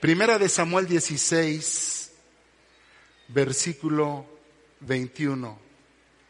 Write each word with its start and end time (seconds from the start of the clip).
Primera 0.00 0.38
de 0.38 0.48
Samuel 0.48 0.86
16 0.86 2.10
versículo 3.28 4.24
21. 4.80 5.58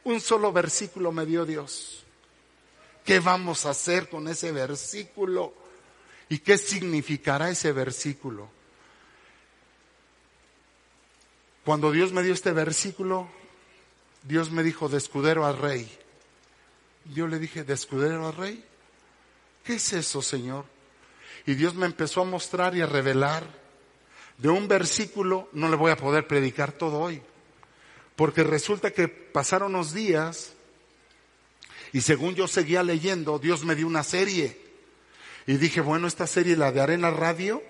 Un 0.03 0.21
solo 0.21 0.53
versículo 0.53 1.13
me 1.13 1.25
dio 1.25 1.47
Dios. 1.47 2.03
¿Qué 3.05 3.21
vamos 3.21 3.67
a 3.67 3.71
hacer 3.71 4.09
con 4.09 4.27
ese 4.27 4.51
versículo? 4.51 5.55
¿Y 6.29 6.39
qué 6.39 6.59
significará 6.59 7.49
ese 7.49 7.71
versículo? 7.71 8.51
Cuando 11.65 11.93
Dios 11.93 12.13
me 12.13 12.25
dio 12.25 12.35
este 12.35 12.51
versículo, 12.51 13.29
Dios 14.25 14.51
me 14.51 14.65
dijo, 14.65 14.89
de 14.89 14.99
escudero 14.99 15.47
al 15.47 15.57
rey. 15.57 15.89
Yo 17.15 17.29
le 17.29 17.39
dije, 17.39 17.63
¿de 17.63 17.75
escudero 17.75 18.27
al 18.27 18.35
rey? 18.35 18.65
¿Qué 19.63 19.75
es 19.75 19.93
eso, 19.93 20.23
Señor? 20.23 20.65
Y 21.47 21.55
Dios 21.55 21.75
me 21.77 21.87
empezó 21.87 22.23
a 22.23 22.25
mostrar 22.25 22.75
y 22.75 22.81
a 22.81 22.87
revelar 22.87 23.60
de 24.41 24.49
un 24.49 24.69
versículo 24.69 25.49
no 25.53 25.69
le 25.69 25.77
voy 25.77 25.91
a 25.91 25.97
poder 25.97 26.27
predicar 26.27 26.73
todo 26.73 26.99
hoy. 26.99 27.23
Porque 28.17 28.43
resulta 28.43 28.91
que 28.91 29.09
pasaron 29.09 29.75
unos 29.75 29.93
días 29.93 30.55
y 31.93 32.01
según 32.01 32.35
yo 32.35 32.49
seguía 32.49 32.83
leyendo, 32.83 33.39
Dios 33.39 33.65
me 33.65 33.75
dio 33.75 33.87
una 33.87 34.03
serie. 34.03 34.59
Y 35.47 35.57
dije, 35.57 35.81
bueno, 35.81 36.07
esta 36.07 36.27
serie 36.27 36.57
la 36.57 36.73
de 36.73 36.81
Arena 36.81 37.11
Radio. 37.11 37.63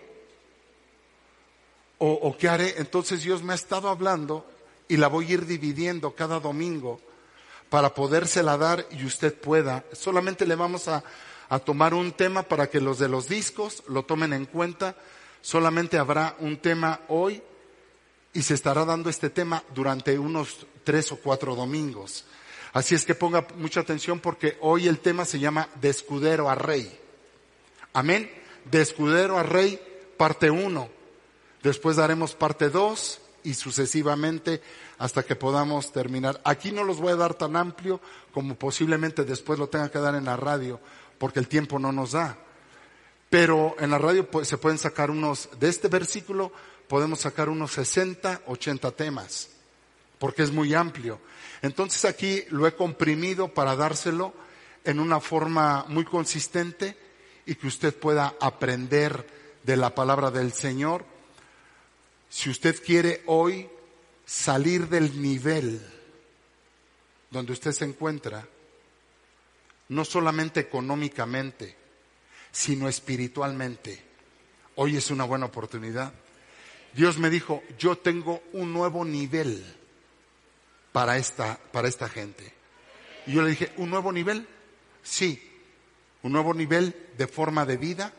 ¿O, 2.03 2.35
qué 2.39 2.49
haré? 2.49 2.77
Entonces 2.79 3.23
Dios 3.23 3.43
me 3.43 3.53
ha 3.53 3.57
estado 3.57 3.91
hablando 3.91 4.47
y 4.89 4.97
la 4.97 5.09
voy 5.09 5.27
a 5.27 5.33
ir 5.35 5.47
dividiendo 5.47 6.15
cada 6.15 6.41
domingo 6.41 6.99
para 7.69 7.93
podérsela 7.93 8.57
dar 8.57 8.87
y 8.91 9.05
usted 9.05 9.35
pueda. 9.35 9.85
Solamente 9.93 10.47
le 10.47 10.55
vamos 10.55 10.89
a 10.89 11.03
tomar 11.65 11.93
un 11.93 12.13
tema 12.13 12.43
para 12.43 12.71
que 12.71 12.81
los 12.81 12.99
de 12.99 13.09
los 13.09 13.29
discos 13.29 13.83
lo 13.87 14.05
tomen 14.05 14.33
en 14.33 14.47
cuenta 14.47 14.97
Solamente 15.43 15.99
habrá 15.99 16.37
un 16.41 16.59
tema 16.59 17.01
hoy 17.09 17.43
y 18.33 18.43
se 18.43 18.55
estará 18.55 18.85
dando 18.85 19.11
este 19.11 19.31
tema 19.31 19.65
durante 19.75 20.19
unos 20.19 20.67
tres 20.85 21.11
o 21.13 21.17
cuatro 21.17 21.55
domingos. 21.55 22.25
Así 22.73 22.95
es 22.95 23.05
que 23.05 23.15
ponga 23.15 23.47
mucha 23.57 23.81
atención 23.81 24.21
porque 24.21 24.57
hoy 24.61 24.87
el 24.87 25.01
tema 25.01 25.25
se 25.25 25.41
llama 25.41 25.69
De 25.81 25.89
escudero 25.89 26.49
a 26.49 26.55
rey. 26.55 26.99
Amén. 27.93 28.31
De 28.71 28.81
escudero 28.81 29.39
a 29.39 29.43
rey, 29.43 29.81
parte 30.17 30.51
uno. 30.51 30.89
Después 31.63 31.97
daremos 31.97 32.35
parte 32.35 32.71
dos 32.71 33.21
y 33.43 33.55
sucesivamente 33.55 34.63
hasta 34.99 35.23
que 35.25 35.35
podamos 35.35 35.93
terminar. 35.93 36.41
Aquí 36.45 36.71
no 36.73 36.85
los 36.85 36.99
voy 36.99 37.13
a 37.13 37.17
dar 37.17 37.35
tan 37.35 37.57
amplio 37.57 38.01
como 38.33 38.55
posiblemente 38.55 39.25
después 39.25 39.59
lo 39.59 39.69
tenga 39.69 39.91
que 39.91 39.99
dar 39.99 40.15
en 40.15 40.27
la 40.27 40.37
radio 40.37 40.79
porque 41.19 41.41
el 41.41 41.49
tiempo 41.49 41.79
no 41.79 41.91
nos 41.91 42.13
da. 42.13 42.39
Pero 43.31 43.77
en 43.79 43.91
la 43.91 43.99
radio 43.99 44.29
se 44.43 44.59
pueden 44.59 44.79
sacar 44.79 45.11
unos, 45.11 45.49
de 45.59 45.69
este 45.69 45.89
versículo 45.89 46.53
podemos 46.89 47.21
sacar 47.21 47.49
unos 47.49 47.71
60, 47.71 48.43
80 48.47 48.91
temas, 48.91 49.51
porque 50.19 50.43
es 50.43 50.51
muy 50.51 50.75
amplio. 50.75 51.21
Entonces 51.63 52.05
aquí 52.05 52.43
lo 52.51 52.67
he 52.67 52.75
comprimido 52.75 53.55
para 53.55 53.77
dárselo 53.77 54.35
en 54.85 54.99
una 54.99 55.21
forma 55.21 55.85
muy 55.89 56.05
consistente 56.05 56.97
y 57.47 57.55
que 57.55 57.69
usted 57.69 57.95
pueda 57.95 58.35
aprender 58.41 59.25
de 59.63 59.77
la 59.77 59.95
palabra 59.95 60.33
del 60.33 60.53
Señor. 60.53 61.05
Si 62.29 62.51
usted 62.51 62.83
quiere 62.83 63.23
hoy 63.27 63.69
salir 64.27 64.89
del 64.89 65.23
nivel 65.23 65.81
donde 67.31 67.53
usted 67.53 67.71
se 67.71 67.85
encuentra, 67.85 68.47
no 69.89 70.05
solamente 70.05 70.59
económicamente, 70.59 71.77
sino 72.53 72.89
espiritualmente. 72.89 74.03
Hoy 74.77 74.97
es 74.97 75.11
una 75.11 75.25
buena 75.25 75.47
oportunidad. 75.47 76.13
Dios 76.95 77.19
me 77.19 77.31
dijo, 77.31 77.63
yo 77.79 77.97
tengo 77.97 78.43
un 78.53 78.73
nuevo 78.73 79.05
nivel 79.05 79.65
para 80.93 81.17
esta, 81.17 81.59
para 81.73 81.89
esta 81.89 82.09
gente. 82.09 82.53
Y 83.27 83.33
yo 83.33 83.43
le 83.43 83.51
dije, 83.51 83.73
¿un 83.77 83.91
nuevo 83.91 84.13
nivel? 84.13 84.47
Sí, 85.03 85.41
un 86.23 86.33
nuevo 86.33 86.55
nivel 86.55 86.95
de 87.17 87.27
forma 87.27 87.65
de 87.65 87.77
vida, 87.77 88.13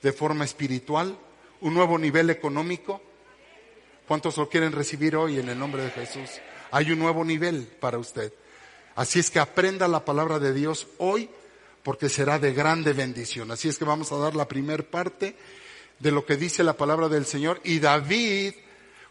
de 0.00 0.12
forma 0.12 0.44
espiritual, 0.44 1.18
un 1.60 1.74
nuevo 1.74 1.98
nivel 1.98 2.30
económico. 2.30 3.02
¿Cuántos 4.08 4.36
lo 4.36 4.48
quieren 4.48 4.72
recibir 4.72 5.16
hoy 5.16 5.38
en 5.38 5.48
el 5.48 5.58
nombre 5.58 5.84
de 5.84 5.90
Jesús? 5.90 6.30
Hay 6.70 6.90
un 6.90 6.98
nuevo 6.98 7.24
nivel 7.24 7.66
para 7.66 7.98
usted. 7.98 8.32
Así 8.94 9.18
es 9.18 9.30
que 9.30 9.38
aprenda 9.38 9.88
la 9.88 10.04
palabra 10.04 10.38
de 10.38 10.52
Dios 10.52 10.86
hoy 10.98 11.30
porque 11.82 12.08
será 12.08 12.38
de 12.38 12.52
grande 12.52 12.92
bendición. 12.92 13.50
Así 13.50 13.68
es 13.68 13.78
que 13.78 13.84
vamos 13.84 14.12
a 14.12 14.16
dar 14.16 14.34
la 14.34 14.48
primer 14.48 14.88
parte 14.88 15.36
de 15.98 16.10
lo 16.10 16.24
que 16.24 16.36
dice 16.36 16.64
la 16.64 16.76
palabra 16.76 17.08
del 17.08 17.26
Señor. 17.26 17.60
Y 17.64 17.78
David 17.78 18.54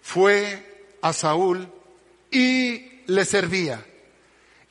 fue 0.01 0.97
a 1.01 1.13
Saúl 1.13 1.67
y 2.29 3.03
le 3.07 3.25
servía. 3.25 3.85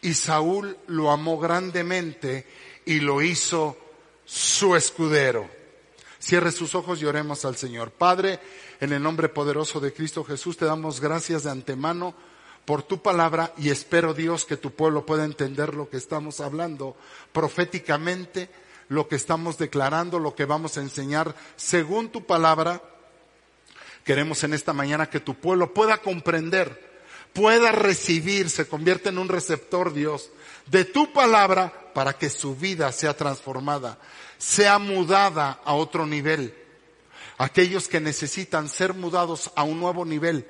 Y 0.03 0.15
Saúl 0.15 0.77
lo 0.87 1.11
amó 1.11 1.39
grandemente 1.39 2.47
y 2.87 3.01
lo 3.01 3.21
hizo 3.23 3.77
su 4.25 4.77
escudero. 4.77 5.49
Cierre 6.19 6.53
sus 6.53 6.75
ojos 6.75 7.01
y 7.01 7.07
oremos 7.07 7.45
al 7.45 7.57
Señor. 7.57 7.91
Padre, 7.91 8.41
en 8.81 8.93
el 8.93 9.03
nombre 9.03 9.29
poderoso 9.29 9.81
de 9.81 9.93
Cristo 9.93 10.25
Jesús, 10.25 10.57
te 10.57 10.65
damos 10.65 11.01
gracias 11.01 11.45
de 11.45 11.51
antemano 11.51 12.15
por 12.65 12.83
tu 12.83 13.03
palabra 13.03 13.53
y 13.57 13.71
espero 13.71 14.15
Dios 14.15 14.45
que 14.45 14.57
tu 14.57 14.71
pueblo 14.71 15.07
pueda 15.07 15.25
entender 15.25 15.75
lo 15.75 15.89
que 15.89 15.97
estamos 15.97 16.41
hablando 16.41 16.97
proféticamente, 17.33 18.49
lo 18.89 19.09
que 19.09 19.17
estamos 19.17 19.59
declarando, 19.59 20.19
lo 20.19 20.35
que 20.35 20.45
vamos 20.45 20.77
a 20.77 20.81
enseñar 20.81 21.35
según 21.57 22.11
tu 22.11 22.25
palabra. 22.25 22.83
Queremos 24.05 24.43
en 24.45 24.55
esta 24.55 24.73
mañana 24.73 25.09
que 25.09 25.21
tu 25.21 25.35
pueblo 25.35 25.75
pueda 25.75 25.99
comprender, 25.99 26.91
pueda 27.33 27.73
recibir, 27.73 28.51
se 28.51 28.67
convierta 28.67 29.09
en 29.09 29.19
un 29.19 29.29
receptor 29.29 29.93
Dios 29.93 30.31
de 30.67 30.85
tu 30.85 31.13
palabra 31.13 31.93
para 31.95 32.13
que 32.13 32.31
su 32.31 32.55
vida 32.55 32.93
sea 32.93 33.17
transformada, 33.17 33.99
sea 34.39 34.79
mudada 34.79 35.61
a 35.65 35.75
otro 35.75 36.07
nivel. 36.07 36.55
Aquellos 37.39 37.89
que 37.89 38.01
necesitan 38.01 38.69
ser 38.69 38.95
mudados 38.95 39.51
a 39.57 39.65
un 39.65 39.81
nuevo 39.81 40.05
nivel, 40.05 40.47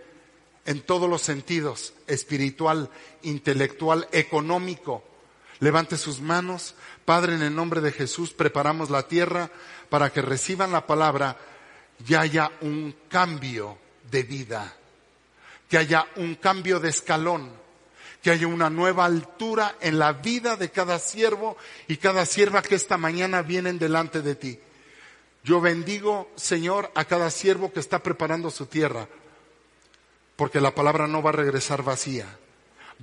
en 0.71 0.83
todos 0.83 1.11
los 1.11 1.23
sentidos, 1.23 1.95
espiritual, 2.07 2.91
intelectual, 3.23 4.07
económico. 4.13 5.03
Levante 5.59 5.97
sus 5.97 6.21
manos. 6.21 6.77
Padre, 7.05 7.35
en 7.35 7.43
el 7.43 7.57
nombre 7.57 7.81
de 7.81 7.91
Jesús, 7.91 8.33
preparamos 8.33 8.89
la 8.89 9.09
tierra 9.09 9.51
para 9.89 10.13
que 10.13 10.23
reciban 10.23 10.71
la 10.71 10.87
palabra 10.87 11.37
y 12.07 12.15
haya 12.15 12.53
un 12.61 12.95
cambio 13.09 13.79
de 14.13 14.23
vida, 14.23 14.77
que 15.69 15.77
haya 15.77 16.07
un 16.15 16.37
cambio 16.37 16.79
de 16.79 16.91
escalón, 16.91 17.51
que 18.23 18.31
haya 18.31 18.47
una 18.47 18.71
nueva 18.71 19.07
altura 19.07 19.75
en 19.81 19.99
la 19.99 20.13
vida 20.13 20.55
de 20.55 20.71
cada 20.71 21.01
siervo 21.01 21.57
y 21.89 21.97
cada 21.97 22.25
sierva 22.27 22.63
que 22.63 22.77
esta 22.77 22.97
mañana 22.97 23.43
vienen 23.43 23.81
delante 23.81 24.23
de 24.23 24.37
ti. 24.37 24.61
Yo 25.43 25.61
bendigo, 25.61 26.31
Señor, 26.37 26.93
a 26.95 27.07
cada 27.07 27.29
siervo 27.33 27.73
que 27.73 27.81
está 27.81 28.05
preparando 28.05 28.53
su 28.53 28.67
tierra 28.67 29.09
porque 30.41 30.59
la 30.59 30.75
palabra 30.75 31.07
no 31.07 31.23
va 31.23 31.29
a 31.29 31.35
regresar 31.35 31.83
vacía. 31.83 32.25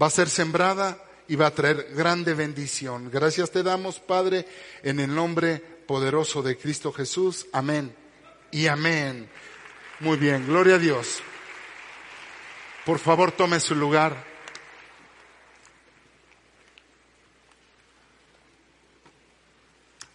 Va 0.01 0.07
a 0.07 0.10
ser 0.10 0.28
sembrada 0.28 0.98
y 1.28 1.36
va 1.36 1.45
a 1.45 1.54
traer 1.54 1.94
grande 1.94 2.34
bendición. 2.34 3.12
Gracias 3.12 3.51
te 3.51 3.62
damos, 3.62 4.00
Padre, 4.00 4.48
en 4.81 5.00
el 5.00 5.13
nombre 5.13 5.60
poderoso 5.60 6.42
de 6.42 6.57
Cristo 6.57 6.92
Jesús. 6.92 7.45
Amén 7.54 7.95
y 8.50 8.66
amén. 8.66 9.30
Muy 10.00 10.18
bien, 10.18 10.48
gloria 10.48 10.75
a 10.75 10.80
Dios. 10.80 11.22
Por 12.88 12.98
favor, 12.98 13.31
tome 13.31 13.60
su 13.60 13.75
lugar. 13.75 14.25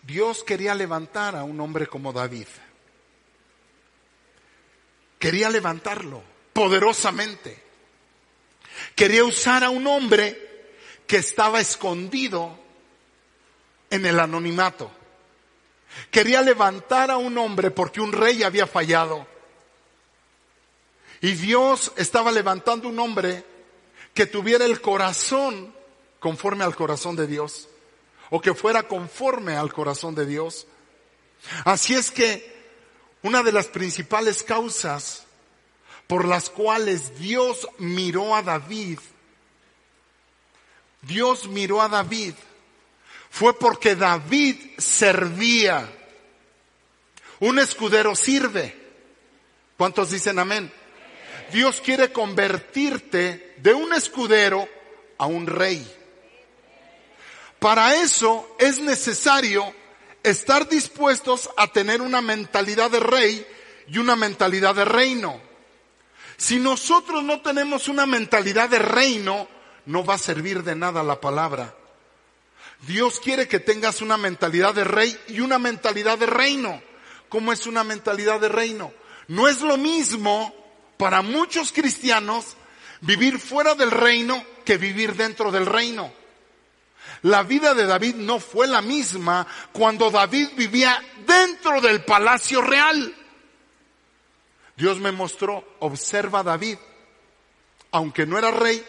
Dios 0.02 0.42
quería 0.42 0.74
levantar 0.74 1.36
a 1.36 1.44
un 1.44 1.60
hombre 1.60 1.86
como 1.86 2.12
David. 2.12 2.48
Quería 5.20 5.50
levantarlo 5.50 6.31
poderosamente. 6.52 7.62
Quería 8.94 9.24
usar 9.24 9.64
a 9.64 9.70
un 9.70 9.86
hombre 9.86 10.52
que 11.06 11.16
estaba 11.16 11.60
escondido 11.60 12.58
en 13.90 14.06
el 14.06 14.18
anonimato. 14.18 14.90
Quería 16.10 16.42
levantar 16.42 17.10
a 17.10 17.18
un 17.18 17.36
hombre 17.38 17.70
porque 17.70 18.00
un 18.00 18.12
rey 18.12 18.42
había 18.42 18.66
fallado. 18.66 19.26
Y 21.20 21.32
Dios 21.32 21.92
estaba 21.96 22.32
levantando 22.32 22.88
un 22.88 22.98
hombre 22.98 23.44
que 24.14 24.26
tuviera 24.26 24.64
el 24.64 24.80
corazón 24.80 25.74
conforme 26.18 26.64
al 26.64 26.76
corazón 26.76 27.16
de 27.16 27.26
Dios, 27.26 27.68
o 28.30 28.40
que 28.40 28.54
fuera 28.54 28.84
conforme 28.84 29.56
al 29.56 29.72
corazón 29.72 30.14
de 30.14 30.26
Dios. 30.26 30.66
Así 31.64 31.94
es 31.94 32.10
que 32.10 32.52
una 33.22 33.42
de 33.42 33.52
las 33.52 33.66
principales 33.66 34.42
causas 34.42 35.26
por 36.12 36.28
las 36.28 36.50
cuales 36.50 37.18
Dios 37.18 37.66
miró 37.78 38.36
a 38.36 38.42
David, 38.42 38.98
Dios 41.00 41.48
miró 41.48 41.80
a 41.80 41.88
David, 41.88 42.34
fue 43.30 43.58
porque 43.58 43.96
David 43.96 44.56
servía. 44.76 45.90
Un 47.40 47.58
escudero 47.58 48.14
sirve. 48.14 48.76
¿Cuántos 49.78 50.10
dicen 50.10 50.38
amén? 50.38 50.70
Dios 51.50 51.80
quiere 51.80 52.12
convertirte 52.12 53.54
de 53.56 53.72
un 53.72 53.94
escudero 53.94 54.68
a 55.16 55.24
un 55.24 55.46
rey. 55.46 55.90
Para 57.58 58.02
eso 58.02 58.54
es 58.58 58.80
necesario 58.80 59.64
estar 60.22 60.68
dispuestos 60.68 61.48
a 61.56 61.68
tener 61.68 62.02
una 62.02 62.20
mentalidad 62.20 62.90
de 62.90 63.00
rey 63.00 63.46
y 63.88 63.96
una 63.96 64.14
mentalidad 64.14 64.74
de 64.74 64.84
reino. 64.84 65.51
Si 66.42 66.58
nosotros 66.58 67.22
no 67.22 67.40
tenemos 67.40 67.86
una 67.86 68.04
mentalidad 68.04 68.68
de 68.68 68.80
reino, 68.80 69.46
no 69.86 70.04
va 70.04 70.14
a 70.14 70.18
servir 70.18 70.64
de 70.64 70.74
nada 70.74 71.04
la 71.04 71.20
palabra. 71.20 71.72
Dios 72.80 73.20
quiere 73.20 73.46
que 73.46 73.60
tengas 73.60 74.02
una 74.02 74.16
mentalidad 74.16 74.74
de 74.74 74.82
rey 74.82 75.16
y 75.28 75.38
una 75.38 75.60
mentalidad 75.60 76.18
de 76.18 76.26
reino. 76.26 76.82
¿Cómo 77.28 77.52
es 77.52 77.68
una 77.68 77.84
mentalidad 77.84 78.40
de 78.40 78.48
reino? 78.48 78.92
No 79.28 79.46
es 79.46 79.60
lo 79.60 79.76
mismo 79.76 80.52
para 80.96 81.22
muchos 81.22 81.70
cristianos 81.70 82.56
vivir 83.02 83.38
fuera 83.38 83.76
del 83.76 83.92
reino 83.92 84.44
que 84.64 84.78
vivir 84.78 85.14
dentro 85.14 85.52
del 85.52 85.64
reino. 85.64 86.12
La 87.22 87.44
vida 87.44 87.72
de 87.72 87.86
David 87.86 88.16
no 88.16 88.40
fue 88.40 88.66
la 88.66 88.82
misma 88.82 89.46
cuando 89.70 90.10
David 90.10 90.48
vivía 90.56 91.00
dentro 91.24 91.80
del 91.80 92.04
palacio 92.04 92.60
real. 92.62 93.14
Dios 94.82 94.98
me 94.98 95.12
mostró, 95.12 95.76
observa 95.78 96.40
a 96.40 96.42
David, 96.42 96.76
aunque 97.92 98.26
no 98.26 98.36
era 98.36 98.50
rey, 98.50 98.84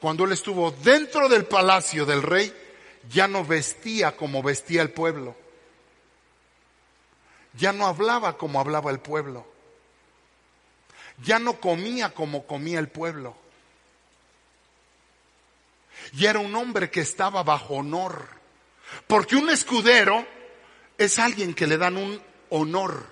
cuando 0.00 0.24
él 0.24 0.32
estuvo 0.32 0.72
dentro 0.72 1.28
del 1.28 1.44
palacio 1.44 2.04
del 2.04 2.24
rey, 2.24 2.52
ya 3.08 3.28
no 3.28 3.44
vestía 3.44 4.16
como 4.16 4.42
vestía 4.42 4.82
el 4.82 4.90
pueblo. 4.90 5.36
Ya 7.56 7.72
no 7.72 7.86
hablaba 7.86 8.36
como 8.36 8.58
hablaba 8.58 8.90
el 8.90 8.98
pueblo. 8.98 9.46
Ya 11.22 11.38
no 11.38 11.60
comía 11.60 12.12
como 12.12 12.44
comía 12.44 12.80
el 12.80 12.88
pueblo. 12.88 13.36
Y 16.14 16.26
era 16.26 16.40
un 16.40 16.52
hombre 16.56 16.90
que 16.90 17.00
estaba 17.00 17.44
bajo 17.44 17.74
honor. 17.74 18.26
Porque 19.06 19.36
un 19.36 19.50
escudero 19.50 20.26
es 20.98 21.20
alguien 21.20 21.54
que 21.54 21.68
le 21.68 21.78
dan 21.78 21.96
un 21.96 22.20
honor, 22.50 23.06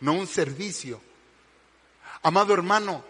no 0.00 0.12
un 0.12 0.26
servicio. 0.26 1.00
Amado 2.22 2.54
hermano, 2.54 3.04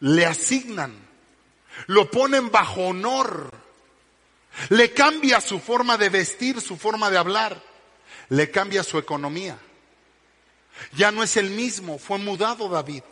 le 0.00 0.26
asignan, 0.26 0.94
lo 1.86 2.10
ponen 2.10 2.50
bajo 2.50 2.88
honor, 2.88 3.52
le 4.70 4.92
cambia 4.92 5.40
su 5.40 5.58
forma 5.60 5.96
de 5.96 6.08
vestir, 6.08 6.60
su 6.60 6.76
forma 6.76 7.10
de 7.10 7.18
hablar, 7.18 7.62
le 8.28 8.50
cambia 8.50 8.82
su 8.82 8.98
economía. 8.98 9.58
Ya 10.92 11.12
no 11.12 11.22
es 11.22 11.36
el 11.36 11.50
mismo, 11.50 11.98
fue 11.98 12.18
mudado 12.18 12.68
David 12.68 13.02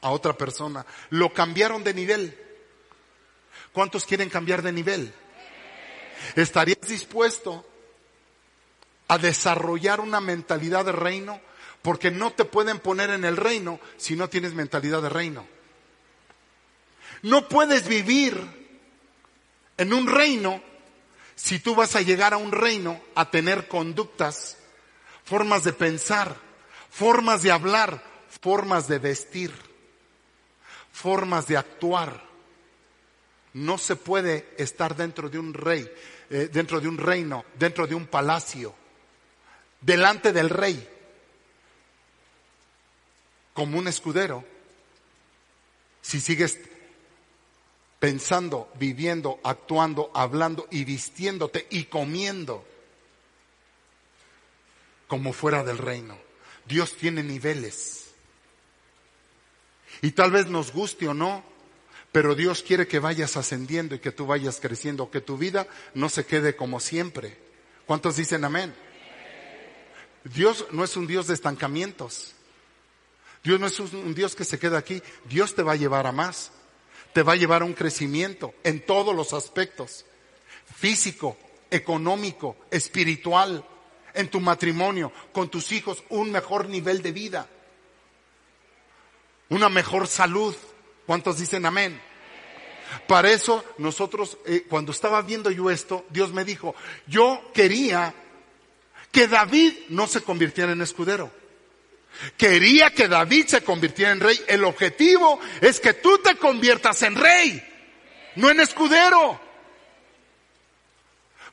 a 0.00 0.10
otra 0.10 0.36
persona, 0.36 0.86
lo 1.10 1.32
cambiaron 1.32 1.82
de 1.82 1.94
nivel. 1.94 2.38
¿Cuántos 3.72 4.04
quieren 4.04 4.30
cambiar 4.30 4.62
de 4.62 4.72
nivel? 4.72 5.12
¿Estarías 6.34 6.80
dispuesto 6.82 7.66
a 9.08 9.18
desarrollar 9.18 10.00
una 10.00 10.20
mentalidad 10.20 10.84
de 10.84 10.92
reino? 10.92 11.40
Porque 11.82 12.10
no 12.10 12.32
te 12.32 12.44
pueden 12.44 12.78
poner 12.78 13.10
en 13.10 13.24
el 13.24 13.36
reino 13.36 13.80
si 13.96 14.16
no 14.16 14.28
tienes 14.28 14.54
mentalidad 14.54 15.02
de 15.02 15.08
reino. 15.08 15.46
No 17.22 17.48
puedes 17.48 17.86
vivir 17.88 18.40
en 19.76 19.92
un 19.92 20.06
reino 20.06 20.62
si 21.34 21.58
tú 21.58 21.74
vas 21.74 21.96
a 21.96 22.02
llegar 22.02 22.34
a 22.34 22.38
un 22.38 22.52
reino 22.52 23.00
a 23.14 23.30
tener 23.30 23.68
conductas, 23.68 24.56
formas 25.24 25.64
de 25.64 25.72
pensar, 25.72 26.36
formas 26.90 27.42
de 27.42 27.52
hablar, 27.52 28.02
formas 28.40 28.88
de 28.88 28.98
vestir, 28.98 29.52
formas 30.92 31.46
de 31.46 31.56
actuar 31.56 32.26
no 33.56 33.78
se 33.78 33.96
puede 33.96 34.54
estar 34.58 34.94
dentro 34.94 35.30
de 35.30 35.38
un 35.38 35.54
rey, 35.54 35.90
eh, 36.28 36.50
dentro 36.52 36.78
de 36.78 36.88
un 36.88 36.98
reino, 36.98 37.46
dentro 37.58 37.86
de 37.86 37.94
un 37.94 38.06
palacio, 38.06 38.74
delante 39.86 40.32
del 40.32 40.50
rey, 40.50 40.86
como 43.54 43.78
un 43.78 43.86
escudero, 43.86 44.44
si 46.02 46.20
sigues 46.20 46.58
pensando, 48.00 48.70
viviendo, 48.74 49.38
actuando, 49.44 50.10
hablando 50.12 50.66
y 50.72 50.84
vistiéndote 50.84 51.68
y 51.70 51.84
comiendo 51.84 52.66
como 55.06 55.32
fuera 55.32 55.62
del 55.62 55.78
reino. 55.78 56.18
Dios 56.66 56.96
tiene 56.96 57.22
niveles. 57.22 58.10
Y 60.02 60.10
tal 60.10 60.32
vez 60.32 60.48
nos 60.48 60.72
guste 60.72 61.06
o 61.08 61.14
no, 61.14 61.44
pero 62.10 62.34
Dios 62.34 62.62
quiere 62.62 62.88
que 62.88 62.98
vayas 62.98 63.36
ascendiendo 63.36 63.94
y 63.94 64.00
que 64.00 64.10
tú 64.10 64.26
vayas 64.26 64.58
creciendo, 64.60 65.12
que 65.12 65.20
tu 65.20 65.38
vida 65.38 65.68
no 65.94 66.08
se 66.08 66.26
quede 66.26 66.56
como 66.56 66.80
siempre. 66.80 67.38
¿Cuántos 67.86 68.16
dicen 68.16 68.44
amén? 68.44 68.74
Dios 70.34 70.66
no 70.72 70.84
es 70.84 70.96
un 70.96 71.06
Dios 71.06 71.26
de 71.26 71.34
estancamientos. 71.34 72.34
Dios 73.44 73.60
no 73.60 73.66
es 73.66 73.78
un 73.78 74.14
Dios 74.14 74.34
que 74.34 74.44
se 74.44 74.58
queda 74.58 74.78
aquí. 74.78 75.02
Dios 75.24 75.54
te 75.54 75.62
va 75.62 75.72
a 75.72 75.76
llevar 75.76 76.06
a 76.06 76.12
más. 76.12 76.50
Te 77.12 77.22
va 77.22 77.34
a 77.34 77.36
llevar 77.36 77.62
a 77.62 77.64
un 77.64 77.74
crecimiento 77.74 78.54
en 78.64 78.84
todos 78.84 79.14
los 79.14 79.32
aspectos. 79.32 80.04
Físico, 80.76 81.36
económico, 81.70 82.56
espiritual, 82.70 83.64
en 84.14 84.28
tu 84.28 84.40
matrimonio, 84.40 85.12
con 85.32 85.48
tus 85.48 85.72
hijos, 85.72 86.02
un 86.08 86.32
mejor 86.32 86.68
nivel 86.68 87.02
de 87.02 87.12
vida. 87.12 87.48
Una 89.50 89.68
mejor 89.68 90.08
salud. 90.08 90.54
¿Cuántos 91.06 91.38
dicen 91.38 91.66
amén? 91.66 92.00
Para 93.06 93.30
eso 93.30 93.64
nosotros, 93.78 94.38
eh, 94.46 94.66
cuando 94.68 94.90
estaba 94.92 95.22
viendo 95.22 95.50
yo 95.50 95.70
esto, 95.70 96.04
Dios 96.10 96.32
me 96.32 96.44
dijo, 96.44 96.74
yo 97.06 97.50
quería 97.54 98.14
que 99.16 99.28
David 99.28 99.72
no 99.88 100.06
se 100.06 100.20
convirtiera 100.20 100.72
en 100.72 100.82
escudero. 100.82 101.32
Quería 102.36 102.90
que 102.90 103.08
David 103.08 103.46
se 103.46 103.64
convirtiera 103.64 104.12
en 104.12 104.20
rey. 104.20 104.38
El 104.46 104.62
objetivo 104.62 105.40
es 105.62 105.80
que 105.80 105.94
tú 105.94 106.18
te 106.18 106.36
conviertas 106.36 107.00
en 107.00 107.14
rey, 107.14 107.66
no 108.34 108.50
en 108.50 108.60
escudero. 108.60 109.40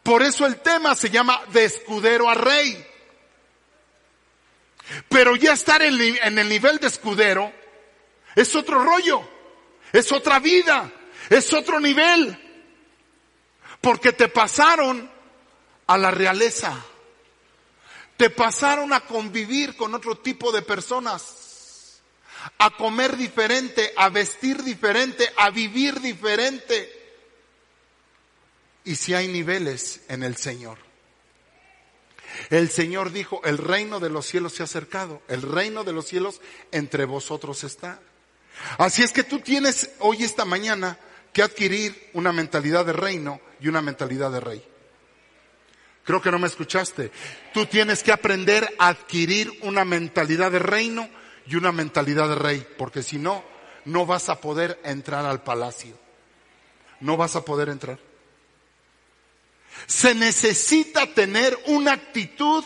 Por 0.03 0.23
eso 0.23 0.45
el 0.45 0.57
tema 0.57 0.93
se 0.93 1.09
llama 1.09 1.41
de 1.53 1.63
escudero 1.63 2.29
a 2.29 2.33
rey. 2.33 2.85
Pero 5.07 5.37
ya 5.37 5.53
estar 5.53 5.81
en 5.81 6.37
el 6.37 6.49
nivel 6.49 6.79
de 6.79 6.87
escudero 6.87 7.49
es 8.35 8.53
otro 8.57 8.83
rollo. 8.83 9.25
Es 9.93 10.11
otra 10.11 10.39
vida, 10.39 10.91
es 11.29 11.53
otro 11.53 11.79
nivel. 11.79 12.37
Porque 13.79 14.11
te 14.11 14.27
pasaron 14.27 15.09
a 15.87 15.97
la 15.97 16.11
realeza. 16.11 16.87
Te 18.17 18.29
pasaron 18.29 18.93
a 18.93 19.01
convivir 19.01 19.75
con 19.75 19.93
otro 19.95 20.17
tipo 20.17 20.51
de 20.51 20.61
personas. 20.61 22.01
A 22.57 22.71
comer 22.71 23.15
diferente, 23.15 23.93
a 23.95 24.09
vestir 24.09 24.63
diferente, 24.63 25.29
a 25.37 25.49
vivir 25.49 25.99
diferente. 26.01 27.01
Y 28.85 28.95
si 28.95 29.13
hay 29.13 29.27
niveles 29.27 30.01
en 30.09 30.23
el 30.23 30.35
Señor. 30.35 30.77
El 32.49 32.69
Señor 32.69 33.11
dijo, 33.11 33.41
el 33.45 33.57
reino 33.57 33.99
de 33.99 34.09
los 34.09 34.25
cielos 34.25 34.53
se 34.53 34.63
ha 34.63 34.65
acercado, 34.65 35.21
el 35.27 35.41
reino 35.41 35.83
de 35.83 35.93
los 35.93 36.07
cielos 36.07 36.41
entre 36.71 37.05
vosotros 37.05 37.63
está. 37.63 37.99
Así 38.77 39.03
es 39.03 39.11
que 39.11 39.23
tú 39.23 39.39
tienes 39.39 39.91
hoy 39.99 40.23
esta 40.23 40.45
mañana 40.45 40.97
que 41.31 41.43
adquirir 41.43 42.09
una 42.13 42.31
mentalidad 42.31 42.85
de 42.85 42.93
reino 42.93 43.39
y 43.59 43.67
una 43.67 43.81
mentalidad 43.81 44.31
de 44.31 44.39
rey. 44.39 44.72
Creo 46.03 46.21
que 46.21 46.31
no 46.31 46.39
me 46.39 46.47
escuchaste. 46.47 47.11
Tú 47.53 47.65
tienes 47.65 48.03
que 48.03 48.11
aprender 48.11 48.75
a 48.77 48.89
adquirir 48.89 49.51
una 49.61 49.85
mentalidad 49.85 50.51
de 50.51 50.59
reino 50.59 51.09
y 51.47 51.55
una 51.55 51.71
mentalidad 51.71 52.27
de 52.29 52.35
rey, 52.35 52.67
porque 52.77 53.03
si 53.03 53.17
no, 53.17 53.43
no 53.85 54.05
vas 54.05 54.29
a 54.29 54.39
poder 54.39 54.79
entrar 54.83 55.25
al 55.25 55.43
palacio. 55.43 55.97
No 56.99 57.17
vas 57.17 57.35
a 57.35 57.45
poder 57.45 57.69
entrar. 57.69 57.99
Se 59.87 60.13
necesita 60.13 61.07
tener 61.13 61.57
una 61.67 61.93
actitud, 61.93 62.63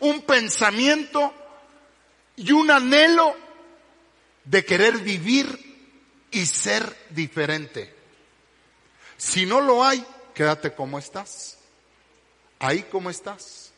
un 0.00 0.22
pensamiento 0.22 1.34
y 2.36 2.52
un 2.52 2.70
anhelo 2.70 3.34
de 4.44 4.64
querer 4.64 4.98
vivir 4.98 6.26
y 6.30 6.46
ser 6.46 6.96
diferente. 7.10 7.94
Si 9.16 9.46
no 9.46 9.60
lo 9.60 9.84
hay, 9.84 10.04
quédate 10.34 10.74
como 10.74 10.98
estás. 10.98 11.55
Ahí 12.58 12.82
como 12.84 13.10
estás. 13.10 13.72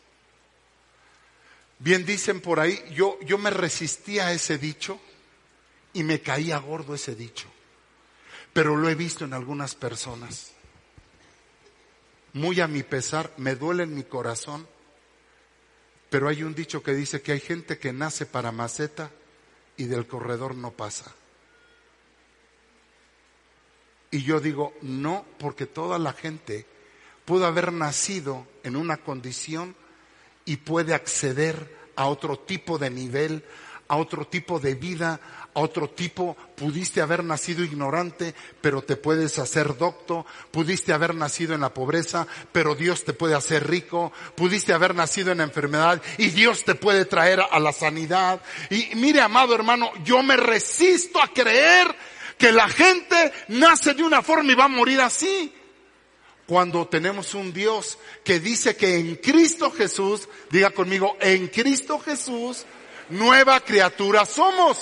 Bien 1.78 2.04
dicen 2.04 2.40
por 2.40 2.60
ahí, 2.60 2.82
yo, 2.92 3.18
yo 3.20 3.38
me 3.38 3.50
resistía 3.50 4.28
a 4.28 4.32
ese 4.32 4.58
dicho 4.58 5.00
y 5.92 6.02
me 6.02 6.20
caía 6.20 6.58
gordo 6.58 6.94
ese 6.94 7.14
dicho. 7.14 7.48
Pero 8.52 8.76
lo 8.76 8.88
he 8.88 8.94
visto 8.94 9.24
en 9.24 9.32
algunas 9.32 9.74
personas. 9.74 10.52
Muy 12.32 12.60
a 12.60 12.66
mi 12.66 12.82
pesar, 12.82 13.32
me 13.36 13.54
duele 13.54 13.84
en 13.84 13.94
mi 13.94 14.04
corazón. 14.04 14.66
Pero 16.10 16.28
hay 16.28 16.42
un 16.42 16.54
dicho 16.54 16.82
que 16.82 16.94
dice 16.94 17.22
que 17.22 17.32
hay 17.32 17.40
gente 17.40 17.78
que 17.78 17.92
nace 17.92 18.26
para 18.26 18.50
maceta 18.50 19.10
y 19.76 19.84
del 19.84 20.06
corredor 20.06 20.54
no 20.54 20.72
pasa. 20.72 21.14
Y 24.10 24.22
yo 24.22 24.40
digo, 24.40 24.74
no, 24.82 25.24
porque 25.38 25.66
toda 25.66 25.98
la 25.98 26.12
gente 26.12 26.66
pudo 27.28 27.44
haber 27.44 27.74
nacido 27.74 28.46
en 28.62 28.74
una 28.74 28.96
condición 28.96 29.76
y 30.46 30.56
puede 30.56 30.94
acceder 30.94 31.76
a 31.94 32.06
otro 32.06 32.38
tipo 32.38 32.78
de 32.78 32.88
nivel, 32.88 33.44
a 33.86 33.96
otro 33.96 34.26
tipo 34.26 34.58
de 34.58 34.74
vida, 34.74 35.20
a 35.52 35.60
otro 35.60 35.90
tipo, 35.90 36.38
pudiste 36.56 37.02
haber 37.02 37.22
nacido 37.22 37.62
ignorante, 37.62 38.34
pero 38.62 38.80
te 38.80 38.96
puedes 38.96 39.38
hacer 39.38 39.76
docto, 39.76 40.24
pudiste 40.50 40.94
haber 40.94 41.14
nacido 41.14 41.54
en 41.54 41.60
la 41.60 41.74
pobreza, 41.74 42.26
pero 42.50 42.74
Dios 42.74 43.04
te 43.04 43.12
puede 43.12 43.34
hacer 43.34 43.68
rico, 43.68 44.10
pudiste 44.34 44.72
haber 44.72 44.94
nacido 44.94 45.30
en 45.30 45.38
la 45.38 45.44
enfermedad 45.44 46.00
y 46.16 46.28
Dios 46.28 46.64
te 46.64 46.76
puede 46.76 47.04
traer 47.04 47.42
a 47.42 47.60
la 47.60 47.74
sanidad. 47.74 48.40
Y 48.70 48.88
mire, 48.94 49.20
amado 49.20 49.54
hermano, 49.54 49.90
yo 50.02 50.22
me 50.22 50.38
resisto 50.38 51.20
a 51.20 51.28
creer 51.28 51.94
que 52.38 52.52
la 52.52 52.70
gente 52.70 53.32
nace 53.48 53.92
de 53.92 54.02
una 54.02 54.22
forma 54.22 54.50
y 54.50 54.54
va 54.54 54.64
a 54.64 54.68
morir 54.68 55.02
así. 55.02 55.52
Cuando 56.48 56.88
tenemos 56.88 57.34
un 57.34 57.52
Dios 57.52 57.98
que 58.24 58.40
dice 58.40 58.74
que 58.74 58.96
en 58.96 59.16
Cristo 59.16 59.70
Jesús, 59.70 60.26
diga 60.50 60.70
conmigo, 60.70 61.14
en 61.20 61.48
Cristo 61.48 61.98
Jesús, 61.98 62.64
nueva 63.10 63.60
criatura 63.60 64.24
somos. 64.24 64.78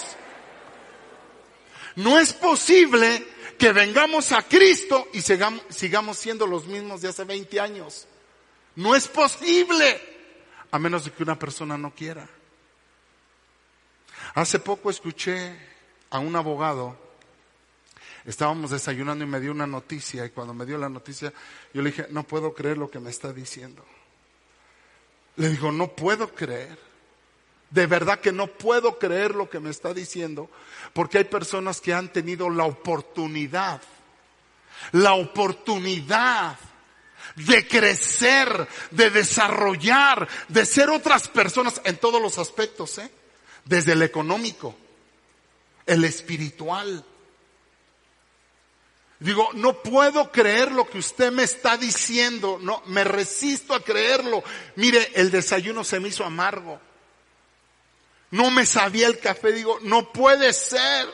No 1.97 2.21
es 2.21 2.33
posible 2.33 3.27
que 3.59 3.73
vengamos 3.73 4.31
a 4.31 4.43
Cristo 4.43 5.09
y 5.13 5.23
sigamos, 5.23 5.61
sigamos 5.69 6.19
siendo 6.19 6.47
los 6.47 6.69
mismos 6.69 7.03
de 7.03 7.09
hace 7.09 7.25
20 7.25 7.59
años. 7.59 8.07
No 8.77 8.95
es 8.95 9.09
posible, 9.09 10.01
a 10.71 10.79
menos 10.79 11.05
de 11.05 11.11
que 11.11 11.25
una 11.25 11.37
persona 11.37 11.77
no 11.77 11.93
quiera. 11.93 12.29
Hace 14.35 14.61
poco 14.61 14.89
escuché 14.89 15.59
a 16.11 16.21
un 16.21 16.37
abogado 16.37 17.06
estábamos 18.27 18.71
desayunando 18.71 19.25
y 19.25 19.29
me 19.29 19.41
dio 19.41 19.53
una 19.53 19.67
noticia 19.67 20.27
y 20.27 20.31
cuando 20.31 20.53
me 20.53 20.67
dio 20.67 20.77
la 20.79 20.89
noticia 20.89 21.33
yo 21.73 21.83
le 21.83 21.91
dije, 21.91 22.07
no 22.11 22.25
puedo 22.25 22.55
creer 22.55 22.77
lo 22.77 22.91
que 22.91 22.99
me 22.99 23.11
está 23.11 23.33
diciendo. 23.33 23.85
Le 25.37 25.51
digo, 25.51 25.71
no 25.71 25.89
puedo 25.89 26.35
creer. 26.35 26.79
De 27.71 27.87
verdad 27.87 28.21
que 28.21 28.33
no 28.33 28.47
puedo 28.47 28.99
creer 28.99 29.35
lo 29.35 29.51
que 29.51 29.61
me 29.61 29.71
está 29.71 29.93
diciendo, 29.93 30.49
porque 30.93 31.19
hay 31.19 31.25
personas 31.25 31.81
que 31.81 31.93
han 31.93 32.13
tenido 32.13 32.49
la 32.49 32.65
oportunidad, 32.65 33.83
la 34.93 35.15
oportunidad 35.15 36.57
de 37.35 37.67
crecer, 37.67 38.69
de 38.93 39.11
desarrollar, 39.11 40.29
de 40.49 40.65
ser 40.65 40.91
otras 40.91 41.29
personas 41.29 41.81
en 41.85 41.97
todos 41.99 42.23
los 42.23 42.39
aspectos, 42.39 42.99
¿eh? 42.99 43.11
desde 43.65 43.93
el 43.93 44.03
económico, 44.03 44.75
el 45.85 46.05
espiritual, 46.05 47.05
Digo, 49.19 49.49
no 49.55 49.83
puedo 49.83 50.31
creer 50.31 50.73
lo 50.73 50.89
que 50.89 50.99
usted 50.99 51.33
me 51.33 51.43
está 51.43 51.77
diciendo, 51.77 52.59
no, 52.61 52.83
me 52.87 53.03
resisto 53.03 53.75
a 53.75 53.83
creerlo. 53.83 54.45
Mire, 54.75 55.11
el 55.15 55.31
desayuno 55.31 55.85
se 55.85 56.01
me 56.01 56.09
hizo 56.09 56.25
amargo. 56.25 56.79
No 58.31 58.51
me 58.51 58.67
sabía 58.67 59.07
el 59.07 59.19
café, 59.19 59.53
digo, 59.53 59.79
no 59.83 60.13
puede 60.13 60.53
ser. 60.53 61.07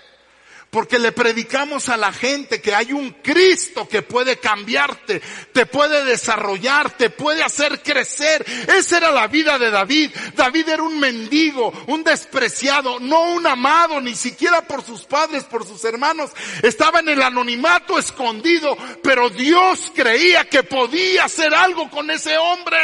Porque 0.72 0.98
le 0.98 1.12
predicamos 1.12 1.90
a 1.90 1.98
la 1.98 2.14
gente 2.14 2.62
que 2.62 2.74
hay 2.74 2.94
un 2.94 3.10
Cristo 3.10 3.86
que 3.86 4.00
puede 4.00 4.38
cambiarte, 4.38 5.20
te 5.52 5.66
puede 5.66 6.02
desarrollar, 6.02 6.96
te 6.96 7.10
puede 7.10 7.42
hacer 7.42 7.82
crecer. 7.82 8.42
Esa 8.74 8.96
era 8.96 9.10
la 9.10 9.26
vida 9.26 9.58
de 9.58 9.70
David. 9.70 10.12
David 10.34 10.70
era 10.70 10.82
un 10.82 10.98
mendigo, 10.98 11.74
un 11.88 12.02
despreciado, 12.02 12.98
no 13.00 13.32
un 13.32 13.46
amado, 13.46 14.00
ni 14.00 14.14
siquiera 14.14 14.62
por 14.62 14.82
sus 14.82 15.02
padres, 15.04 15.44
por 15.44 15.66
sus 15.66 15.84
hermanos. 15.84 16.30
Estaba 16.62 17.00
en 17.00 17.10
el 17.10 17.20
anonimato 17.20 17.98
escondido, 17.98 18.74
pero 19.02 19.28
Dios 19.28 19.92
creía 19.94 20.48
que 20.48 20.62
podía 20.62 21.24
hacer 21.24 21.54
algo 21.54 21.90
con 21.90 22.10
ese 22.10 22.38
hombre. 22.38 22.78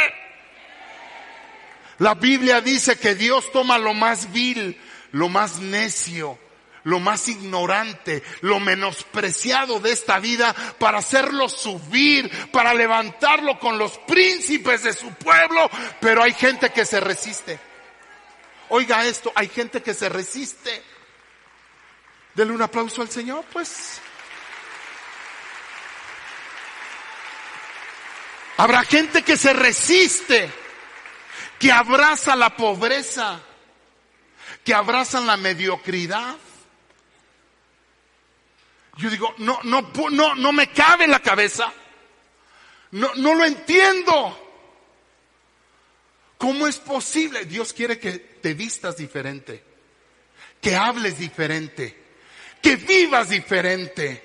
La 1.97 2.13
Biblia 2.13 2.61
dice 2.61 2.99
que 2.99 3.15
Dios 3.15 3.51
toma 3.51 3.79
lo 3.79 3.95
más 3.95 4.31
vil, 4.31 4.79
lo 5.11 5.27
más 5.27 5.57
necio, 5.57 6.37
lo 6.83 6.99
más 6.99 7.27
ignorante, 7.27 8.23
lo 8.41 8.59
menospreciado 8.59 9.79
de 9.79 9.91
esta 9.91 10.19
vida 10.19 10.53
para 10.79 10.99
hacerlo 10.99 11.49
subir, 11.49 12.29
para 12.51 12.73
levantarlo 12.73 13.59
con 13.59 13.77
los 13.77 13.97
príncipes 13.99 14.83
de 14.83 14.93
su 14.93 15.11
pueblo, 15.13 15.69
pero 15.99 16.23
hay 16.23 16.33
gente 16.33 16.69
que 16.71 16.85
se 16.85 16.99
resiste. 16.99 17.59
Oiga 18.69 19.05
esto, 19.05 19.31
hay 19.35 19.49
gente 19.49 19.81
que 19.81 19.93
se 19.93 20.09
resiste. 20.09 20.83
Dele 22.35 22.51
un 22.51 22.61
aplauso 22.61 23.01
al 23.01 23.09
Señor, 23.09 23.43
pues. 23.51 23.99
Habrá 28.57 28.83
gente 28.83 29.23
que 29.23 29.37
se 29.37 29.53
resiste, 29.53 30.51
que 31.57 31.71
abraza 31.71 32.35
la 32.35 32.55
pobreza, 32.55 33.39
que 34.65 34.73
abrazan 34.73 35.25
la 35.25 35.37
mediocridad, 35.37 36.35
yo 38.99 39.09
digo, 39.09 39.33
no, 39.37 39.59
no, 39.63 39.89
no, 40.11 40.35
no 40.35 40.51
me 40.51 40.67
cabe 40.71 41.05
en 41.05 41.11
la 41.11 41.21
cabeza. 41.21 41.71
No, 42.91 43.15
no 43.15 43.33
lo 43.33 43.45
entiendo. 43.45 44.37
¿Cómo 46.37 46.67
es 46.67 46.77
posible? 46.79 47.45
Dios 47.45 47.71
quiere 47.71 47.97
que 47.97 48.11
te 48.11 48.53
vistas 48.53 48.97
diferente, 48.97 49.63
que 50.59 50.75
hables 50.75 51.17
diferente, 51.17 51.97
que 52.61 52.75
vivas 52.75 53.29
diferente, 53.29 54.21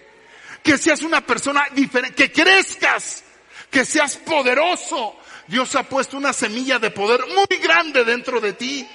que 0.63 0.77
seas 0.77 1.03
una 1.03 1.25
persona 1.25 1.67
diferente, 1.73 2.17
que 2.17 2.33
crezcas, 2.33 3.23
que 3.71 3.85
seas 3.85 4.17
poderoso. 4.17 5.17
Dios 5.47 5.75
ha 5.77 5.85
puesto 5.85 6.17
una 6.17 6.33
semilla 6.33 6.81
de 6.81 6.91
poder 6.91 7.21
muy 7.29 7.59
grande 7.59 8.05
dentro 8.05 8.41
de 8.41 8.55
ti, 8.55 8.89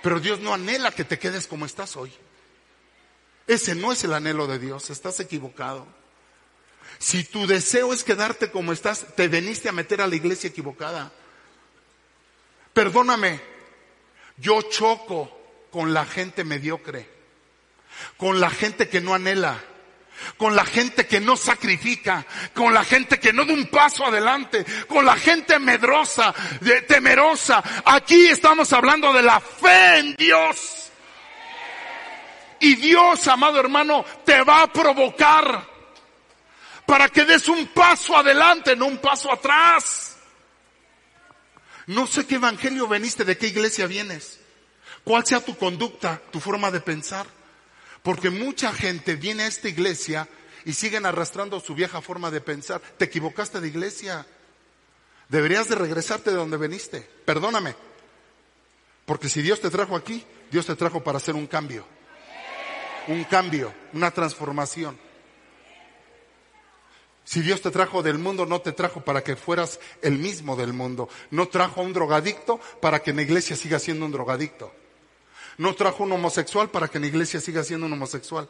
pero 0.00 0.20
Dios 0.20 0.38
no 0.38 0.54
anhela 0.54 0.92
que 0.92 1.04
te 1.04 1.18
quedes 1.18 1.48
como 1.48 1.66
estás 1.66 1.96
hoy. 1.96 2.12
Ese 3.52 3.74
no 3.74 3.92
es 3.92 4.02
el 4.02 4.14
anhelo 4.14 4.46
de 4.46 4.58
Dios, 4.58 4.88
estás 4.88 5.20
equivocado. 5.20 5.86
Si 6.98 7.22
tu 7.22 7.46
deseo 7.46 7.92
es 7.92 8.02
quedarte 8.02 8.50
como 8.50 8.72
estás, 8.72 9.04
te 9.14 9.28
veniste 9.28 9.68
a 9.68 9.72
meter 9.72 10.00
a 10.00 10.06
la 10.06 10.16
iglesia 10.16 10.48
equivocada. 10.48 11.12
Perdóname, 12.72 13.42
yo 14.38 14.62
choco 14.62 15.38
con 15.70 15.92
la 15.92 16.06
gente 16.06 16.44
mediocre, 16.44 17.06
con 18.16 18.40
la 18.40 18.48
gente 18.48 18.88
que 18.88 19.02
no 19.02 19.12
anhela, 19.12 19.62
con 20.38 20.56
la 20.56 20.64
gente 20.64 21.06
que 21.06 21.20
no 21.20 21.36
sacrifica, 21.36 22.24
con 22.54 22.72
la 22.72 22.84
gente 22.84 23.20
que 23.20 23.34
no 23.34 23.44
da 23.44 23.52
un 23.52 23.66
paso 23.66 24.06
adelante, 24.06 24.64
con 24.88 25.04
la 25.04 25.16
gente 25.16 25.58
medrosa, 25.58 26.34
temerosa. 26.88 27.62
Aquí 27.84 28.28
estamos 28.28 28.72
hablando 28.72 29.12
de 29.12 29.22
la 29.22 29.40
fe 29.40 29.98
en 29.98 30.14
Dios. 30.14 30.71
Y 32.62 32.76
Dios, 32.76 33.26
amado 33.26 33.58
hermano, 33.58 34.04
te 34.24 34.40
va 34.44 34.62
a 34.62 34.72
provocar 34.72 35.68
para 36.86 37.08
que 37.08 37.24
des 37.24 37.48
un 37.48 37.66
paso 37.66 38.16
adelante, 38.16 38.76
no 38.76 38.86
un 38.86 38.98
paso 38.98 39.32
atrás. 39.32 40.16
No 41.88 42.06
sé 42.06 42.24
qué 42.24 42.36
evangelio 42.36 42.86
veniste, 42.86 43.24
de 43.24 43.36
qué 43.36 43.48
iglesia 43.48 43.88
vienes, 43.88 44.38
cuál 45.02 45.26
sea 45.26 45.44
tu 45.44 45.56
conducta, 45.56 46.22
tu 46.30 46.38
forma 46.38 46.70
de 46.70 46.80
pensar. 46.80 47.26
Porque 48.04 48.30
mucha 48.30 48.72
gente 48.72 49.16
viene 49.16 49.42
a 49.42 49.48
esta 49.48 49.68
iglesia 49.68 50.28
y 50.64 50.74
siguen 50.74 51.04
arrastrando 51.04 51.58
su 51.58 51.74
vieja 51.74 52.00
forma 52.00 52.30
de 52.30 52.40
pensar. 52.40 52.80
Te 52.96 53.06
equivocaste 53.06 53.60
de 53.60 53.66
iglesia. 53.66 54.24
Deberías 55.28 55.68
de 55.68 55.74
regresarte 55.74 56.30
de 56.30 56.36
donde 56.36 56.58
veniste. 56.58 57.00
Perdóname. 57.24 57.74
Porque 59.04 59.28
si 59.28 59.42
Dios 59.42 59.60
te 59.60 59.68
trajo 59.68 59.96
aquí, 59.96 60.24
Dios 60.52 60.64
te 60.66 60.76
trajo 60.76 61.02
para 61.02 61.18
hacer 61.18 61.34
un 61.34 61.48
cambio 61.48 61.84
un 63.08 63.24
cambio, 63.24 63.72
una 63.92 64.10
transformación. 64.10 64.98
Si 67.24 67.40
Dios 67.40 67.62
te 67.62 67.70
trajo 67.70 68.02
del 68.02 68.18
mundo, 68.18 68.46
no 68.46 68.60
te 68.60 68.72
trajo 68.72 69.00
para 69.00 69.22
que 69.22 69.36
fueras 69.36 69.78
el 70.02 70.18
mismo 70.18 70.56
del 70.56 70.72
mundo. 70.72 71.08
No 71.30 71.48
trajo 71.48 71.80
a 71.80 71.84
un 71.84 71.92
drogadicto 71.92 72.60
para 72.80 73.00
que 73.00 73.10
en 73.10 73.16
la 73.16 73.22
iglesia 73.22 73.56
siga 73.56 73.78
siendo 73.78 74.04
un 74.06 74.12
drogadicto. 74.12 74.72
No 75.58 75.74
trajo 75.74 76.02
un 76.02 76.12
homosexual 76.12 76.70
para 76.70 76.88
que 76.88 76.98
la 76.98 77.06
iglesia 77.06 77.40
siga 77.40 77.62
siendo 77.62 77.86
un 77.86 77.92
homosexual. 77.92 78.48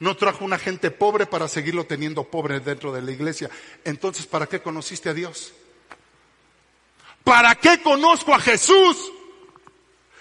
No 0.00 0.16
trajo 0.16 0.44
una 0.44 0.58
gente 0.58 0.90
pobre 0.90 1.26
para 1.26 1.48
seguirlo 1.48 1.86
teniendo 1.86 2.24
pobre 2.24 2.60
dentro 2.60 2.92
de 2.92 3.02
la 3.02 3.10
iglesia. 3.10 3.50
Entonces, 3.84 4.26
¿para 4.26 4.46
qué 4.46 4.60
conociste 4.60 5.08
a 5.08 5.14
Dios? 5.14 5.52
¿Para 7.24 7.54
qué 7.56 7.80
conozco 7.82 8.34
a 8.34 8.40
Jesús? 8.40 9.12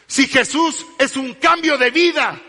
Si 0.08 0.28
Jesús 0.28 0.86
es 0.98 1.16
un 1.18 1.34
cambio 1.36 1.78
de 1.78 1.92
vida, 1.92 2.42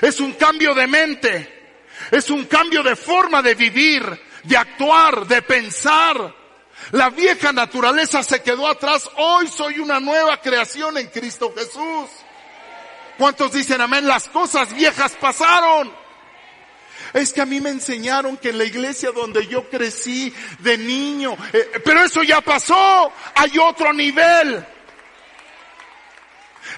es 0.00 0.20
un 0.20 0.32
cambio 0.34 0.74
de 0.74 0.86
mente, 0.86 1.68
es 2.10 2.30
un 2.30 2.44
cambio 2.44 2.82
de 2.82 2.96
forma 2.96 3.42
de 3.42 3.54
vivir, 3.54 4.20
de 4.42 4.56
actuar, 4.56 5.26
de 5.26 5.42
pensar. 5.42 6.34
La 6.92 7.10
vieja 7.10 7.52
naturaleza 7.52 8.22
se 8.22 8.42
quedó 8.42 8.68
atrás. 8.68 9.08
Hoy 9.16 9.48
soy 9.48 9.78
una 9.78 9.98
nueva 9.98 10.40
creación 10.40 10.98
en 10.98 11.08
Cristo 11.08 11.52
Jesús. 11.56 12.10
¿Cuántos 13.18 13.52
dicen 13.52 13.80
amén? 13.80 14.06
Las 14.06 14.28
cosas 14.28 14.74
viejas 14.74 15.12
pasaron. 15.12 15.92
Es 17.12 17.32
que 17.32 17.40
a 17.40 17.46
mí 17.46 17.60
me 17.60 17.70
enseñaron 17.70 18.36
que 18.36 18.50
en 18.50 18.58
la 18.58 18.64
iglesia 18.64 19.10
donde 19.10 19.46
yo 19.46 19.68
crecí 19.70 20.32
de 20.58 20.76
niño, 20.76 21.36
eh, 21.52 21.80
pero 21.84 22.02
eso 22.04 22.22
ya 22.22 22.40
pasó, 22.40 23.12
hay 23.34 23.58
otro 23.58 23.92
nivel. 23.92 24.66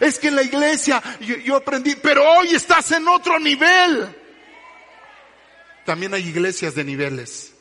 Es 0.00 0.18
que 0.18 0.28
en 0.28 0.36
la 0.36 0.42
iglesia 0.42 1.02
yo, 1.20 1.56
aprendí, 1.56 1.96
pero 1.96 2.22
hoy 2.22 2.54
estás 2.54 2.92
en 2.92 3.06
otro 3.08 3.38
nivel. 3.38 4.14
También 5.84 6.14
hay 6.14 6.28
iglesias 6.28 6.74
de 6.74 6.84
niveles. 6.84 7.52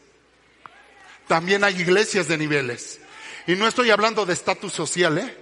También 1.28 1.64
hay 1.64 1.80
iglesias 1.82 2.28
de 2.28 2.38
niveles. 2.38 3.00
Y 3.48 3.56
no 3.56 3.68
estoy 3.68 3.92
hablando 3.92 4.26
de 4.26 4.34
estatus 4.34 4.74
social, 4.74 5.18
¿eh? 5.18 5.38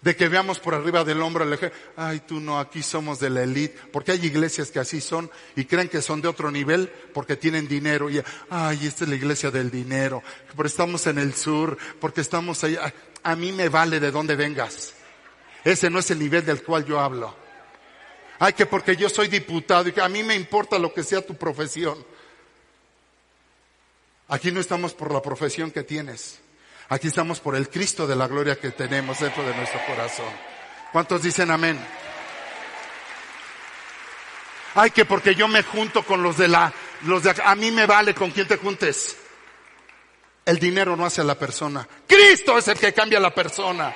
De 0.00 0.14
que 0.14 0.28
veamos 0.28 0.58
por 0.60 0.74
arriba 0.74 1.02
del 1.02 1.20
hombro 1.20 1.44
el 1.44 1.52
eje, 1.52 1.72
ay 1.96 2.20
tú 2.20 2.38
no, 2.38 2.60
aquí 2.60 2.84
somos 2.84 3.18
de 3.18 3.30
la 3.30 3.42
élite, 3.42 3.76
porque 3.92 4.12
hay 4.12 4.24
iglesias 4.24 4.70
que 4.70 4.78
así 4.78 5.00
son 5.00 5.28
y 5.56 5.64
creen 5.64 5.88
que 5.88 6.02
son 6.02 6.22
de 6.22 6.28
otro 6.28 6.52
nivel 6.52 6.88
porque 7.12 7.34
tienen 7.34 7.66
dinero 7.66 8.08
y 8.08 8.22
ay, 8.48 8.86
esta 8.86 9.02
es 9.02 9.10
la 9.10 9.16
iglesia 9.16 9.50
del 9.50 9.72
dinero, 9.72 10.22
porque 10.54 10.68
estamos 10.68 11.04
en 11.08 11.18
el 11.18 11.34
sur, 11.34 11.76
porque 12.00 12.20
estamos 12.20 12.62
ahí, 12.62 12.78
a 13.22 13.36
mí 13.36 13.50
me 13.50 13.68
vale 13.68 13.98
de 13.98 14.12
dónde 14.12 14.36
vengas. 14.36 14.94
Ese 15.68 15.90
no 15.90 15.98
es 15.98 16.10
el 16.10 16.18
nivel 16.18 16.46
del 16.46 16.62
cual 16.62 16.86
yo 16.86 16.98
hablo. 16.98 17.36
Ay, 18.38 18.54
que 18.54 18.64
porque 18.64 18.96
yo 18.96 19.10
soy 19.10 19.28
diputado 19.28 19.86
y 19.86 19.92
que 19.92 20.00
a 20.00 20.08
mí 20.08 20.22
me 20.22 20.34
importa 20.34 20.78
lo 20.78 20.94
que 20.94 21.02
sea 21.02 21.20
tu 21.20 21.36
profesión. 21.36 22.02
Aquí 24.28 24.50
no 24.50 24.60
estamos 24.60 24.94
por 24.94 25.12
la 25.12 25.20
profesión 25.20 25.70
que 25.70 25.82
tienes. 25.82 26.40
Aquí 26.88 27.08
estamos 27.08 27.40
por 27.40 27.54
el 27.54 27.68
Cristo 27.68 28.06
de 28.06 28.16
la 28.16 28.26
gloria 28.26 28.58
que 28.58 28.70
tenemos 28.70 29.20
dentro 29.20 29.42
de 29.42 29.54
nuestro 29.54 29.78
corazón. 29.84 30.32
¿Cuántos 30.90 31.20
dicen 31.20 31.50
amén? 31.50 31.78
Ay, 34.74 34.90
que 34.90 35.04
porque 35.04 35.34
yo 35.34 35.48
me 35.48 35.62
junto 35.62 36.02
con 36.02 36.22
los 36.22 36.38
de 36.38 36.48
la, 36.48 36.72
los 37.02 37.24
de 37.24 37.34
a 37.44 37.54
mí 37.56 37.70
me 37.70 37.84
vale 37.84 38.14
con 38.14 38.30
quién 38.30 38.48
te 38.48 38.56
juntes. 38.56 39.18
El 40.46 40.58
dinero 40.58 40.96
no 40.96 41.04
hace 41.04 41.20
a 41.20 41.24
la 41.24 41.38
persona. 41.38 41.86
Cristo 42.06 42.56
es 42.56 42.68
el 42.68 42.78
que 42.78 42.94
cambia 42.94 43.18
a 43.18 43.20
la 43.20 43.34
persona. 43.34 43.94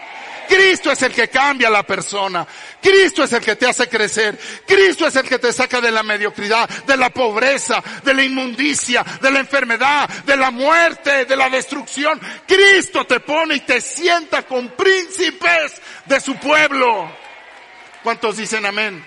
Cristo 0.53 0.93
es 0.93 1.01
el 1.01 1.15
que 1.15 1.29
cambia 1.29 1.69
a 1.69 1.71
la 1.71 1.83
persona. 1.83 2.47
Cristo 2.83 3.25
es 3.25 3.33
el 3.33 3.41
que 3.41 3.57
te 3.57 3.67
hace 3.67 3.89
crecer. 3.89 4.39
Cristo 4.67 5.07
es 5.07 5.17
el 5.17 5.27
que 5.27 5.39
te 5.39 5.51
saca 5.51 5.81
de 5.81 5.91
la 5.91 6.03
mediocridad, 6.03 6.69
de 6.69 6.95
la 6.95 7.09
pobreza, 7.09 7.83
de 8.05 8.13
la 8.13 8.23
inmundicia, 8.23 9.03
de 9.03 9.31
la 9.31 9.39
enfermedad, 9.39 10.07
de 10.27 10.37
la 10.37 10.51
muerte, 10.51 11.25
de 11.25 11.37
la 11.37 11.49
destrucción. 11.49 12.21
Cristo 12.47 13.07
te 13.07 13.21
pone 13.21 13.55
y 13.55 13.61
te 13.61 13.81
sienta 13.81 14.43
con 14.43 14.69
príncipes 14.77 15.81
de 16.05 16.21
su 16.21 16.37
pueblo. 16.37 17.11
¿Cuántos 18.03 18.37
dicen 18.37 18.67
amén? 18.67 19.03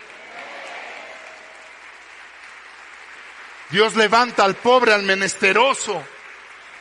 Dios 3.70 3.96
levanta 3.96 4.46
al 4.46 4.56
pobre, 4.56 4.94
al 4.94 5.04
menesteroso, 5.04 6.04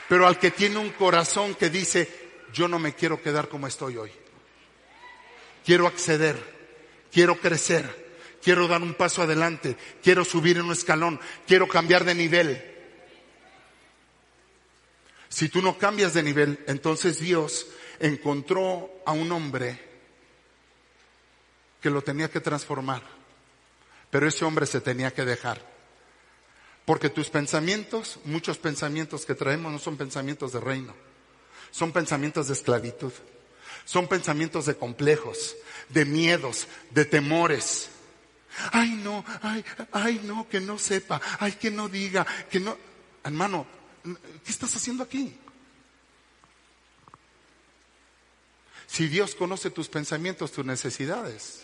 pero 0.08 0.26
al 0.26 0.38
que 0.38 0.52
tiene 0.52 0.78
un 0.78 0.90
corazón 0.90 1.54
que 1.54 1.68
dice, 1.68 2.30
yo 2.54 2.66
no 2.66 2.78
me 2.78 2.94
quiero 2.94 3.20
quedar 3.20 3.50
como 3.50 3.66
estoy 3.66 3.98
hoy 3.98 4.23
quiero 5.64 5.86
acceder, 5.86 6.36
quiero 7.10 7.40
crecer, 7.40 8.04
quiero 8.42 8.68
dar 8.68 8.82
un 8.82 8.94
paso 8.94 9.22
adelante, 9.22 9.76
quiero 10.02 10.24
subir 10.24 10.58
en 10.58 10.66
un 10.66 10.72
escalón, 10.72 11.20
quiero 11.46 11.68
cambiar 11.68 12.04
de 12.04 12.14
nivel. 12.14 12.70
Si 15.28 15.48
tú 15.48 15.62
no 15.62 15.78
cambias 15.78 16.14
de 16.14 16.22
nivel, 16.22 16.62
entonces 16.68 17.18
Dios 17.18 17.66
encontró 17.98 18.90
a 19.06 19.12
un 19.12 19.32
hombre 19.32 19.80
que 21.80 21.90
lo 21.90 22.02
tenía 22.02 22.30
que 22.30 22.40
transformar. 22.40 23.02
Pero 24.10 24.28
ese 24.28 24.44
hombre 24.44 24.64
se 24.66 24.80
tenía 24.80 25.12
que 25.12 25.24
dejar. 25.24 25.60
Porque 26.84 27.10
tus 27.10 27.30
pensamientos, 27.30 28.20
muchos 28.24 28.58
pensamientos 28.58 29.26
que 29.26 29.34
traemos 29.34 29.72
no 29.72 29.78
son 29.78 29.96
pensamientos 29.96 30.52
de 30.52 30.60
reino, 30.60 30.94
son 31.70 31.92
pensamientos 31.92 32.46
de 32.46 32.52
esclavitud. 32.52 33.12
Son 33.84 34.08
pensamientos 34.08 34.66
de 34.66 34.76
complejos, 34.76 35.56
de 35.88 36.04
miedos, 36.04 36.66
de 36.90 37.04
temores. 37.04 37.90
Ay, 38.72 38.90
no, 38.90 39.24
ay, 39.42 39.64
ay, 39.92 40.20
no, 40.24 40.48
que 40.48 40.60
no 40.60 40.78
sepa, 40.78 41.20
ay, 41.38 41.52
que 41.52 41.70
no 41.70 41.88
diga, 41.88 42.26
que 42.50 42.60
no. 42.60 42.76
Hermano, 43.24 43.66
¿qué 44.44 44.50
estás 44.50 44.74
haciendo 44.76 45.02
aquí? 45.02 45.36
Si 48.86 49.08
Dios 49.08 49.34
conoce 49.34 49.70
tus 49.70 49.88
pensamientos, 49.88 50.52
tus 50.52 50.64
necesidades. 50.64 51.62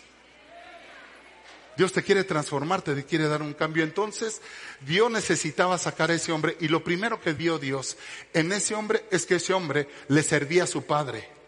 Dios 1.77 1.93
te 1.93 2.03
quiere 2.03 2.23
transformar, 2.23 2.81
te 2.81 3.05
quiere 3.05 3.27
dar 3.27 3.41
un 3.41 3.53
cambio. 3.53 3.83
Entonces, 3.83 4.41
Dios 4.81 5.09
necesitaba 5.09 5.77
sacar 5.77 6.11
a 6.11 6.15
ese 6.15 6.31
hombre 6.31 6.57
y 6.59 6.67
lo 6.67 6.83
primero 6.83 7.21
que 7.21 7.33
vio 7.33 7.57
Dios 7.57 7.97
en 8.33 8.51
ese 8.51 8.75
hombre 8.75 9.05
es 9.11 9.25
que 9.25 9.35
ese 9.35 9.53
hombre 9.53 9.87
le 10.09 10.23
servía 10.23 10.65
a 10.65 10.67
su 10.67 10.83
padre. 10.83 11.40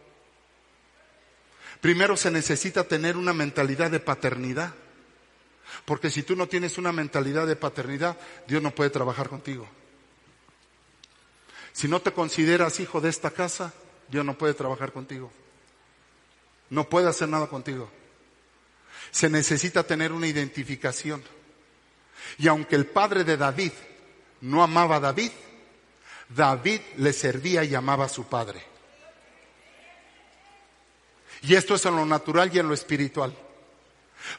Primero 1.83 2.15
se 2.15 2.31
necesita 2.31 2.85
tener 2.85 3.17
una 3.17 3.33
mentalidad 3.33 3.91
de 3.91 3.99
paternidad. 3.99 4.73
Porque 5.83 6.09
si 6.09 6.23
tú 6.23 6.33
no 6.33 6.47
tienes 6.47 6.77
una 6.77 6.93
mentalidad 6.93 7.45
de 7.45 7.57
paternidad, 7.57 8.17
Dios 8.47 8.63
no 8.63 8.73
puede 8.73 8.89
trabajar 8.89 9.27
contigo. 9.27 9.67
Si 11.73 11.89
no 11.89 12.01
te 12.01 12.13
consideras 12.13 12.79
hijo 12.79 13.01
de 13.01 13.09
esta 13.09 13.31
casa, 13.31 13.73
Dios 14.07 14.23
no 14.23 14.37
puede 14.37 14.53
trabajar 14.53 14.93
contigo. 14.93 15.29
No 16.69 16.87
puede 16.87 17.09
hacer 17.09 17.27
nada 17.27 17.47
contigo. 17.47 17.91
Se 19.11 19.29
necesita 19.29 19.83
tener 19.83 20.13
una 20.13 20.27
identificación. 20.27 21.21
Y 22.37 22.47
aunque 22.47 22.77
el 22.77 22.85
padre 22.85 23.25
de 23.25 23.35
David 23.35 23.73
no 24.39 24.63
amaba 24.63 24.95
a 24.95 25.01
David, 25.01 25.31
David 26.29 26.79
le 26.95 27.11
servía 27.11 27.65
y 27.65 27.75
amaba 27.75 28.05
a 28.05 28.09
su 28.09 28.25
padre. 28.25 28.72
Y 31.43 31.55
esto 31.55 31.75
es 31.75 31.85
en 31.85 31.95
lo 31.95 32.05
natural 32.05 32.49
y 32.53 32.59
en 32.59 32.67
lo 32.67 32.73
espiritual. 32.73 33.35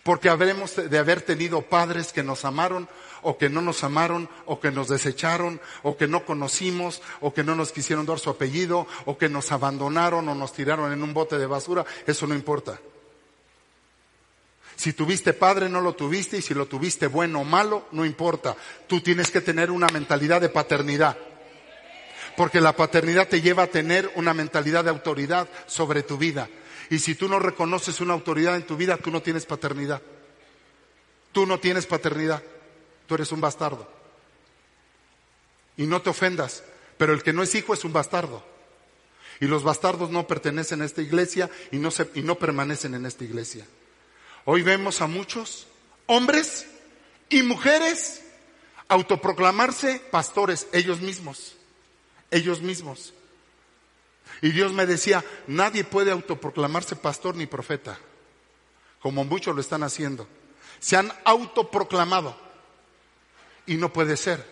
Porque 0.02 0.30
habremos 0.30 0.76
de 0.76 0.98
haber 0.98 1.20
tenido 1.20 1.62
padres 1.62 2.12
que 2.12 2.22
nos 2.22 2.44
amaron 2.46 2.88
o 3.22 3.36
que 3.36 3.50
no 3.50 3.60
nos 3.60 3.84
amaron 3.84 4.28
o 4.46 4.58
que 4.58 4.70
nos 4.70 4.88
desecharon 4.88 5.60
o 5.82 5.96
que 5.96 6.08
no 6.08 6.24
conocimos 6.24 7.02
o 7.20 7.34
que 7.34 7.44
no 7.44 7.54
nos 7.54 7.72
quisieron 7.72 8.06
dar 8.06 8.18
su 8.18 8.30
apellido 8.30 8.86
o 9.04 9.18
que 9.18 9.28
nos 9.28 9.52
abandonaron 9.52 10.28
o 10.28 10.34
nos 10.34 10.54
tiraron 10.54 10.92
en 10.92 11.02
un 11.02 11.12
bote 11.12 11.36
de 11.38 11.46
basura. 11.46 11.84
Eso 12.06 12.26
no 12.26 12.34
importa. 12.34 12.80
Si 14.76 14.94
tuviste 14.94 15.34
padre, 15.34 15.68
no 15.68 15.82
lo 15.82 15.94
tuviste 15.94 16.38
y 16.38 16.42
si 16.42 16.54
lo 16.54 16.66
tuviste 16.66 17.06
bueno 17.06 17.40
o 17.40 17.44
malo, 17.44 17.86
no 17.92 18.04
importa. 18.04 18.56
Tú 18.86 19.00
tienes 19.00 19.30
que 19.30 19.42
tener 19.42 19.70
una 19.70 19.86
mentalidad 19.88 20.40
de 20.40 20.48
paternidad. 20.48 21.16
Porque 22.36 22.60
la 22.60 22.74
paternidad 22.74 23.28
te 23.28 23.40
lleva 23.40 23.64
a 23.64 23.68
tener 23.68 24.10
una 24.16 24.34
mentalidad 24.34 24.84
de 24.84 24.90
autoridad 24.90 25.48
sobre 25.66 26.02
tu 26.02 26.16
vida. 26.18 26.48
Y 26.94 27.00
si 27.00 27.16
tú 27.16 27.28
no 27.28 27.40
reconoces 27.40 28.00
una 28.00 28.14
autoridad 28.14 28.54
en 28.54 28.62
tu 28.62 28.76
vida, 28.76 28.96
tú 28.96 29.11
no 29.11 29.20
tienes 29.20 29.46
paternidad. 29.46 30.00
Tú 31.33 31.44
no 31.44 31.59
tienes 31.59 31.87
paternidad. 31.87 32.40
Tú 33.09 33.16
eres 33.16 33.33
un 33.33 33.40
bastardo. 33.40 33.90
Y 35.76 35.88
no 35.88 36.02
te 36.02 36.11
ofendas, 36.11 36.62
pero 36.96 37.12
el 37.12 37.24
que 37.24 37.33
no 37.33 37.42
es 37.42 37.52
hijo 37.57 37.74
es 37.74 37.85
un 37.85 37.92
bastardo. 37.92 38.44
Y 39.40 39.46
los 39.46 39.64
bastardos 39.64 40.11
no 40.11 40.28
pertenecen 40.28 40.83
a 40.83 40.85
esta 40.85 41.02
iglesia 41.02 41.50
y 41.72 41.78
no, 41.78 41.90
se, 41.90 42.09
y 42.14 42.22
no 42.22 42.37
permanecen 42.37 42.94
en 42.94 43.07
esta 43.07 43.24
iglesia. 43.24 43.66
Hoy 44.44 44.62
vemos 44.62 45.00
a 45.00 45.09
muchos 45.09 45.66
hombres 46.07 46.68
y 47.28 47.42
mujeres 47.42 48.22
autoproclamarse 48.87 50.00
pastores 50.12 50.68
ellos 50.70 51.00
mismos. 51.00 51.57
Ellos 52.30 52.62
mismos. 52.62 53.14
Y 54.42 54.53
Dios 54.53 54.73
me 54.73 54.87
decía, 54.87 55.25
nadie 55.47 55.85
puede 55.85 56.11
autoproclamarse 56.11 56.97
pastor 56.97 57.35
ni 57.35 57.47
profeta, 57.47 57.99
como 59.01 59.25
muchos 59.25 59.55
lo 59.55 59.61
están 59.61 59.83
haciendo. 59.83 60.27
Se 60.81 60.97
han 60.97 61.12
autoproclamado. 61.25 62.42
Y 63.66 63.77
no 63.77 63.92
puede 63.92 64.16
ser, 64.16 64.44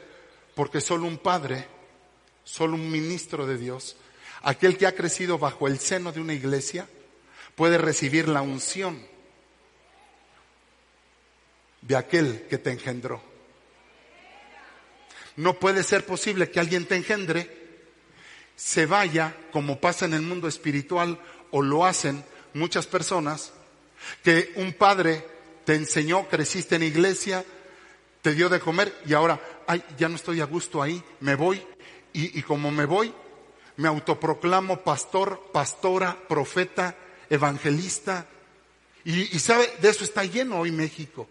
porque 0.54 0.80
solo 0.80 1.06
un 1.06 1.18
padre, 1.18 1.66
solo 2.44 2.74
un 2.74 2.90
ministro 2.90 3.46
de 3.46 3.58
Dios, 3.58 3.96
aquel 4.42 4.78
que 4.78 4.86
ha 4.86 4.94
crecido 4.94 5.38
bajo 5.38 5.68
el 5.68 5.78
seno 5.78 6.12
de 6.12 6.20
una 6.20 6.32
iglesia, 6.32 6.88
puede 7.54 7.76
recibir 7.76 8.28
la 8.28 8.40
unción 8.40 9.04
de 11.82 11.96
aquel 11.96 12.46
que 12.48 12.58
te 12.58 12.70
engendró. 12.70 13.22
No 15.36 15.58
puede 15.58 15.82
ser 15.82 16.06
posible 16.06 16.50
que 16.50 16.60
alguien 16.60 16.86
te 16.86 16.96
engendre, 16.96 17.61
se 18.56 18.86
vaya, 18.86 19.36
como 19.52 19.80
pasa 19.80 20.04
en 20.04 20.14
el 20.14 20.22
mundo 20.22 20.48
espiritual, 20.48 21.18
o 21.50 21.62
lo 21.62 21.84
hacen 21.84 22.24
muchas 22.54 22.86
personas, 22.86 23.52
que 24.22 24.52
un 24.56 24.72
padre 24.72 25.26
te 25.64 25.74
enseñó, 25.74 26.28
creciste 26.28 26.76
en 26.76 26.82
iglesia, 26.82 27.44
te 28.20 28.34
dio 28.34 28.48
de 28.48 28.60
comer 28.60 28.94
y 29.06 29.14
ahora, 29.14 29.40
ay, 29.66 29.82
ya 29.98 30.08
no 30.08 30.16
estoy 30.16 30.40
a 30.40 30.46
gusto 30.46 30.82
ahí, 30.82 31.02
me 31.20 31.34
voy. 31.34 31.62
Y, 32.12 32.38
y 32.38 32.42
como 32.42 32.70
me 32.70 32.84
voy, 32.84 33.12
me 33.76 33.88
autoproclamo 33.88 34.82
pastor, 34.82 35.50
pastora, 35.52 36.16
profeta, 36.28 36.96
evangelista. 37.30 38.26
Y, 39.04 39.34
y 39.34 39.38
sabe, 39.38 39.68
de 39.80 39.88
eso 39.88 40.04
está 40.04 40.24
lleno 40.24 40.60
hoy 40.60 40.70
México 40.70 41.28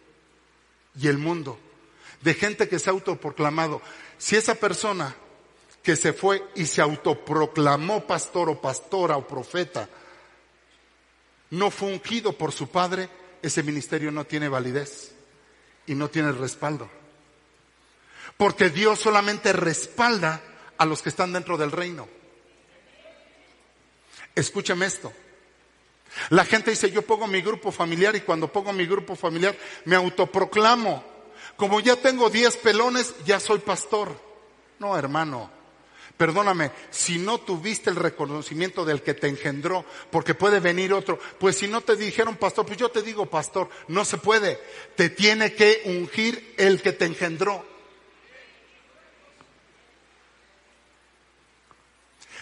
y 1.00 1.08
el 1.08 1.18
mundo, 1.18 1.58
de 2.22 2.34
gente 2.34 2.68
que 2.68 2.80
se 2.80 2.90
ha 2.90 2.94
autoproclamado. 2.94 3.82
Si 4.18 4.36
esa 4.36 4.56
persona 4.56 5.16
que 5.84 5.96
se 5.96 6.14
fue 6.14 6.44
y 6.56 6.66
se 6.66 6.82
autoproclamó 6.82 8.06
pastor 8.06 8.50
o 8.50 8.62
pastora 8.62 9.18
o 9.18 9.28
profeta, 9.28 9.90
no 11.50 11.72
fue 11.72 11.90
ungido 11.90 12.34
por 12.34 12.52
su 12.52 12.70
padre, 12.70 13.10
ese 13.42 13.64
ministerio 13.64 14.12
no 14.12 14.26
tiene 14.26 14.48
validez 14.48 15.14
y 15.88 15.96
no 15.96 16.10
tiene 16.10 16.32
respaldo. 16.32 16.90
Porque 18.38 18.70
Dios 18.70 19.00
solamente 19.00 19.54
respalda 19.54 20.42
a 20.78 20.86
los 20.86 21.02
que 21.02 21.10
están 21.10 21.34
dentro 21.34 21.58
del 21.58 21.72
reino. 21.72 22.08
Escúchame 24.34 24.86
esto. 24.86 25.12
La 26.30 26.46
gente 26.46 26.72
dice, 26.72 26.92
yo 26.92 27.02
pongo 27.02 27.28
mi 27.28 27.42
grupo 27.42 27.72
familiar 27.72 28.16
y 28.16 28.22
cuando 28.22 28.52
pongo 28.52 28.74
mi 28.74 28.86
grupo 28.86 29.16
familiar 29.16 29.58
me 29.86 29.96
autoproclamo. 29.96 31.04
Como 31.58 31.80
ya 31.80 31.96
tengo 31.96 32.30
10 32.30 32.58
pelones, 32.58 33.14
ya 33.26 33.40
soy 33.40 33.60
pastor. 33.60 34.16
No, 34.80 34.98
hermano. 34.98 35.61
Perdóname, 36.22 36.70
si 36.92 37.18
no 37.18 37.40
tuviste 37.40 37.90
el 37.90 37.96
reconocimiento 37.96 38.86
del 38.86 39.02
que 39.02 39.16
te 39.16 39.28
engendró, 39.28 39.84
porque 40.12 40.36
puede 40.36 40.60
venir 40.60 40.94
otro, 40.94 41.18
pues 41.40 41.58
si 41.58 41.68
no 41.68 41.82
te 41.82 41.96
dijeron 41.96 42.36
pastor, 42.36 42.64
pues 42.64 42.78
yo 42.78 42.90
te 42.90 43.02
digo 43.02 43.26
pastor, 43.26 43.72
no 43.88 44.06
se 44.06 44.20
puede. 44.20 44.60
Te 44.96 45.10
tiene 45.10 45.56
que 45.56 45.82
ungir 45.86 46.54
el 46.60 46.80
que 46.80 46.92
te 46.92 47.06
engendró. 47.06 47.66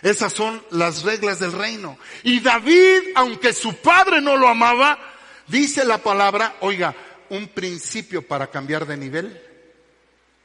Esas 0.02 0.34
son 0.34 0.62
las 0.72 1.04
reglas 1.04 1.40
del 1.40 1.54
reino. 1.54 1.98
Y 2.24 2.42
David, 2.42 3.14
aunque 3.16 3.54
su 3.54 3.78
padre 3.78 4.20
no 4.20 4.36
lo 4.36 4.50
amaba, 4.50 5.00
dice 5.48 5.86
la 5.86 6.00
palabra, 6.00 6.58
oiga, 6.60 6.94
un 7.30 7.48
principio 7.48 8.28
para 8.28 8.48
cambiar 8.48 8.86
de 8.86 8.98
nivel. 8.98 9.42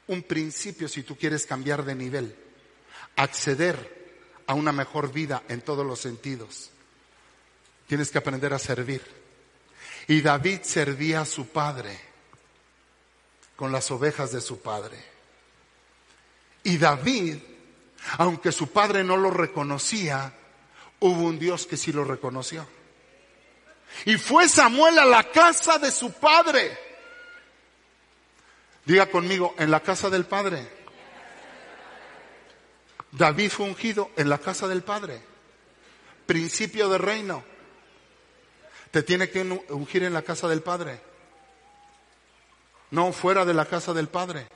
Un 0.07 0.23
principio 0.23 0.87
si 0.87 1.03
tú 1.03 1.17
quieres 1.17 1.45
cambiar 1.45 1.83
de 1.83 1.95
nivel. 1.95 2.44
Acceder 3.15 3.95
a 4.47 4.53
una 4.53 4.71
mejor 4.71 5.11
vida 5.11 5.43
en 5.47 5.61
todos 5.61 5.85
los 5.85 5.99
sentidos. 5.99 6.71
Tienes 7.87 8.11
que 8.11 8.17
aprender 8.17 8.53
a 8.53 8.59
servir. 8.59 9.01
Y 10.07 10.21
David 10.21 10.61
servía 10.63 11.21
a 11.21 11.25
su 11.25 11.47
padre 11.47 11.99
con 13.55 13.71
las 13.71 13.89
ovejas 13.91 14.31
de 14.31 14.41
su 14.41 14.59
padre. 14.59 15.03
Y 16.63 16.77
David 16.77 17.37
aunque 18.17 18.51
su 18.51 18.67
padre 18.71 19.03
no 19.03 19.17
lo 19.17 19.31
reconocía, 19.31 20.33
hubo 20.99 21.23
un 21.23 21.39
Dios 21.39 21.65
que 21.65 21.77
sí 21.77 21.91
lo 21.91 22.03
reconoció. 22.03 22.67
Y 24.05 24.17
fue 24.17 24.47
Samuel 24.47 24.99
a 24.99 25.05
la 25.05 25.23
casa 25.31 25.77
de 25.79 25.91
su 25.91 26.11
padre. 26.13 26.77
Diga 28.85 29.07
conmigo, 29.07 29.55
en 29.57 29.71
la 29.71 29.79
casa 29.79 30.09
del 30.09 30.25
padre. 30.25 30.84
David 33.17 33.49
fue 33.49 33.65
ungido 33.65 34.11
en 34.17 34.29
la 34.29 34.37
casa 34.37 34.67
del 34.67 34.83
padre. 34.83 35.21
Principio 36.25 36.89
de 36.89 36.97
reino. 36.97 37.43
Te 38.91 39.03
tiene 39.03 39.29
que 39.29 39.41
ungir 39.69 40.03
en 40.03 40.13
la 40.13 40.21
casa 40.21 40.47
del 40.47 40.61
padre. 40.61 40.99
No 42.91 43.11
fuera 43.13 43.45
de 43.45 43.53
la 43.53 43.65
casa 43.65 43.93
del 43.93 44.09
padre. 44.09 44.47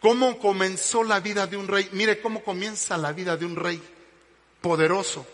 ¿Cómo 0.00 0.38
comenzó 0.38 1.04
la 1.04 1.20
vida 1.20 1.46
de 1.46 1.56
un 1.56 1.68
rey? 1.68 1.88
Mire 1.92 2.20
cómo 2.20 2.42
comienza 2.42 2.96
la 2.96 3.12
vida 3.12 3.36
de 3.36 3.46
un 3.46 3.54
rey 3.54 3.80
poderoso, 4.60 5.24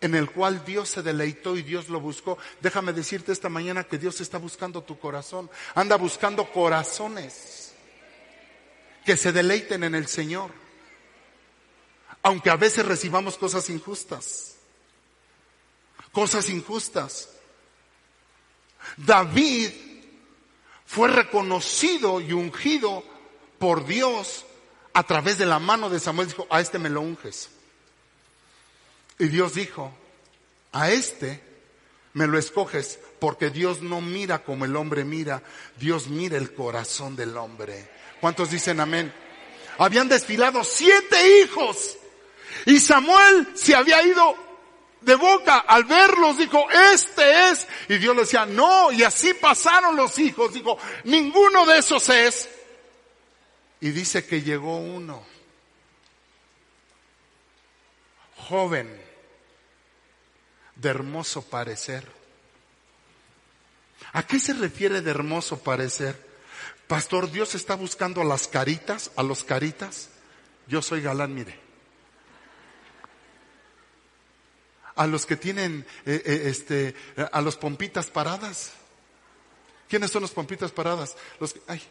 en 0.00 0.16
el 0.16 0.30
cual 0.30 0.64
Dios 0.64 0.88
se 0.88 1.02
deleitó 1.02 1.56
y 1.56 1.62
Dios 1.62 1.88
lo 1.88 2.00
buscó. 2.00 2.38
Déjame 2.60 2.92
decirte 2.92 3.30
esta 3.30 3.48
mañana 3.48 3.84
que 3.84 3.98
Dios 3.98 4.20
está 4.20 4.38
buscando 4.38 4.82
tu 4.82 4.98
corazón. 4.98 5.48
Anda 5.76 5.96
buscando 5.96 6.50
corazones 6.50 7.72
que 9.04 9.16
se 9.16 9.30
deleiten 9.30 9.84
en 9.84 9.94
el 9.94 10.08
Señor. 10.08 10.61
Aunque 12.22 12.50
a 12.50 12.56
veces 12.56 12.86
recibamos 12.86 13.36
cosas 13.36 13.68
injustas. 13.70 14.56
Cosas 16.12 16.48
injustas. 16.48 17.28
David 18.96 19.70
fue 20.86 21.08
reconocido 21.08 22.20
y 22.20 22.32
ungido 22.32 23.02
por 23.58 23.86
Dios 23.86 24.44
a 24.92 25.02
través 25.04 25.38
de 25.38 25.46
la 25.46 25.58
mano 25.58 25.88
de 25.88 26.00
Samuel 26.00 26.28
dijo, 26.28 26.46
a 26.50 26.60
este 26.60 26.78
me 26.78 26.90
lo 26.90 27.00
unges. 27.00 27.48
Y 29.18 29.28
Dios 29.28 29.54
dijo, 29.54 29.92
a 30.72 30.90
este 30.90 31.42
me 32.12 32.26
lo 32.26 32.38
escoges 32.38 32.98
porque 33.18 33.50
Dios 33.50 33.80
no 33.80 34.00
mira 34.00 34.44
como 34.44 34.64
el 34.64 34.76
hombre 34.76 35.04
mira, 35.04 35.42
Dios 35.78 36.08
mira 36.08 36.36
el 36.36 36.52
corazón 36.54 37.16
del 37.16 37.36
hombre. 37.36 37.88
¿Cuántos 38.20 38.50
dicen 38.50 38.80
amén? 38.80 39.12
Habían 39.78 40.08
desfilado 40.08 40.62
siete 40.64 41.40
hijos 41.40 41.96
y 42.66 42.78
Samuel 42.80 43.48
se 43.54 43.74
había 43.74 44.02
ido 44.02 44.36
de 45.00 45.14
boca 45.16 45.58
al 45.58 45.84
verlos, 45.84 46.38
dijo, 46.38 46.66
este 46.70 47.50
es. 47.50 47.66
Y 47.88 47.98
Dios 47.98 48.14
le 48.14 48.22
decía, 48.22 48.46
no, 48.46 48.92
y 48.92 49.02
así 49.02 49.34
pasaron 49.34 49.96
los 49.96 50.18
hijos, 50.18 50.52
dijo, 50.54 50.78
ninguno 51.04 51.66
de 51.66 51.78
esos 51.78 52.08
es. 52.08 52.48
Y 53.80 53.90
dice 53.90 54.24
que 54.24 54.42
llegó 54.42 54.76
uno, 54.76 55.24
joven, 58.36 59.02
de 60.76 60.88
hermoso 60.88 61.42
parecer. 61.42 62.06
¿A 64.12 64.26
qué 64.26 64.38
se 64.38 64.52
refiere 64.52 65.00
de 65.00 65.10
hermoso 65.10 65.62
parecer? 65.62 66.30
Pastor, 66.86 67.30
Dios 67.30 67.54
está 67.54 67.74
buscando 67.74 68.20
a 68.20 68.24
las 68.24 68.46
caritas, 68.46 69.10
a 69.16 69.22
los 69.22 69.44
caritas. 69.44 70.10
Yo 70.66 70.82
soy 70.82 71.00
galán, 71.00 71.34
mire. 71.34 71.61
A 74.94 75.06
los 75.06 75.26
que 75.26 75.36
tienen, 75.36 75.86
eh, 76.04 76.22
eh, 76.24 76.42
este, 76.46 76.94
a 77.32 77.40
los 77.40 77.56
pompitas 77.56 78.06
paradas. 78.06 78.72
¿Quiénes 79.88 80.10
son 80.10 80.22
los 80.22 80.32
pompitas 80.32 80.70
paradas? 80.70 81.16
Los 81.38 81.52
que, 81.52 81.60
ay, 81.66 81.82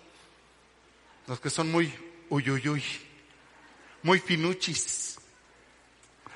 los 1.27 1.39
que 1.39 1.49
son 1.49 1.71
muy 1.71 1.93
uyuyuy, 2.29 2.83
muy 4.03 4.19
finuchis, 4.19 5.17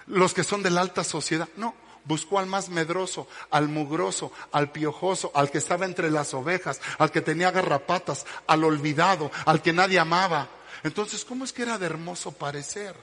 los 0.08 0.34
que 0.34 0.44
son 0.44 0.62
de 0.62 0.70
la 0.70 0.82
alta 0.82 1.04
sociedad. 1.04 1.50
No, 1.58 1.76
buscó 2.06 2.40
al 2.40 2.46
más 2.46 2.70
medroso, 2.70 3.28
al 3.50 3.68
mugroso, 3.68 4.32
al 4.52 4.72
piojoso, 4.72 5.32
al 5.34 5.52
que 5.52 5.58
estaba 5.58 5.86
entre 5.86 6.12
las 6.12 6.34
ovejas, 6.34 6.80
al 6.98 7.12
que 7.12 7.22
tenía 7.22 7.52
garrapatas, 7.52 8.26
al 8.48 8.64
olvidado, 8.64 9.32
al 9.46 9.62
que 9.62 9.74
nadie 9.74 10.00
amaba. 10.00 10.50
Entonces, 10.84 11.26
¿cómo 11.26 11.46
es 11.46 11.54
que 11.54 11.64
era 11.64 11.78
de 11.78 11.88
hermoso 11.88 12.32
parecer? 12.32 12.96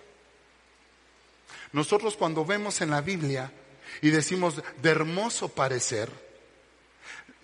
Nosotros 1.73 2.17
cuando 2.17 2.45
vemos 2.45 2.81
en 2.81 2.91
la 2.91 3.01
Biblia 3.01 3.53
y 4.01 4.11
decimos 4.11 4.63
de 4.83 4.91
hermoso 4.91 5.49
parecer, 5.49 6.11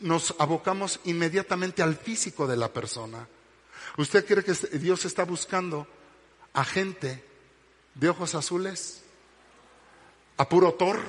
nos 0.01 0.35
abocamos 0.39 1.01
inmediatamente 1.05 1.83
al 1.83 1.97
físico 1.97 2.47
de 2.47 2.57
la 2.57 2.73
persona. 2.73 3.27
¿Usted 3.97 4.25
cree 4.25 4.45
que 4.45 4.55
Dios 4.79 5.05
está 5.05 5.25
buscando 5.25 5.87
a 6.53 6.65
gente 6.65 7.25
de 7.95 8.09
ojos 8.09 8.35
azules? 8.35 9.03
¿A 10.37 10.49
puro 10.49 10.75
Thor? 10.75 11.01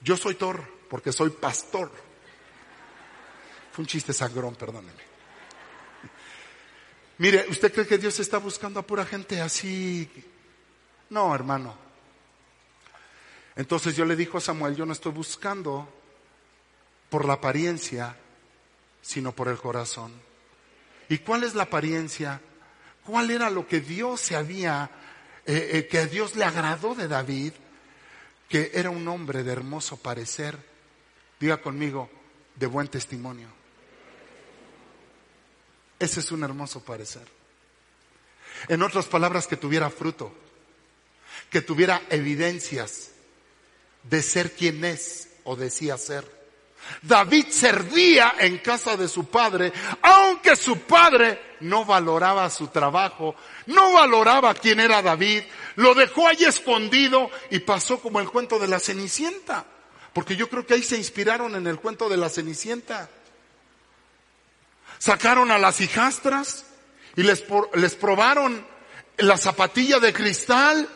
Yo 0.00 0.16
soy 0.16 0.34
Thor 0.34 0.66
porque 0.88 1.12
soy 1.12 1.30
pastor. 1.30 1.92
Fue 3.72 3.82
un 3.82 3.86
chiste 3.86 4.12
sangrón, 4.12 4.54
perdóneme. 4.54 5.04
Mire, 7.18 7.46
¿usted 7.48 7.72
cree 7.72 7.86
que 7.86 7.98
Dios 7.98 8.18
está 8.20 8.38
buscando 8.38 8.80
a 8.80 8.86
pura 8.86 9.04
gente 9.04 9.40
así? 9.40 10.10
No, 11.10 11.34
hermano. 11.34 11.74
Entonces 13.54 13.96
yo 13.96 14.04
le 14.04 14.16
dijo 14.16 14.38
a 14.38 14.40
Samuel, 14.40 14.76
yo 14.76 14.84
no 14.84 14.92
estoy 14.92 15.12
buscando 15.12 15.88
por 17.08 17.24
la 17.24 17.34
apariencia, 17.34 18.16
sino 19.00 19.32
por 19.32 19.48
el 19.48 19.56
corazón. 19.56 20.12
¿Y 21.08 21.18
cuál 21.18 21.44
es 21.44 21.54
la 21.54 21.64
apariencia? 21.64 22.40
¿Cuál 23.04 23.30
era 23.30 23.48
lo 23.48 23.66
que 23.66 23.80
Dios 23.80 24.20
se 24.20 24.36
había, 24.36 24.90
eh, 25.46 25.70
eh, 25.72 25.86
que 25.86 25.98
a 25.98 26.06
Dios 26.06 26.34
le 26.36 26.44
agradó 26.44 26.94
de 26.94 27.08
David? 27.08 27.52
Que 28.48 28.72
era 28.74 28.90
un 28.90 29.06
hombre 29.08 29.42
de 29.42 29.52
hermoso 29.52 29.96
parecer. 29.96 30.58
Diga 31.38 31.58
conmigo, 31.58 32.10
de 32.56 32.66
buen 32.66 32.88
testimonio. 32.88 33.48
Ese 35.98 36.20
es 36.20 36.30
un 36.32 36.42
hermoso 36.44 36.84
parecer. 36.84 37.26
En 38.68 38.82
otras 38.82 39.06
palabras, 39.06 39.46
que 39.46 39.56
tuviera 39.56 39.88
fruto, 39.88 40.32
que 41.50 41.60
tuviera 41.60 42.02
evidencias 42.10 43.10
de 44.02 44.22
ser 44.22 44.52
quien 44.52 44.84
es 44.84 45.28
o 45.44 45.56
decía 45.56 45.96
ser. 45.98 46.36
David 47.02 47.46
servía 47.50 48.34
en 48.38 48.58
casa 48.58 48.96
de 48.96 49.08
su 49.08 49.26
padre, 49.26 49.72
aunque 50.02 50.54
su 50.56 50.80
padre 50.80 51.56
no 51.60 51.84
valoraba 51.84 52.48
su 52.50 52.68
trabajo, 52.68 53.34
no 53.66 53.92
valoraba 53.92 54.54
quién 54.54 54.80
era 54.80 55.02
David, 55.02 55.42
lo 55.76 55.94
dejó 55.94 56.28
ahí 56.28 56.44
escondido 56.44 57.30
y 57.50 57.60
pasó 57.60 57.98
como 58.00 58.20
el 58.20 58.30
cuento 58.30 58.58
de 58.58 58.68
la 58.68 58.78
Cenicienta, 58.78 59.64
porque 60.12 60.36
yo 60.36 60.48
creo 60.48 60.66
que 60.66 60.74
ahí 60.74 60.82
se 60.82 60.96
inspiraron 60.96 61.54
en 61.56 61.66
el 61.66 61.78
cuento 61.78 62.08
de 62.08 62.16
la 62.16 62.28
Cenicienta. 62.28 63.10
Sacaron 64.98 65.50
a 65.50 65.58
las 65.58 65.80
hijastras 65.80 66.66
y 67.16 67.22
les, 67.22 67.44
les 67.74 67.94
probaron 67.94 68.64
la 69.18 69.36
zapatilla 69.36 69.98
de 69.98 70.12
cristal. 70.12 70.88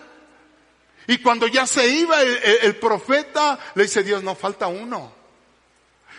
Y 1.11 1.19
cuando 1.19 1.49
ya 1.49 1.67
se 1.67 1.89
iba 1.89 2.23
el, 2.23 2.77
profeta, 2.77 3.59
le 3.75 3.83
dice 3.83 4.05
Dios, 4.05 4.23
no 4.23 4.37
falta 4.37 4.69
uno. 4.69 5.13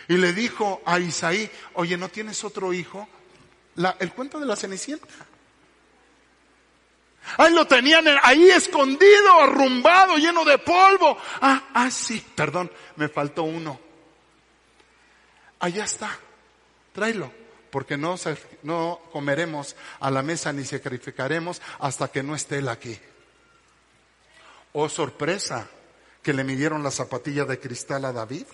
Y 0.06 0.18
le 0.18 0.34
dijo 0.34 0.82
a 0.84 1.00
Isaí, 1.00 1.50
oye, 1.72 1.96
¿no 1.96 2.10
tienes 2.10 2.44
otro 2.44 2.74
hijo? 2.74 3.08
el 4.00 4.12
cuento 4.12 4.38
de 4.38 4.44
la 4.44 4.54
Cenicienta. 4.54 5.06
Ahí 7.38 7.54
lo 7.54 7.66
tenían 7.66 8.04
ahí 8.22 8.50
escondido, 8.50 9.40
arrumbado, 9.40 10.18
lleno 10.18 10.44
de 10.44 10.58
polvo. 10.58 11.16
Ah, 11.40 11.70
ah, 11.72 11.90
sí, 11.90 12.22
perdón, 12.34 12.70
me 12.96 13.08
faltó 13.08 13.44
uno. 13.44 13.80
Allá 15.60 15.84
está, 15.84 16.18
tráelo 16.92 17.32
porque 17.70 17.96
no, 17.96 18.16
no 18.62 19.00
comeremos 19.10 19.74
a 20.00 20.10
la 20.10 20.22
mesa 20.22 20.52
ni 20.52 20.66
sacrificaremos 20.66 21.62
hasta 21.78 22.08
que 22.08 22.22
no 22.22 22.34
esté 22.34 22.58
él 22.58 22.68
aquí. 22.68 23.00
Oh 24.72 24.88
sorpresa, 24.88 25.68
que 26.22 26.32
le 26.32 26.44
midieron 26.44 26.82
la 26.82 26.90
zapatilla 26.90 27.44
de 27.44 27.58
cristal 27.58 28.04
a 28.04 28.12
David. 28.12 28.46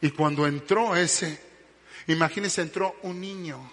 Y 0.00 0.10
cuando 0.10 0.46
entró 0.46 0.96
ese, 0.96 1.40
imagínense, 2.08 2.62
entró 2.62 2.96
un 3.02 3.20
niño, 3.20 3.72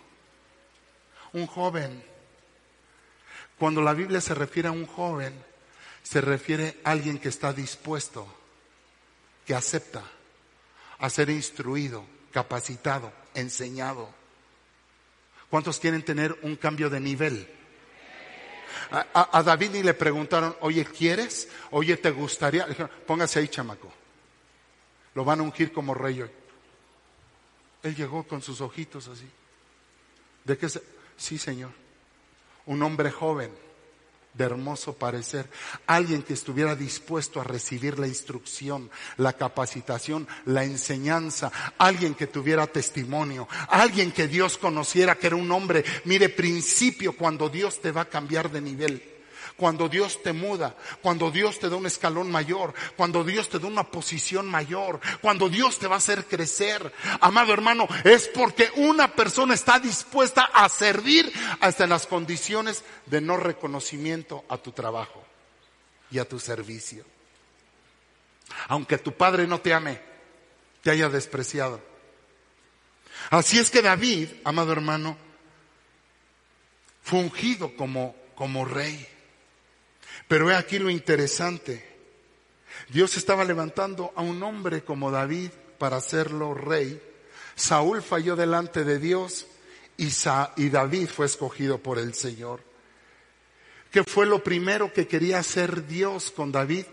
un 1.34 1.48
joven. 1.48 2.04
Cuando 3.58 3.82
la 3.82 3.94
Biblia 3.94 4.22
se 4.22 4.36
refiere 4.36 4.68
a 4.68 4.72
un 4.72 4.86
joven, 4.86 5.34
se 6.04 6.22
refiere 6.22 6.80
a 6.84 6.92
alguien 6.92 7.18
que 7.18 7.30
está 7.30 7.52
dispuesto, 7.54 8.28
que 9.46 9.56
acepta 9.56 10.04
a 11.00 11.10
ser 11.10 11.30
instruido, 11.30 12.06
capacitado, 12.32 13.12
enseñado. 13.34 14.10
¿Cuántos 15.50 15.80
quieren 15.80 16.04
tener 16.04 16.38
un 16.44 16.56
cambio 16.56 16.89
de 16.89 17.00
nivel? 17.00 17.59
A, 18.91 19.43
David 19.43 19.71
ni 19.71 19.84
le 19.84 19.93
preguntaron, 19.93 20.55
oye, 20.62 20.86
¿quieres? 20.86 21.49
Oye, 21.71 21.97
¿te 21.97 22.12
gustaría? 22.12 22.67
póngase 23.05 23.39
ahí, 23.39 23.47
chamaco. 23.47 23.91
Lo 25.15 25.25
van 25.25 25.39
a 25.39 25.43
ungir 25.43 25.71
como 25.71 25.93
rey 25.93 26.21
hoy. 26.21 26.32
Él 27.84 27.95
llegó 27.95 28.23
con 28.23 28.41
sus 28.41 28.62
ojitos 28.62 29.08
así. 29.08 29.27
¿De 30.43 30.58
qué 30.58 30.69
se? 30.69 30.82
Sí, 31.17 31.38
Señor. 31.38 31.71
Un 32.65 32.82
hombre 32.84 33.12
joven 33.12 33.51
de 34.34 34.46
hermoso 34.46 34.94
parecer, 34.94 35.50
alguien 35.88 36.24
que 36.24 36.34
estuviera 36.34 36.76
dispuesto 36.76 37.42
a 37.42 37.44
recibir 37.44 38.00
la 38.00 38.08
instrucción, 38.08 38.89
la 39.18 39.34
capacitación, 39.34 40.28
la 40.46 40.63
enseñanza, 40.63 41.52
alguien 41.78 42.13
que 42.13 42.28
tuviera 42.28 42.68
testimonio, 42.68 43.48
alguien 43.68 44.12
que 44.12 44.28
Dios 44.28 44.58
conociera 44.58 45.15
que 45.15 45.28
era 45.28 45.36
un 45.36 45.52
hombre, 45.52 45.84
mire, 46.06 46.30
principio 46.30 47.13
cuando 47.18 47.50
Dios 47.50 47.82
te 47.82 47.92
va 47.92 48.02
a 48.02 48.10
cambiar 48.10 48.52
de 48.52 48.62
nivel 48.62 49.18
cuando 49.60 49.89
Dios 49.89 50.24
te 50.24 50.32
muda, 50.32 50.76
cuando 51.02 51.30
Dios 51.30 51.60
te 51.60 51.69
da 51.69 51.76
un 51.76 51.86
escalón 51.86 52.32
mayor, 52.32 52.74
cuando 52.95 53.24
Dios 53.24 53.50
te 53.50 53.60
da 53.60 53.67
una 53.67 53.84
posición 53.84 54.48
mayor, 54.48 55.02
cuando 55.22 55.50
Dios 55.50 55.78
te 55.78 55.88
va 55.88 55.95
a 55.95 55.98
hacer 56.00 56.26
crecer. 56.26 56.91
Amado 57.19 57.54
hermano, 57.54 57.88
es 58.06 58.28
porque 58.30 58.72
una 58.78 59.13
persona 59.13 59.54
está 59.54 59.80
dispuesta 59.80 60.45
a 60.45 60.67
servir 60.69 61.32
hasta 61.60 61.84
en 61.84 61.89
las 61.89 62.08
condiciones 62.08 62.84
de 63.06 63.19
no 63.19 63.38
reconocimiento 63.38 64.45
a 64.48 64.58
tu 64.58 64.72
trabajo 64.72 65.24
y 66.10 66.19
a 66.19 66.28
tu 66.28 66.39
servicio. 66.39 67.04
Aunque 68.69 68.98
tu 68.98 69.12
padre 69.12 69.45
no 69.45 69.60
te 69.60 69.74
ame, 69.74 70.02
te 70.82 70.91
haya 70.91 71.10
despreciado. 71.10 71.82
Así 73.30 73.60
es 73.60 73.69
que 73.69 73.82
David, 73.82 74.30
amado 74.45 74.72
hermano, 74.72 75.17
fue 77.04 77.19
ungido 77.19 77.76
como, 77.76 78.15
como 78.36 78.63
rey. 78.63 79.08
Pero 80.30 80.52
he 80.52 80.56
aquí 80.56 80.78
lo 80.78 80.92
interesante. 80.92 81.84
Dios 82.89 83.18
estaba 83.18 83.44
levantando 83.44 84.13
a 84.15 84.22
un 84.22 84.44
hombre 84.44 84.84
como 84.84 85.10
David 85.10 85.50
para 85.80 85.98
hacerlo 85.98 86.54
rey. 86.54 87.02
Saúl 87.56 88.04
falló 88.04 88.36
delante 88.36 88.84
de 88.84 89.00
Dios 89.00 89.48
y, 89.98 90.10
y 90.58 90.70
David 90.70 91.10
fue 91.10 91.26
escogido 91.26 91.80
por 91.80 91.98
el 91.98 92.13
Señor. 92.13 92.62
¿Qué 93.92 94.04
fue 94.04 94.28
lo 94.28 94.44
primero 94.44 94.94
que 94.94 95.08
quería 95.08 95.39
hacer 95.39 95.88
Dios 95.88 96.30
con 96.30 96.52
David? 96.52 96.86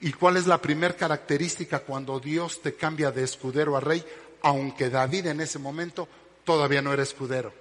¿Y 0.00 0.12
cuál 0.12 0.36
es 0.36 0.46
la 0.46 0.62
primera 0.62 0.94
característica 0.94 1.80
cuando 1.80 2.20
Dios 2.20 2.62
te 2.62 2.76
cambia 2.76 3.10
de 3.10 3.24
escudero 3.24 3.76
a 3.76 3.80
rey? 3.80 4.04
Aunque 4.42 4.88
David 4.88 5.26
en 5.26 5.40
ese 5.40 5.58
momento 5.58 6.06
todavía 6.44 6.80
no 6.80 6.92
era 6.92 7.02
escudero. 7.02 7.52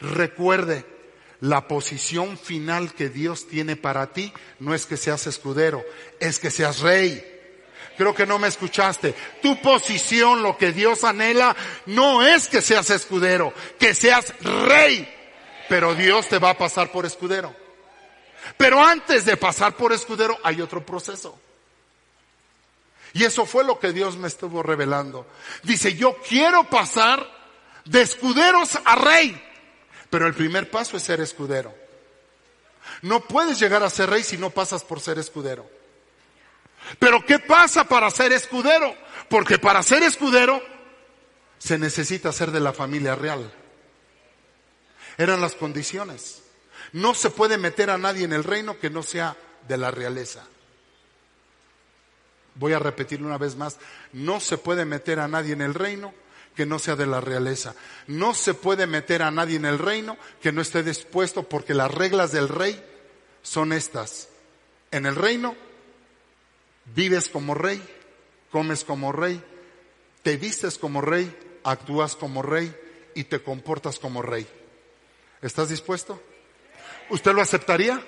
Recuerde, 0.00 0.84
la 1.44 1.68
posición 1.68 2.38
final 2.38 2.94
que 2.94 3.10
Dios 3.10 3.46
tiene 3.46 3.76
para 3.76 4.14
ti 4.14 4.32
no 4.60 4.74
es 4.74 4.86
que 4.86 4.96
seas 4.96 5.26
escudero, 5.26 5.84
es 6.18 6.38
que 6.38 6.50
seas 6.50 6.80
rey. 6.80 7.22
Creo 7.98 8.14
que 8.14 8.24
no 8.24 8.38
me 8.38 8.48
escuchaste. 8.48 9.14
Tu 9.42 9.60
posición, 9.60 10.42
lo 10.42 10.56
que 10.56 10.72
Dios 10.72 11.04
anhela, 11.04 11.54
no 11.84 12.22
es 12.22 12.48
que 12.48 12.62
seas 12.62 12.88
escudero, 12.88 13.52
que 13.78 13.94
seas 13.94 14.32
rey. 14.40 15.06
Pero 15.68 15.94
Dios 15.94 16.28
te 16.28 16.38
va 16.38 16.50
a 16.50 16.58
pasar 16.58 16.90
por 16.90 17.04
escudero. 17.04 17.54
Pero 18.56 18.82
antes 18.82 19.26
de 19.26 19.36
pasar 19.36 19.76
por 19.76 19.92
escudero 19.92 20.38
hay 20.42 20.62
otro 20.62 20.84
proceso. 20.84 21.38
Y 23.12 23.22
eso 23.22 23.44
fue 23.44 23.64
lo 23.64 23.78
que 23.78 23.92
Dios 23.92 24.16
me 24.16 24.28
estuvo 24.28 24.62
revelando. 24.62 25.26
Dice, 25.62 25.94
yo 25.94 26.16
quiero 26.26 26.64
pasar 26.64 27.30
de 27.84 28.00
escuderos 28.00 28.78
a 28.82 28.96
rey. 28.96 29.43
Pero 30.14 30.28
el 30.28 30.34
primer 30.34 30.70
paso 30.70 30.96
es 30.96 31.02
ser 31.02 31.20
escudero. 31.20 31.74
No 33.02 33.22
puedes 33.22 33.58
llegar 33.58 33.82
a 33.82 33.90
ser 33.90 34.10
rey 34.10 34.22
si 34.22 34.38
no 34.38 34.50
pasas 34.50 34.84
por 34.84 35.00
ser 35.00 35.18
escudero. 35.18 35.68
Pero 37.00 37.26
¿qué 37.26 37.40
pasa 37.40 37.82
para 37.82 38.08
ser 38.12 38.30
escudero? 38.30 38.94
Porque 39.28 39.58
para 39.58 39.82
ser 39.82 40.04
escudero 40.04 40.62
se 41.58 41.78
necesita 41.78 42.30
ser 42.30 42.52
de 42.52 42.60
la 42.60 42.72
familia 42.72 43.16
real. 43.16 43.52
Eran 45.18 45.40
las 45.40 45.56
condiciones. 45.56 46.44
No 46.92 47.12
se 47.14 47.30
puede 47.30 47.58
meter 47.58 47.90
a 47.90 47.98
nadie 47.98 48.24
en 48.24 48.34
el 48.34 48.44
reino 48.44 48.78
que 48.78 48.90
no 48.90 49.02
sea 49.02 49.36
de 49.66 49.78
la 49.78 49.90
realeza. 49.90 50.44
Voy 52.54 52.72
a 52.72 52.78
repetirlo 52.78 53.26
una 53.26 53.38
vez 53.38 53.56
más. 53.56 53.78
No 54.12 54.38
se 54.38 54.58
puede 54.58 54.84
meter 54.84 55.18
a 55.18 55.26
nadie 55.26 55.54
en 55.54 55.62
el 55.62 55.74
reino 55.74 56.14
que 56.54 56.66
no 56.66 56.78
sea 56.78 56.96
de 56.96 57.06
la 57.06 57.20
realeza. 57.20 57.74
No 58.06 58.34
se 58.34 58.54
puede 58.54 58.86
meter 58.86 59.22
a 59.22 59.30
nadie 59.30 59.56
en 59.56 59.64
el 59.64 59.78
reino 59.78 60.16
que 60.40 60.52
no 60.52 60.62
esté 60.62 60.82
dispuesto 60.82 61.48
porque 61.48 61.74
las 61.74 61.92
reglas 61.92 62.32
del 62.32 62.48
rey 62.48 62.82
son 63.42 63.72
estas. 63.72 64.28
En 64.90 65.06
el 65.06 65.16
reino 65.16 65.56
vives 66.94 67.28
como 67.28 67.54
rey, 67.54 67.82
comes 68.50 68.84
como 68.84 69.12
rey, 69.12 69.42
te 70.22 70.36
vistes 70.36 70.78
como 70.78 71.00
rey, 71.00 71.36
actúas 71.64 72.16
como 72.16 72.42
rey 72.42 72.74
y 73.14 73.24
te 73.24 73.42
comportas 73.42 73.98
como 73.98 74.22
rey. 74.22 74.46
¿Estás 75.42 75.68
dispuesto? 75.68 76.22
¿Usted 77.10 77.32
lo 77.32 77.42
aceptaría? 77.42 78.02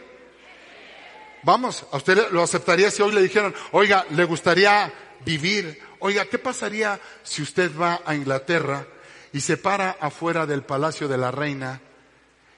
Vamos, 1.42 1.87
¿a 1.92 1.98
usted 1.98 2.30
lo 2.30 2.42
aceptaría 2.42 2.90
si 2.90 3.02
hoy 3.02 3.12
le 3.12 3.22
dijeran, 3.22 3.54
oiga, 3.72 4.06
le 4.11 4.24
gustaría 4.24 4.92
vivir 5.24 5.80
Oiga, 6.00 6.26
¿qué 6.26 6.38
pasaría 6.38 7.00
si 7.22 7.42
usted 7.42 7.70
va 7.76 8.02
a 8.04 8.14
Inglaterra 8.14 8.87
y 9.32 9.40
se 9.40 9.56
para 9.56 9.92
afuera 9.92 10.46
del 10.46 10.62
palacio 10.62 11.09
de 11.09 11.18
la 11.18 11.30
reina 11.30 11.80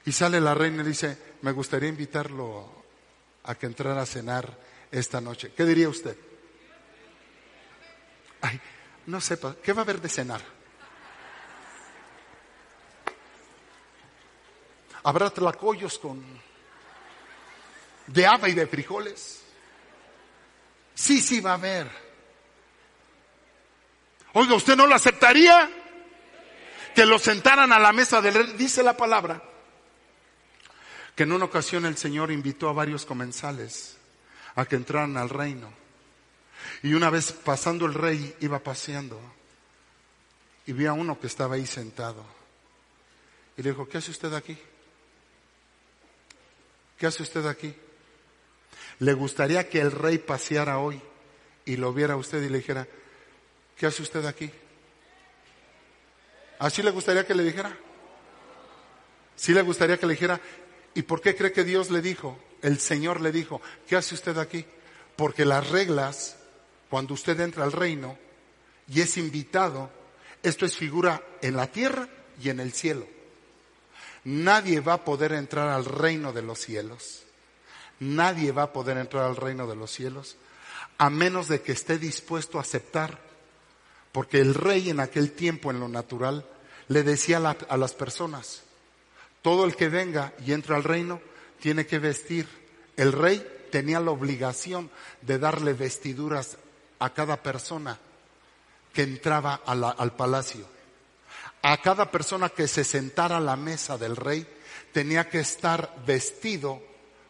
y 0.05 0.11
sale 0.11 0.39
la 0.41 0.53
reina 0.53 0.83
y 0.83 0.87
dice, 0.87 1.17
me 1.41 1.51
gustaría 1.51 1.89
invitarlo 1.89 2.83
a 3.43 3.55
que 3.55 3.65
entrara 3.65 4.01
a 4.01 4.05
cenar 4.05 4.57
esta 4.91 5.21
noche? 5.21 5.53
¿Qué 5.55 5.65
diría 5.65 5.89
usted? 5.89 6.17
Ay, 8.41 8.59
no 9.07 9.19
sepa, 9.19 9.55
¿qué 9.61 9.73
va 9.73 9.81
a 9.81 9.83
haber 9.83 10.01
de 10.01 10.09
cenar? 10.09 10.41
Habrá 15.03 15.29
tlacoyos 15.29 15.97
con 15.97 16.23
de 18.07 18.25
haba 18.25 18.49
y 18.49 18.53
de 18.53 18.67
frijoles. 18.67 19.41
Sí, 20.93 21.21
sí 21.21 21.39
va 21.39 21.51
a 21.51 21.55
haber. 21.55 22.08
Oiga, 24.39 24.55
¿usted 24.55 24.77
no 24.77 24.87
lo 24.87 24.95
aceptaría? 24.95 25.69
Que 26.95 27.05
lo 27.05 27.19
sentaran 27.19 27.73
a 27.73 27.79
la 27.79 27.91
mesa 27.91 28.21
del 28.21 28.35
rey. 28.35 28.53
Dice 28.57 28.81
la 28.81 28.95
palabra 28.95 29.43
que 31.13 31.23
en 31.23 31.33
una 31.33 31.43
ocasión 31.43 31.85
el 31.85 31.97
Señor 31.97 32.31
invitó 32.31 32.69
a 32.69 32.73
varios 32.73 33.05
comensales 33.05 33.97
a 34.55 34.63
que 34.63 34.77
entraran 34.77 35.17
al 35.17 35.27
reino. 35.27 35.73
Y 36.83 36.93
una 36.93 37.09
vez 37.09 37.33
pasando 37.33 37.85
el 37.85 37.93
rey 37.93 38.33
iba 38.39 38.59
paseando 38.59 39.19
y 40.65 40.71
vi 40.71 40.85
a 40.85 40.93
uno 40.93 41.19
que 41.19 41.27
estaba 41.27 41.55
ahí 41.55 41.65
sentado. 41.65 42.23
Y 43.57 43.61
le 43.61 43.71
dijo, 43.71 43.89
¿qué 43.89 43.97
hace 43.97 44.11
usted 44.11 44.33
aquí? 44.33 44.57
¿Qué 46.97 47.07
hace 47.07 47.23
usted 47.23 47.45
aquí? 47.45 47.75
¿Le 48.99 49.13
gustaría 49.15 49.67
que 49.67 49.81
el 49.81 49.91
rey 49.91 50.17
paseara 50.17 50.77
hoy 50.77 51.01
y 51.65 51.75
lo 51.75 51.91
viera 51.91 52.15
usted 52.15 52.41
y 52.41 52.47
le 52.47 52.59
dijera, 52.59 52.87
¿qué 53.79 53.87
hace 53.87 54.03
usted 54.03 54.25
aquí? 54.25 54.51
¿Así 56.59 56.83
le 56.83 56.91
gustaría 56.91 57.25
que 57.25 57.33
le 57.33 57.43
dijera? 57.43 57.75
¿Sí 59.37 59.53
le 59.53 59.61
gustaría 59.61 59.97
que 59.97 60.05
le 60.05 60.13
dijera? 60.13 60.41
¿Y 60.93 61.03
por 61.03 61.21
qué 61.21 61.33
cree 61.33 61.53
que 61.53 61.63
Dios 61.63 61.89
le 61.89 62.01
dijo? 62.01 62.37
El 62.61 62.79
Señor 62.79 63.21
le 63.21 63.31
dijo, 63.31 63.61
¿qué 63.87 63.95
hace 63.95 64.15
usted 64.15 64.37
aquí? 64.37 64.65
Porque 65.15 65.45
las 65.45 65.69
reglas, 65.69 66.35
cuando 66.89 67.13
usted 67.13 67.39
entra 67.39 67.63
al 67.63 67.71
reino 67.71 68.17
y 68.89 68.99
es 68.99 69.17
invitado, 69.17 69.89
esto 70.43 70.65
es 70.65 70.75
figura 70.75 71.23
en 71.41 71.55
la 71.55 71.67
tierra 71.67 72.09
y 72.41 72.49
en 72.49 72.59
el 72.59 72.73
cielo. 72.73 73.07
Nadie 74.25 74.81
va 74.81 74.93
a 74.93 75.05
poder 75.05 75.31
entrar 75.31 75.69
al 75.69 75.85
reino 75.85 76.33
de 76.33 76.41
los 76.41 76.59
cielos. 76.59 77.23
Nadie 78.01 78.51
va 78.51 78.63
a 78.63 78.73
poder 78.73 78.97
entrar 78.97 79.23
al 79.23 79.37
reino 79.37 79.67
de 79.67 79.77
los 79.77 79.89
cielos 79.89 80.35
a 80.99 81.09
menos 81.09 81.47
de 81.47 81.61
que 81.61 81.71
esté 81.71 81.97
dispuesto 81.97 82.57
a 82.57 82.61
aceptar. 82.61 83.28
Porque 84.11 84.39
el 84.39 84.53
rey 84.53 84.89
en 84.89 84.99
aquel 84.99 85.31
tiempo 85.31 85.71
en 85.71 85.79
lo 85.79 85.87
natural 85.87 86.45
le 86.87 87.03
decía 87.03 87.37
a, 87.37 87.77
las 87.77 87.93
personas, 87.93 88.63
todo 89.41 89.65
el 89.65 89.75
que 89.75 89.89
venga 89.89 90.33
y 90.45 90.53
entre 90.53 90.75
al 90.75 90.83
reino 90.83 91.21
tiene 91.59 91.85
que 91.85 91.99
vestir. 91.99 92.47
El 92.97 93.13
rey 93.13 93.45
tenía 93.71 93.99
la 93.99 94.11
obligación 94.11 94.89
de 95.21 95.37
darle 95.37 95.73
vestiduras 95.73 96.57
a 96.97 97.13
cada 97.13 97.41
persona 97.43 97.99
que 98.93 99.03
entraba 99.03 99.61
al 99.65 100.15
palacio. 100.15 100.65
A 101.61 101.77
cada 101.81 102.09
persona 102.09 102.49
que 102.49 102.67
se 102.67 102.83
sentara 102.83 103.37
a 103.37 103.41
la 103.41 103.55
mesa 103.55 103.97
del 103.97 104.15
rey 104.15 104.47
tenía 104.91 105.29
que 105.29 105.39
estar 105.39 105.93
vestido 106.05 106.81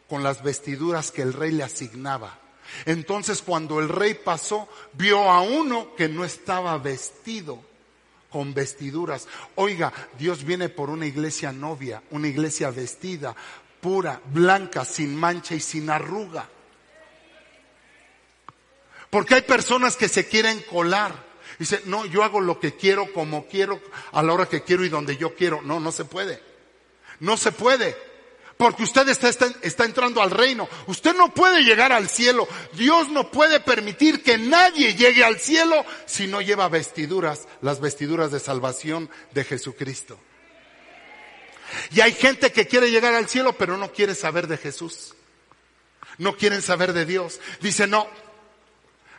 con 0.08 0.22
las 0.22 0.42
vestiduras 0.42 1.10
que 1.10 1.22
el 1.22 1.32
rey 1.32 1.52
le 1.52 1.64
asignaba. 1.64 2.38
Entonces 2.86 3.42
cuando 3.42 3.80
el 3.80 3.88
rey 3.88 4.14
pasó, 4.14 4.68
vio 4.92 5.30
a 5.30 5.42
uno 5.42 5.94
que 5.96 6.08
no 6.08 6.24
estaba 6.24 6.76
vestido 6.78 7.60
con 8.30 8.54
vestiduras. 8.54 9.26
Oiga, 9.56 9.92
Dios 10.18 10.44
viene 10.44 10.68
por 10.68 10.90
una 10.90 11.06
iglesia 11.06 11.52
novia, 11.52 12.02
una 12.10 12.28
iglesia 12.28 12.70
vestida, 12.70 13.34
pura, 13.80 14.20
blanca, 14.32 14.84
sin 14.84 15.16
mancha 15.16 15.54
y 15.54 15.60
sin 15.60 15.90
arruga. 15.90 16.48
Porque 19.10 19.34
hay 19.34 19.42
personas 19.42 19.96
que 19.96 20.08
se 20.08 20.26
quieren 20.28 20.62
colar. 20.70 21.30
Dice, 21.58 21.82
no, 21.86 22.06
yo 22.06 22.22
hago 22.22 22.40
lo 22.40 22.60
que 22.60 22.76
quiero, 22.76 23.12
como 23.12 23.46
quiero, 23.46 23.80
a 24.12 24.22
la 24.22 24.32
hora 24.32 24.46
que 24.46 24.62
quiero 24.62 24.84
y 24.84 24.88
donde 24.88 25.16
yo 25.16 25.34
quiero. 25.34 25.60
No, 25.62 25.80
no 25.80 25.90
se 25.90 26.04
puede. 26.04 26.40
No 27.18 27.36
se 27.36 27.52
puede. 27.52 28.09
Porque 28.60 28.82
usted 28.82 29.08
está, 29.08 29.84
entrando 29.86 30.20
al 30.20 30.30
reino. 30.30 30.68
Usted 30.86 31.16
no 31.16 31.32
puede 31.32 31.62
llegar 31.62 31.92
al 31.92 32.10
cielo. 32.10 32.46
Dios 32.74 33.08
no 33.08 33.30
puede 33.30 33.58
permitir 33.60 34.22
que 34.22 34.36
nadie 34.36 34.94
llegue 34.94 35.24
al 35.24 35.40
cielo 35.40 35.82
si 36.04 36.26
no 36.26 36.42
lleva 36.42 36.68
vestiduras, 36.68 37.48
las 37.62 37.80
vestiduras 37.80 38.32
de 38.32 38.38
salvación 38.38 39.08
de 39.32 39.44
Jesucristo. 39.44 40.20
Y 41.90 42.02
hay 42.02 42.12
gente 42.12 42.52
que 42.52 42.66
quiere 42.66 42.90
llegar 42.90 43.14
al 43.14 43.30
cielo 43.30 43.54
pero 43.54 43.78
no 43.78 43.92
quiere 43.92 44.14
saber 44.14 44.46
de 44.46 44.58
Jesús. 44.58 45.14
No 46.18 46.36
quieren 46.36 46.60
saber 46.60 46.92
de 46.92 47.06
Dios. 47.06 47.40
Dice, 47.62 47.86
no, 47.86 48.06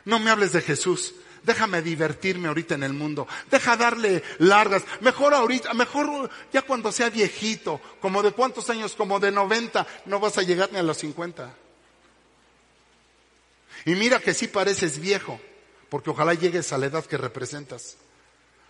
no 0.05 0.19
me 0.19 0.29
hables 0.29 0.51
de 0.51 0.61
Jesús. 0.61 1.15
Déjame 1.43 1.81
divertirme 1.81 2.47
ahorita 2.47 2.75
en 2.75 2.83
el 2.83 2.93
mundo. 2.93 3.27
Deja 3.49 3.75
darle 3.75 4.23
largas. 4.37 4.83
Mejor 4.99 5.33
ahorita, 5.33 5.73
mejor 5.73 6.29
ya 6.53 6.61
cuando 6.61 6.91
sea 6.91 7.09
viejito. 7.09 7.81
Como 7.99 8.21
de 8.21 8.31
cuántos 8.31 8.69
años, 8.69 8.93
como 8.95 9.19
de 9.19 9.31
90, 9.31 9.87
no 10.05 10.19
vas 10.19 10.37
a 10.37 10.43
llegar 10.43 10.71
ni 10.71 10.77
a 10.77 10.83
los 10.83 10.97
50. 10.97 11.51
Y 13.85 13.95
mira 13.95 14.19
que 14.19 14.33
sí 14.33 14.47
pareces 14.47 14.99
viejo, 14.99 15.39
porque 15.89 16.11
ojalá 16.11 16.35
llegues 16.35 16.71
a 16.73 16.77
la 16.77 16.85
edad 16.85 17.05
que 17.05 17.17
representas. 17.17 17.97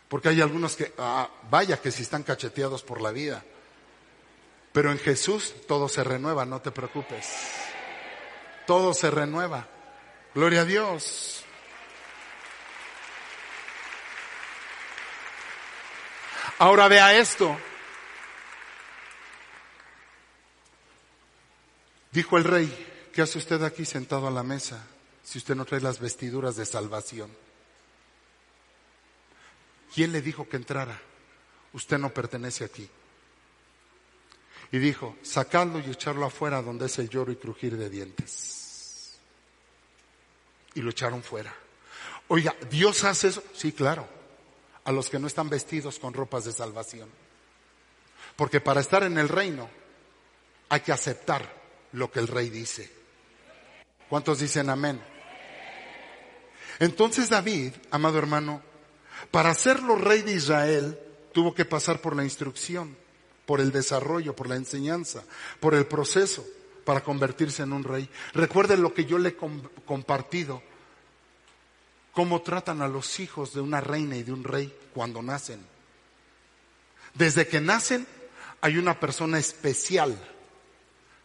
Porque 0.08 0.30
hay 0.30 0.40
algunos 0.40 0.76
que, 0.76 0.94
ah, 0.98 1.30
vaya 1.50 1.82
que 1.82 1.92
si 1.92 2.04
están 2.04 2.24
cacheteados 2.24 2.84
por 2.84 3.02
la 3.02 3.12
vida. 3.12 3.44
Pero 4.72 4.92
en 4.92 5.00
Jesús 5.00 5.54
todo 5.68 5.90
se 5.90 6.04
renueva, 6.04 6.46
no 6.46 6.62
te 6.62 6.72
preocupes. 6.72 7.28
Todo 8.66 8.94
se 8.94 9.12
renueva. 9.12 9.68
Gloria 10.34 10.62
a 10.62 10.66
Dios. 10.66 11.44
Ahora 16.62 16.88
vea 16.88 17.18
esto. 17.18 17.58
Dijo 22.12 22.38
el 22.38 22.44
rey, 22.44 23.10
¿qué 23.12 23.24
hace 23.24 23.40
usted 23.40 23.64
aquí 23.64 23.84
sentado 23.84 24.28
a 24.28 24.32
la 24.32 24.44
mesa 24.44 24.86
si 25.24 25.40
usted 25.40 25.56
no 25.56 25.66
trae 25.66 25.82
las 25.82 26.00
vestiduras 26.00 26.56
de 26.58 26.68
salvación? 26.68 27.32
¿Quién 29.96 30.12
le 30.12 30.22
dijo 30.22 30.48
que 30.48 30.58
entrara? 30.58 31.02
Usted 31.74 31.98
no 31.98 32.14
pertenece 32.14 32.64
aquí. 32.64 32.88
Y 34.72 34.78
dijo, 34.78 35.18
sacadlo 35.24 35.80
y 35.80 35.90
echarlo 35.90 36.28
afuera 36.28 36.62
donde 36.62 36.86
es 36.86 37.00
el 37.00 37.10
lloro 37.10 37.32
y 37.32 37.38
crujir 37.38 37.76
de 37.76 37.90
dientes. 37.90 39.18
Y 40.76 40.82
lo 40.84 40.92
echaron 40.92 41.24
fuera. 41.24 41.56
Oiga, 42.28 42.56
¿Dios 42.70 43.04
hace 43.04 43.30
eso? 43.30 43.44
Sí, 43.52 43.72
claro 43.72 44.21
a 44.84 44.92
los 44.92 45.10
que 45.10 45.20
no 45.20 45.28
están 45.28 45.50
vestidos 45.50 46.00
con 46.00 46.14
ropas 46.14 46.46
de 46.46 46.52
salvación. 46.52 47.10
Porque 48.36 48.62
para 48.62 48.82
estar 48.82 49.04
en 49.04 49.18
el 49.18 49.30
reino 49.30 49.70
hay 50.70 50.82
que 50.82 50.92
aceptar 50.92 51.54
lo 51.94 52.12
que 52.12 52.20
el 52.20 52.28
rey 52.28 52.50
dice. 52.50 52.92
¿Cuántos 54.10 54.40
dicen 54.40 54.70
amén? 54.70 55.02
Entonces 56.80 57.30
David, 57.30 57.74
amado 57.92 58.18
hermano, 58.18 58.62
para 59.30 59.52
hacerlo 59.52 59.96
rey 59.96 60.22
de 60.22 60.34
Israel, 60.34 61.00
tuvo 61.34 61.54
que 61.54 61.66
pasar 61.66 62.02
por 62.02 62.16
la 62.16 62.24
instrucción, 62.24 62.98
por 63.46 63.62
el 63.62 63.72
desarrollo, 63.72 64.36
por 64.36 64.50
la 64.50 64.56
enseñanza, 64.56 65.24
por 65.60 65.76
el 65.76 65.86
proceso 65.86 66.46
para 66.84 67.04
convertirse 67.04 67.64
en 67.64 67.74
un 67.74 67.84
rey. 67.84 68.10
Recuerden 68.34 68.82
lo 68.82 68.94
que 68.94 69.06
yo 69.06 69.18
le 69.18 69.30
he 69.30 69.38
compartido 69.86 70.64
cómo 72.14 72.42
tratan 72.42 72.82
a 72.82 72.88
los 72.88 73.20
hijos 73.20 73.54
de 73.54 73.62
una 73.62 73.82
reina 73.82 74.16
y 74.18 74.24
de 74.24 74.34
un 74.34 74.44
rey 74.44 74.74
cuando 74.94 75.22
nacen. 75.22 75.62
Desde 77.14 77.48
que 77.48 77.62
nacen 77.62 78.08
hay 78.62 78.78
una 78.78 79.00
persona 79.00 79.40
especial 79.40 80.18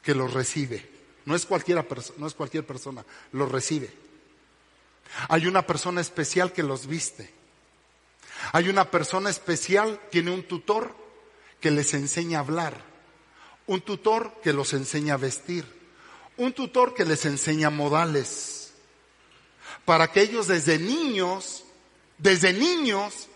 que 0.02 0.14
los 0.14 0.32
recibe. 0.32 0.88
No 1.24 1.34
es, 1.34 1.44
cualquiera, 1.44 1.84
no 2.18 2.26
es 2.26 2.34
cualquier 2.34 2.64
persona, 2.64 3.04
los 3.32 3.50
recibe. 3.50 3.92
Hay 5.28 5.46
una 5.46 5.66
persona 5.66 6.00
especial 6.00 6.52
que 6.52 6.62
los 6.62 6.86
viste. 6.86 7.32
Hay 8.52 8.68
una 8.68 8.90
persona 8.90 9.30
especial, 9.30 10.00
tiene 10.10 10.30
un 10.30 10.44
tutor 10.44 10.94
que 11.60 11.70
les 11.70 11.94
enseña 11.94 12.38
a 12.38 12.42
hablar. 12.42 12.80
Un 13.66 13.80
tutor 13.80 14.40
que 14.42 14.52
los 14.52 14.72
enseña 14.72 15.14
a 15.14 15.18
vestir. 15.18 15.64
Un 16.36 16.52
tutor 16.52 16.94
que 16.94 17.04
les 17.04 17.24
enseña 17.24 17.70
modales 17.70 18.55
para 19.84 20.08
que 20.08 20.22
ellos 20.22 20.46
desde 20.46 20.78
niños, 20.78 21.64
desde 22.18 22.52
niños, 22.52 23.28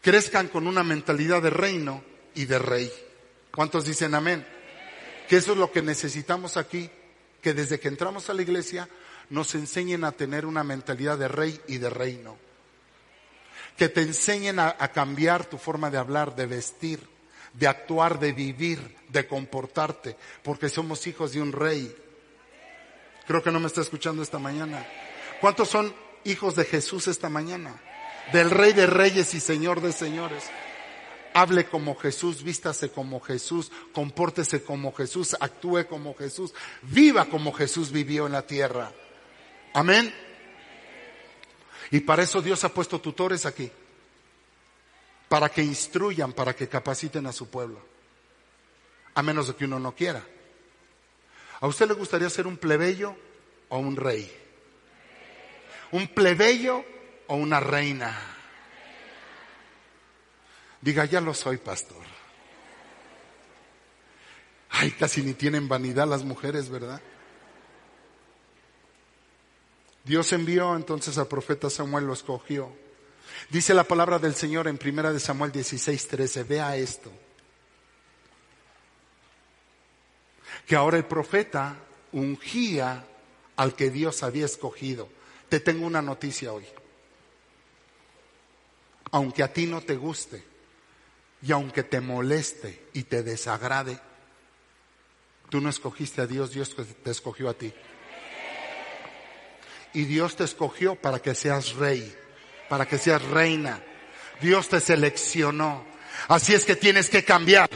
crezcan 0.00 0.48
con 0.48 0.66
una 0.66 0.82
mentalidad 0.82 1.42
de 1.42 1.50
reino 1.50 2.02
y 2.34 2.44
de 2.44 2.58
rey. 2.58 2.92
¿Cuántos 3.54 3.84
dicen 3.84 4.14
amén? 4.14 4.46
Que 5.28 5.36
eso 5.36 5.52
es 5.52 5.58
lo 5.58 5.70
que 5.70 5.82
necesitamos 5.82 6.56
aquí, 6.56 6.90
que 7.40 7.54
desde 7.54 7.80
que 7.80 7.88
entramos 7.88 8.28
a 8.28 8.34
la 8.34 8.42
iglesia 8.42 8.88
nos 9.30 9.54
enseñen 9.54 10.04
a 10.04 10.12
tener 10.12 10.44
una 10.44 10.64
mentalidad 10.64 11.18
de 11.18 11.28
rey 11.28 11.58
y 11.68 11.78
de 11.78 11.88
reino. 11.88 12.36
Que 13.76 13.88
te 13.88 14.02
enseñen 14.02 14.58
a, 14.58 14.76
a 14.78 14.92
cambiar 14.92 15.46
tu 15.46 15.56
forma 15.56 15.90
de 15.90 15.98
hablar, 15.98 16.36
de 16.36 16.46
vestir, 16.46 17.00
de 17.54 17.66
actuar, 17.66 18.18
de 18.18 18.32
vivir, 18.32 18.96
de 19.08 19.26
comportarte, 19.26 20.16
porque 20.42 20.68
somos 20.68 21.06
hijos 21.06 21.32
de 21.32 21.40
un 21.40 21.52
rey. 21.52 21.94
Creo 23.26 23.42
que 23.42 23.50
no 23.50 23.60
me 23.60 23.68
está 23.68 23.80
escuchando 23.80 24.22
esta 24.22 24.38
mañana. 24.38 24.84
¿Cuántos 25.42 25.70
son 25.70 25.92
hijos 26.22 26.54
de 26.54 26.64
Jesús 26.64 27.08
esta 27.08 27.28
mañana? 27.28 27.74
Del 28.32 28.48
Rey 28.48 28.74
de 28.74 28.86
Reyes 28.86 29.34
y 29.34 29.40
Señor 29.40 29.80
de 29.80 29.90
Señores. 29.90 30.44
Hable 31.34 31.64
como 31.64 31.96
Jesús, 31.96 32.44
vístase 32.44 32.92
como 32.92 33.20
Jesús, 33.20 33.72
compórtese 33.92 34.62
como 34.62 34.94
Jesús, 34.94 35.36
actúe 35.40 35.88
como 35.88 36.14
Jesús, 36.14 36.54
viva 36.82 37.24
como 37.24 37.52
Jesús 37.52 37.90
vivió 37.90 38.26
en 38.26 38.32
la 38.34 38.46
tierra. 38.46 38.92
Amén. 39.74 40.14
Y 41.90 41.98
para 41.98 42.22
eso 42.22 42.40
Dios 42.40 42.62
ha 42.62 42.68
puesto 42.68 43.00
tutores 43.00 43.44
aquí. 43.44 43.68
Para 45.28 45.48
que 45.48 45.64
instruyan, 45.64 46.32
para 46.34 46.54
que 46.54 46.68
capaciten 46.68 47.26
a 47.26 47.32
su 47.32 47.50
pueblo. 47.50 47.80
A 49.14 49.24
menos 49.24 49.48
de 49.48 49.56
que 49.56 49.64
uno 49.64 49.80
no 49.80 49.92
quiera. 49.92 50.24
¿A 51.58 51.66
usted 51.66 51.88
le 51.88 51.94
gustaría 51.94 52.30
ser 52.30 52.46
un 52.46 52.56
plebeyo 52.56 53.16
o 53.70 53.78
un 53.78 53.96
rey? 53.96 54.41
¿Un 55.92 56.08
plebeyo 56.08 56.84
o 57.26 57.36
una 57.36 57.60
reina? 57.60 58.18
Diga, 60.80 61.04
ya 61.04 61.20
lo 61.20 61.32
soy, 61.32 61.58
pastor. 61.58 62.02
Ay, 64.70 64.90
casi 64.92 65.22
ni 65.22 65.34
tienen 65.34 65.68
vanidad 65.68 66.08
las 66.08 66.24
mujeres, 66.24 66.68
¿verdad? 66.70 67.00
Dios 70.04 70.32
envió 70.32 70.74
entonces 70.74 71.18
al 71.18 71.28
profeta 71.28 71.70
Samuel, 71.70 72.06
lo 72.06 72.14
escogió. 72.14 72.72
Dice 73.50 73.74
la 73.74 73.84
palabra 73.84 74.18
del 74.18 74.34
Señor 74.34 74.66
en 74.66 74.78
primera 74.78 75.12
de 75.12 75.20
Samuel 75.20 75.52
16, 75.52 76.08
13. 76.08 76.44
Vea 76.44 76.76
esto. 76.76 77.12
Que 80.66 80.74
ahora 80.74 80.96
el 80.96 81.04
profeta 81.04 81.76
ungía 82.12 83.06
al 83.56 83.74
que 83.74 83.90
Dios 83.90 84.22
había 84.22 84.46
escogido. 84.46 85.08
Te 85.52 85.60
tengo 85.60 85.86
una 85.86 86.00
noticia 86.00 86.50
hoy. 86.50 86.64
Aunque 89.10 89.42
a 89.42 89.52
ti 89.52 89.66
no 89.66 89.82
te 89.82 89.96
guste 89.96 90.42
y 91.42 91.52
aunque 91.52 91.82
te 91.82 92.00
moleste 92.00 92.86
y 92.94 93.02
te 93.02 93.22
desagrade, 93.22 93.98
tú 95.50 95.60
no 95.60 95.68
escogiste 95.68 96.22
a 96.22 96.26
Dios, 96.26 96.52
Dios 96.52 96.74
te 97.04 97.10
escogió 97.10 97.50
a 97.50 97.52
ti. 97.52 97.70
Y 99.92 100.04
Dios 100.04 100.36
te 100.36 100.44
escogió 100.44 100.94
para 100.94 101.18
que 101.18 101.34
seas 101.34 101.74
rey, 101.74 102.16
para 102.70 102.86
que 102.88 102.96
seas 102.96 103.22
reina. 103.22 103.84
Dios 104.40 104.70
te 104.70 104.80
seleccionó. 104.80 105.84
Así 106.28 106.54
es 106.54 106.64
que 106.64 106.76
tienes 106.76 107.10
que 107.10 107.26
cambiar. 107.26 107.68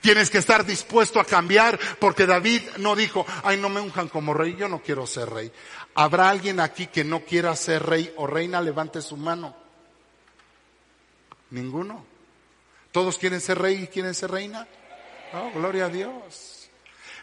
Tienes 0.00 0.30
que 0.30 0.38
estar 0.38 0.64
dispuesto 0.64 1.18
a 1.18 1.24
cambiar 1.24 1.80
porque 1.98 2.26
David 2.26 2.62
no 2.76 2.94
dijo, 2.94 3.26
ay, 3.42 3.56
no 3.56 3.68
me 3.68 3.80
unjan 3.80 4.08
como 4.08 4.34
rey, 4.34 4.54
yo 4.54 4.68
no 4.68 4.80
quiero 4.80 5.04
ser 5.04 5.28
rey. 5.30 5.50
¿Habrá 5.96 6.28
alguien 6.28 6.60
aquí 6.60 6.88
que 6.88 7.04
no 7.04 7.24
quiera 7.24 7.56
ser 7.56 7.82
rey 7.82 8.12
o 8.16 8.26
reina? 8.26 8.60
Levante 8.60 9.00
su 9.00 9.16
mano. 9.16 9.56
Ninguno. 11.50 12.04
¿Todos 12.92 13.16
quieren 13.16 13.40
ser 13.40 13.58
rey 13.58 13.84
y 13.84 13.86
quieren 13.86 14.14
ser 14.14 14.30
reina? 14.30 14.68
Oh, 15.32 15.50
gloria 15.54 15.86
a 15.86 15.88
Dios. 15.88 16.68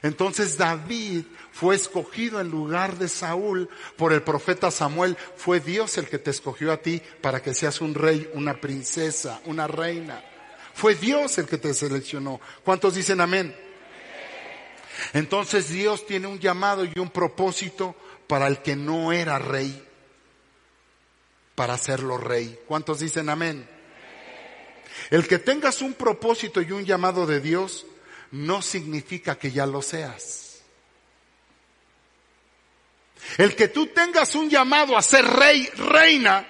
Entonces 0.02 0.58
David 0.58 1.26
fue 1.52 1.76
escogido 1.76 2.42
en 2.42 2.50
lugar 2.50 2.98
de 2.98 3.08
Saúl 3.08 3.70
por 3.96 4.12
el 4.12 4.24
profeta 4.24 4.72
Samuel. 4.72 5.18
Fue 5.36 5.60
Dios 5.60 6.00
el 6.00 6.10
que 6.10 6.18
te 6.18 6.32
escogió 6.32 6.72
a 6.74 6.78
ti 6.78 7.00
para 7.22 7.44
que 7.44 7.54
seas 7.54 7.80
un 7.80 7.94
rey, 7.94 8.28
una 8.34 8.60
princesa, 8.60 9.40
una 9.46 9.68
reina. 9.68 10.24
Fue 10.74 10.96
Dios 10.96 11.38
el 11.38 11.46
que 11.46 11.60
te 11.60 11.76
seleccionó. 11.76 12.42
¿Cuántos 12.64 12.96
dicen 12.96 13.22
amén? 13.22 13.56
Entonces 15.14 15.70
Dios 15.70 16.08
tiene 16.08 16.26
un 16.26 16.40
llamado 16.40 16.86
y 16.86 17.00
un 17.00 17.12
propósito 17.12 17.96
para 18.28 18.48
el 18.48 18.62
que 18.62 18.76
no 18.76 19.12
era 19.12 19.40
rey, 19.40 19.88
para 21.56 21.74
hacerlo 21.74 22.18
rey. 22.18 22.60
¿Cuántos 22.68 23.00
dicen 23.00 23.30
amén? 23.30 23.70
El 25.10 25.28
que 25.28 25.40
tengas 25.40 25.82
un 25.82 25.94
propósito 25.94 26.62
y 26.62 26.72
un 26.72 26.86
llamado 26.86 27.26
de 27.26 27.40
Dios 27.40 27.86
no 28.32 28.62
significa 28.62 29.38
que 29.38 29.52
ya 29.52 29.66
lo 29.66 29.82
seas. 29.82 30.64
El 33.38 33.56
que 33.56 33.68
tú 33.68 33.88
tengas 33.88 34.36
un 34.36 34.50
llamado 34.50 34.98
a 34.98 35.02
ser 35.02 35.26
rey, 35.26 35.68
reina, 35.76 36.48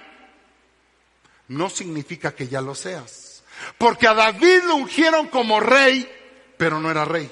no 1.48 1.70
significa 1.70 2.34
que 2.34 2.48
ya 2.48 2.60
lo 2.60 2.74
seas. 2.74 3.42
Porque 3.78 4.06
a 4.08 4.14
David 4.14 4.62
lo 4.64 4.76
ungieron 4.76 5.28
como 5.28 5.60
rey, 5.60 6.10
pero 6.56 6.80
no 6.80 6.90
era 6.90 7.04
rey. 7.04 7.30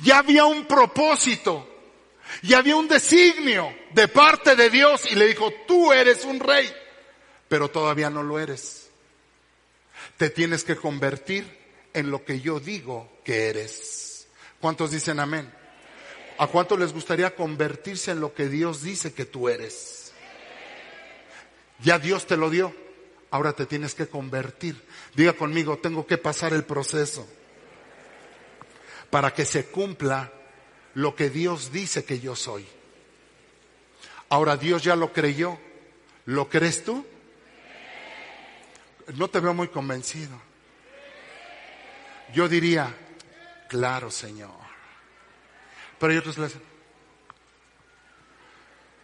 Ya 0.00 0.18
había 0.18 0.44
un 0.44 0.66
propósito, 0.66 1.68
ya 2.40 2.58
había 2.58 2.76
un 2.76 2.88
designio 2.88 3.74
de 3.92 4.08
parte 4.08 4.56
de 4.56 4.70
Dios 4.70 5.10
y 5.10 5.14
le 5.14 5.26
dijo, 5.26 5.52
tú 5.66 5.92
eres 5.92 6.24
un 6.24 6.40
rey, 6.40 6.72
pero 7.48 7.70
todavía 7.70 8.08
no 8.08 8.22
lo 8.22 8.38
eres. 8.38 8.90
Te 10.16 10.30
tienes 10.30 10.64
que 10.64 10.76
convertir 10.76 11.58
en 11.92 12.10
lo 12.10 12.24
que 12.24 12.40
yo 12.40 12.60
digo 12.60 13.10
que 13.24 13.48
eres. 13.48 14.26
¿Cuántos 14.60 14.90
dicen 14.90 15.20
amén? 15.20 15.52
¿A 16.38 16.46
cuántos 16.46 16.78
les 16.78 16.92
gustaría 16.92 17.34
convertirse 17.34 18.10
en 18.10 18.20
lo 18.20 18.34
que 18.34 18.48
Dios 18.48 18.82
dice 18.82 19.12
que 19.12 19.24
tú 19.24 19.48
eres? 19.48 20.12
Ya 21.80 21.98
Dios 21.98 22.26
te 22.26 22.36
lo 22.36 22.48
dio, 22.48 22.74
ahora 23.30 23.52
te 23.52 23.66
tienes 23.66 23.94
que 23.94 24.06
convertir. 24.06 24.80
Diga 25.14 25.34
conmigo, 25.34 25.78
tengo 25.78 26.06
que 26.06 26.18
pasar 26.18 26.52
el 26.52 26.64
proceso 26.64 27.26
para 29.10 29.34
que 29.34 29.44
se 29.44 29.66
cumpla 29.66 30.32
lo 30.94 31.14
que 31.14 31.30
Dios 31.30 31.72
dice 31.72 32.04
que 32.04 32.20
yo 32.20 32.36
soy. 32.36 32.66
Ahora 34.28 34.56
Dios 34.56 34.82
ya 34.82 34.96
lo 34.96 35.12
creyó. 35.12 35.58
¿Lo 36.26 36.48
crees 36.48 36.84
tú? 36.84 37.04
No 39.16 39.28
te 39.28 39.40
veo 39.40 39.52
muy 39.52 39.68
convencido. 39.68 40.40
Yo 42.32 42.48
diría, 42.48 42.94
claro, 43.68 44.10
Señor. 44.10 44.50
Pero 45.98 46.12
hay 46.12 46.18
otros 46.18 46.38
le 46.38 46.48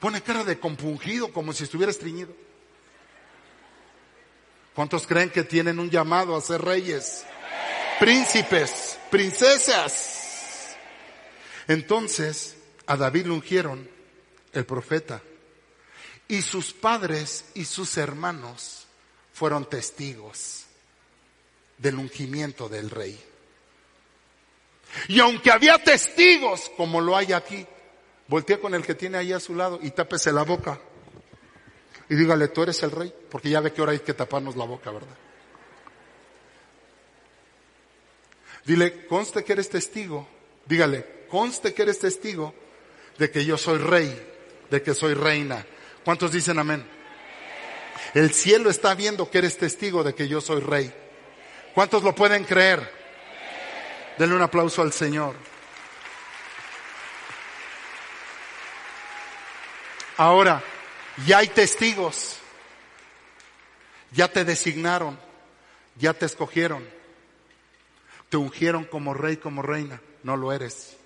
pone 0.00 0.22
cara 0.22 0.44
de 0.44 0.58
compungido, 0.58 1.32
como 1.32 1.52
si 1.52 1.64
estuviera 1.64 1.90
estreñido. 1.90 2.32
¿Cuántos 4.74 5.06
creen 5.06 5.30
que 5.30 5.42
tienen 5.42 5.78
un 5.80 5.90
llamado 5.90 6.36
a 6.36 6.40
ser 6.40 6.62
reyes? 6.62 7.24
Príncipes, 7.98 8.98
princesas. 9.10 10.17
Entonces, 11.68 12.56
a 12.86 12.96
David 12.96 13.30
ungieron 13.30 13.88
el 14.52 14.64
profeta. 14.64 15.22
Y 16.26 16.42
sus 16.42 16.72
padres 16.72 17.44
y 17.54 17.64
sus 17.64 17.96
hermanos 17.96 18.86
fueron 19.32 19.68
testigos 19.68 20.64
del 21.76 21.96
ungimiento 21.96 22.68
del 22.68 22.90
rey. 22.90 23.22
Y 25.08 25.20
aunque 25.20 25.50
había 25.50 25.78
testigos, 25.78 26.70
como 26.76 27.00
lo 27.00 27.16
hay 27.16 27.32
aquí, 27.32 27.66
voltea 28.26 28.58
con 28.58 28.74
el 28.74 28.82
que 28.82 28.94
tiene 28.94 29.18
ahí 29.18 29.32
a 29.32 29.40
su 29.40 29.54
lado 29.54 29.78
y 29.82 29.90
tápese 29.90 30.32
la 30.32 30.42
boca. 30.42 30.80
Y 32.08 32.14
dígale, 32.14 32.48
tú 32.48 32.62
eres 32.62 32.82
el 32.82 32.90
rey, 32.90 33.12
porque 33.30 33.50
ya 33.50 33.60
ve 33.60 33.72
que 33.72 33.80
ahora 33.80 33.92
hay 33.92 34.00
que 34.00 34.14
taparnos 34.14 34.56
la 34.56 34.64
boca, 34.64 34.90
¿verdad? 34.90 35.16
Dile, 38.64 39.06
conste 39.06 39.44
que 39.44 39.52
eres 39.52 39.68
testigo. 39.68 40.26
Dígale, 40.64 41.17
conste 41.28 41.74
que 41.74 41.82
eres 41.82 41.98
testigo 41.98 42.54
de 43.18 43.30
que 43.30 43.44
yo 43.44 43.56
soy 43.56 43.78
rey, 43.78 44.20
de 44.70 44.82
que 44.82 44.94
soy 44.94 45.14
reina. 45.14 45.64
¿Cuántos 46.04 46.32
dicen 46.32 46.58
amén? 46.58 46.84
El 48.14 48.32
cielo 48.32 48.70
está 48.70 48.94
viendo 48.94 49.30
que 49.30 49.38
eres 49.38 49.58
testigo 49.58 50.02
de 50.02 50.14
que 50.14 50.28
yo 50.28 50.40
soy 50.40 50.60
rey. 50.60 50.92
¿Cuántos 51.74 52.02
lo 52.02 52.14
pueden 52.14 52.44
creer? 52.44 52.90
Denle 54.18 54.34
un 54.34 54.42
aplauso 54.42 54.82
al 54.82 54.92
Señor. 54.92 55.36
Ahora, 60.16 60.62
ya 61.26 61.38
hay 61.38 61.48
testigos. 61.48 62.38
Ya 64.10 64.28
te 64.28 64.44
designaron. 64.44 65.18
Ya 65.96 66.14
te 66.14 66.26
escogieron. 66.26 66.88
Te 68.28 68.36
ungieron 68.36 68.84
como 68.84 69.14
rey, 69.14 69.36
como 69.36 69.62
reina. 69.62 70.02
No 70.24 70.36
lo 70.36 70.52
eres. 70.52 70.97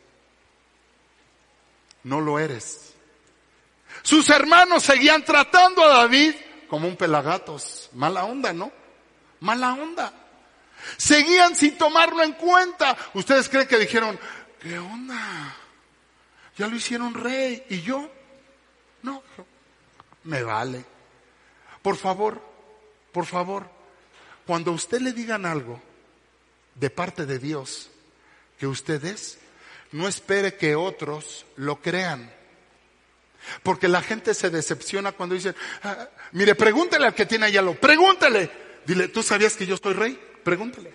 No 2.05 2.21
lo 2.21 2.39
eres. 2.39 2.95
Sus 4.03 4.29
hermanos 4.31 4.83
seguían 4.83 5.25
tratando 5.25 5.85
a 5.85 5.89
David 5.89 6.35
como 6.69 6.89
un 6.89 6.97
pelagatos. 6.97 7.91
Mala 7.93 8.25
onda, 8.25 8.53
¿no? 8.53 8.73
Mala 9.41 9.75
onda. 9.75 10.13
Seguían 10.97 11.55
sin 11.55 11.77
tomarlo 11.77 12.23
en 12.23 12.33
cuenta. 12.33 12.97
¿Ustedes 13.15 13.49
creen 13.49 13.69
que 13.69 13.79
dijeron, 13.79 14.19
qué 14.61 14.79
onda? 14.79 15.57
Ya 16.57 16.67
lo 16.67 16.77
hicieron 16.77 17.15
rey. 17.15 17.65
¿Y 17.69 17.83
yo? 17.83 18.11
No, 19.03 19.23
me 20.25 20.43
vale. 20.43 20.85
Por 21.83 21.97
favor, 21.97 22.41
por 23.13 23.27
favor, 23.27 23.69
cuando 24.47 24.71
a 24.71 24.75
usted 24.75 25.01
le 25.01 25.13
digan 25.13 25.45
algo 25.45 25.81
de 26.75 26.91
parte 26.91 27.27
de 27.27 27.39
Dios 27.39 27.91
que 28.59 28.67
usted 28.67 29.05
es, 29.05 29.39
no 29.93 30.09
espere 30.09 30.55
que 30.57 30.75
otros 30.75 31.47
lo 31.57 31.81
crean. 31.81 32.33
Porque 33.63 33.89
la 33.89 34.03
gente 34.03 34.35
se 34.35 34.51
decepciona 34.51 35.13
cuando 35.13 35.35
dicen, 35.35 35.55
ah, 35.83 36.09
mire, 36.33 36.55
pregúntele 36.55 37.07
al 37.07 37.15
que 37.15 37.27
tiene 37.27 37.47
allá 37.47 37.63
lo, 37.63 37.75
pregúntele. 37.75 38.51
Dile, 38.87 39.09
¿tú 39.09 39.23
sabías 39.23 39.57
que 39.57 39.67
yo 39.67 39.77
soy 39.77 39.95
rey? 39.95 40.21
Pregúntale. 40.45 40.93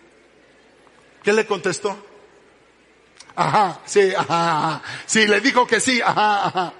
¿Qué 1.23 1.33
le 1.33 1.45
contestó? 1.45 2.05
Ajá, 3.35 3.81
sí, 3.85 4.13
ajá, 4.15 4.57
ajá. 4.57 4.81
Sí, 5.05 5.27
le 5.27 5.39
dijo 5.41 5.67
que 5.67 5.79
sí, 5.79 6.01
ajá, 6.01 6.47
ajá. 6.47 6.73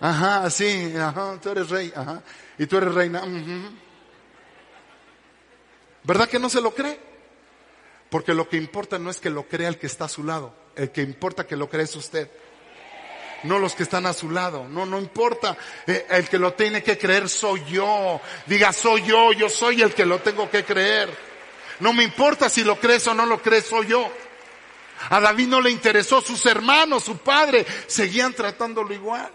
Ajá, 0.00 0.50
sí, 0.50 0.94
ajá, 0.96 1.38
tú 1.42 1.50
eres 1.50 1.68
rey, 1.70 1.92
ajá. 1.94 2.22
Y 2.58 2.66
tú 2.66 2.76
eres 2.78 2.94
reina. 2.94 3.22
ujú. 3.24 3.70
¿Verdad 6.04 6.28
que 6.28 6.38
no 6.38 6.48
se 6.48 6.60
lo 6.60 6.74
cree? 6.74 7.07
Porque 8.10 8.34
lo 8.34 8.48
que 8.48 8.56
importa 8.56 8.98
no 8.98 9.10
es 9.10 9.18
que 9.18 9.30
lo 9.30 9.48
crea 9.48 9.68
el 9.68 9.78
que 9.78 9.86
está 9.86 10.06
a 10.06 10.08
su 10.08 10.24
lado, 10.24 10.54
el 10.76 10.90
que 10.90 11.02
importa 11.02 11.46
que 11.46 11.56
lo 11.56 11.68
cree 11.68 11.84
es 11.84 11.96
usted. 11.96 12.30
No 13.44 13.58
los 13.58 13.74
que 13.74 13.84
están 13.84 14.06
a 14.06 14.12
su 14.12 14.30
lado, 14.30 14.66
no, 14.68 14.84
no 14.84 14.98
importa. 14.98 15.56
Eh, 15.86 16.06
el 16.10 16.28
que 16.28 16.38
lo 16.38 16.54
tiene 16.54 16.82
que 16.82 16.98
creer 16.98 17.28
soy 17.28 17.62
yo. 17.66 18.20
Diga, 18.46 18.72
soy 18.72 19.02
yo, 19.02 19.32
yo 19.32 19.48
soy 19.48 19.82
el 19.82 19.94
que 19.94 20.06
lo 20.06 20.20
tengo 20.20 20.50
que 20.50 20.64
creer. 20.64 21.08
No 21.80 21.92
me 21.92 22.02
importa 22.02 22.48
si 22.48 22.64
lo 22.64 22.80
crees 22.80 23.06
o 23.06 23.14
no 23.14 23.26
lo 23.26 23.40
crees, 23.40 23.66
soy 23.66 23.86
yo. 23.86 24.10
A 25.10 25.20
David 25.20 25.46
no 25.46 25.60
le 25.60 25.70
interesó, 25.70 26.20
sus 26.20 26.44
hermanos, 26.46 27.04
su 27.04 27.18
padre, 27.18 27.64
seguían 27.86 28.32
tratándolo 28.32 28.92
igual. 28.92 29.30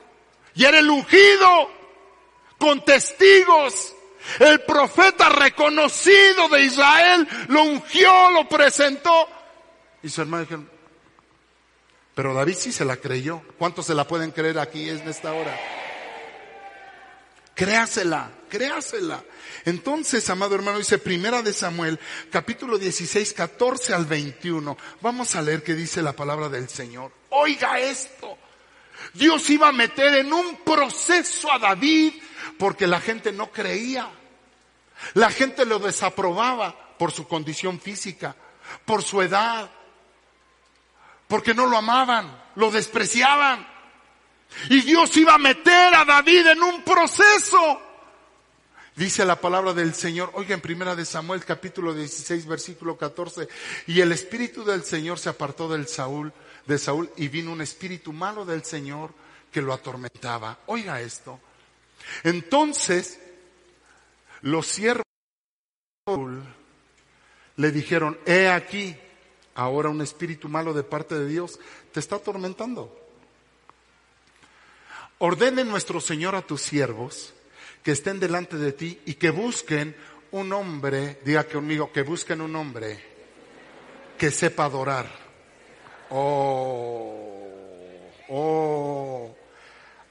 Y 0.55 0.65
era 0.65 0.80
el 0.80 0.89
ungido, 0.89 1.69
con 2.57 2.84
testigos. 2.84 3.95
El 4.39 4.61
profeta 4.61 5.30
reconocido 5.30 6.47
de 6.49 6.63
Israel 6.63 7.28
lo 7.47 7.63
ungió, 7.63 8.32
lo 8.32 8.47
presentó. 8.47 9.28
Y 10.01 10.09
su 10.09 10.21
hermano 10.21 10.43
dijeron, 10.43 10.69
pero 12.15 12.34
David 12.34 12.55
sí 12.55 12.71
se 12.71 12.86
la 12.86 12.97
creyó. 12.97 13.41
¿Cuántos 13.57 13.86
se 13.86 13.95
la 13.95 14.07
pueden 14.07 14.32
creer 14.32 14.59
aquí 14.59 14.89
en 14.89 15.07
esta 15.07 15.34
hora? 15.34 15.59
Créasela, 17.55 18.32
créasela. 18.49 19.24
Entonces, 19.65 20.28
amado 20.30 20.55
hermano, 20.55 20.80
dice 20.80 20.97
Primera 20.97 21.41
de 21.41 21.53
Samuel, 21.53 21.99
capítulo 22.32 22.78
16, 22.78 23.34
14 23.34 23.93
al 23.93 24.05
21. 24.05 24.78
Vamos 25.01 25.36
a 25.36 25.41
leer 25.41 25.63
qué 25.63 25.76
dice 25.76 26.01
la 26.01 26.13
palabra 26.13 26.49
del 26.49 26.67
Señor. 26.67 27.11
Oiga 27.30 27.80
esto. 27.80 28.38
Dios 29.13 29.49
iba 29.49 29.67
a 29.67 29.71
meter 29.71 30.15
en 30.15 30.34
un 30.34 30.57
proceso 30.57 31.51
a 31.51 31.59
David 31.59 32.13
porque 32.58 32.88
la 32.88 32.99
gente 32.99 33.32
no 33.32 33.51
creía. 33.51 34.10
La 35.14 35.30
gente 35.30 35.66
lo 35.66 35.80
desaprobaba 35.80 36.76
por 36.97 37.12
su 37.12 37.28
condición 37.28 37.80
física, 37.80 38.36
por 38.86 39.04
su 39.04 39.22
edad, 39.22 39.70
porque 41.28 41.54
no 41.54 41.66
lo 41.66 41.78
amaban, 41.78 42.43
lo 42.56 42.72
despreciaban. 42.72 43.68
Y 44.70 44.82
Dios 44.82 45.16
iba 45.18 45.34
a 45.34 45.39
meter 45.39 45.95
a 45.95 46.06
David 46.06 46.47
en 46.47 46.64
un 46.64 46.84
proceso. 46.84 47.82
Dice 48.95 49.26
la 49.26 49.41
palabra 49.41 49.74
del 49.74 49.95
Señor, 49.95 50.30
oiga 50.36 50.54
en 50.54 50.62
primera 50.62 50.95
de 50.95 51.06
Samuel 51.06 51.43
capítulo 51.43 51.95
16 51.95 52.45
versículo 52.45 52.95
14, 52.95 53.47
y 53.88 54.01
el 54.01 54.12
espíritu 54.12 54.64
del 54.64 54.84
Señor 54.84 55.18
se 55.18 55.30
apartó 55.30 55.68
del 55.68 55.88
Saúl, 55.88 56.32
de 56.68 56.78
Saúl 56.78 57.10
y 57.18 57.28
vino 57.28 57.51
un 57.51 57.62
espíritu 57.62 58.14
malo 58.14 58.45
del 58.45 58.64
Señor 58.64 59.12
que 59.51 59.64
lo 59.64 59.74
atormentaba. 59.74 60.60
Oiga 60.68 61.01
esto. 61.01 61.39
Entonces, 62.24 63.20
los 64.41 64.68
siervos 64.68 65.04
le 67.56 67.72
dijeron, 67.72 68.18
he 68.26 68.49
aquí, 68.49 68.95
ahora 69.56 69.89
un 69.89 70.01
espíritu 70.01 70.49
malo 70.49 70.74
de 70.74 70.84
parte 70.84 71.16
de 71.16 71.28
Dios 71.28 71.60
te 71.91 71.99
está 71.99 72.18
atormentando. 72.18 72.99
Ordene 75.20 75.64
nuestro 75.64 76.01
Señor 76.01 76.36
a 76.36 76.41
tus 76.41 76.62
siervos 76.62 77.34
que 77.84 77.91
estén 77.91 78.20
delante 78.20 78.58
de 78.58 78.74
ti 78.74 78.99
y 79.06 79.14
que 79.14 79.30
busquen 79.30 79.95
un 80.32 80.51
hombre, 80.51 81.20
diga 81.24 81.43
conmigo, 81.43 81.91
que 81.91 82.01
busquen 82.01 82.41
un 82.41 82.56
hombre 82.56 82.99
que 84.18 84.32
sepa 84.32 84.66
adorar. 84.66 85.08
Oh, 86.10 88.12
oh, 88.30 89.36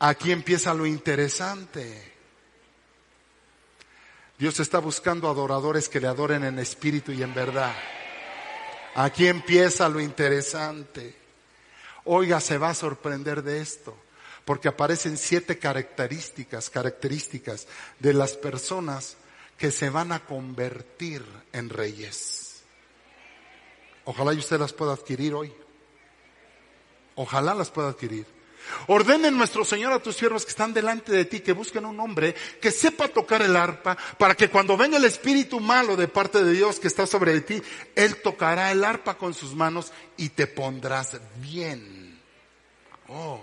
aquí 0.02 0.32
empieza 0.32 0.74
lo 0.74 0.84
interesante. 0.84 2.12
Dios 4.36 4.58
está 4.58 4.80
buscando 4.80 5.28
adoradores 5.28 5.88
que 5.88 6.00
le 6.00 6.08
adoren 6.08 6.42
en 6.42 6.58
espíritu 6.58 7.12
y 7.12 7.22
en 7.22 7.32
verdad. 7.32 7.72
Aquí 8.96 9.28
empieza 9.28 9.88
lo 9.88 10.00
interesante. 10.00 11.14
Oiga, 12.04 12.40
se 12.40 12.58
va 12.58 12.70
a 12.70 12.74
sorprender 12.74 13.44
de 13.44 13.60
esto, 13.60 13.96
porque 14.44 14.66
aparecen 14.66 15.16
siete 15.16 15.60
características, 15.60 16.68
características 16.68 17.68
de 18.00 18.12
las 18.12 18.32
personas 18.32 19.16
que 19.56 19.70
se 19.70 19.88
van 19.88 20.10
a 20.10 20.26
convertir 20.26 21.24
en 21.52 21.68
reyes. 21.68 22.62
Ojalá 24.04 24.34
y 24.34 24.38
usted 24.38 24.58
las 24.58 24.72
pueda 24.72 24.94
adquirir 24.94 25.32
hoy. 25.32 25.52
Ojalá 27.14 27.54
las 27.54 27.70
pueda 27.70 27.90
adquirir. 27.90 28.41
Ordenen 28.86 29.36
nuestro 29.36 29.64
Señor 29.64 29.92
a 29.92 29.98
tus 29.98 30.16
siervos 30.16 30.44
que 30.44 30.50
están 30.50 30.72
delante 30.72 31.12
de 31.12 31.24
ti 31.24 31.40
que 31.40 31.52
busquen 31.52 31.84
un 31.84 31.98
hombre 32.00 32.34
que 32.60 32.70
sepa 32.70 33.08
tocar 33.08 33.42
el 33.42 33.56
arpa 33.56 33.96
para 34.18 34.34
que 34.34 34.48
cuando 34.48 34.76
venga 34.76 34.96
el 34.96 35.04
espíritu 35.04 35.60
malo 35.60 35.96
de 35.96 36.08
parte 36.08 36.42
de 36.42 36.52
Dios 36.52 36.80
que 36.80 36.88
está 36.88 37.06
sobre 37.06 37.40
ti, 37.40 37.62
Él 37.94 38.16
tocará 38.22 38.72
el 38.72 38.84
arpa 38.84 39.16
con 39.16 39.34
sus 39.34 39.54
manos 39.54 39.92
y 40.16 40.30
te 40.30 40.46
pondrás 40.46 41.20
bien. 41.36 42.20
Oh, 43.08 43.42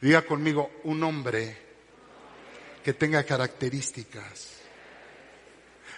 diga 0.00 0.22
conmigo 0.22 0.70
un 0.84 1.02
hombre 1.02 1.56
que 2.84 2.92
tenga 2.92 3.24
características. 3.24 4.52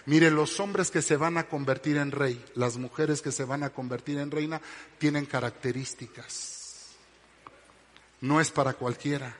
Mire, 0.05 0.31
los 0.31 0.59
hombres 0.59 0.89
que 0.89 1.01
se 1.01 1.17
van 1.17 1.37
a 1.37 1.43
convertir 1.47 1.97
en 1.97 2.11
rey, 2.11 2.43
las 2.55 2.77
mujeres 2.77 3.21
que 3.21 3.31
se 3.31 3.43
van 3.43 3.63
a 3.63 3.69
convertir 3.69 4.17
en 4.17 4.31
reina, 4.31 4.59
tienen 4.97 5.25
características 5.25 6.58
no 8.21 8.41
es 8.41 8.51
para 8.51 8.73
cualquiera. 8.73 9.35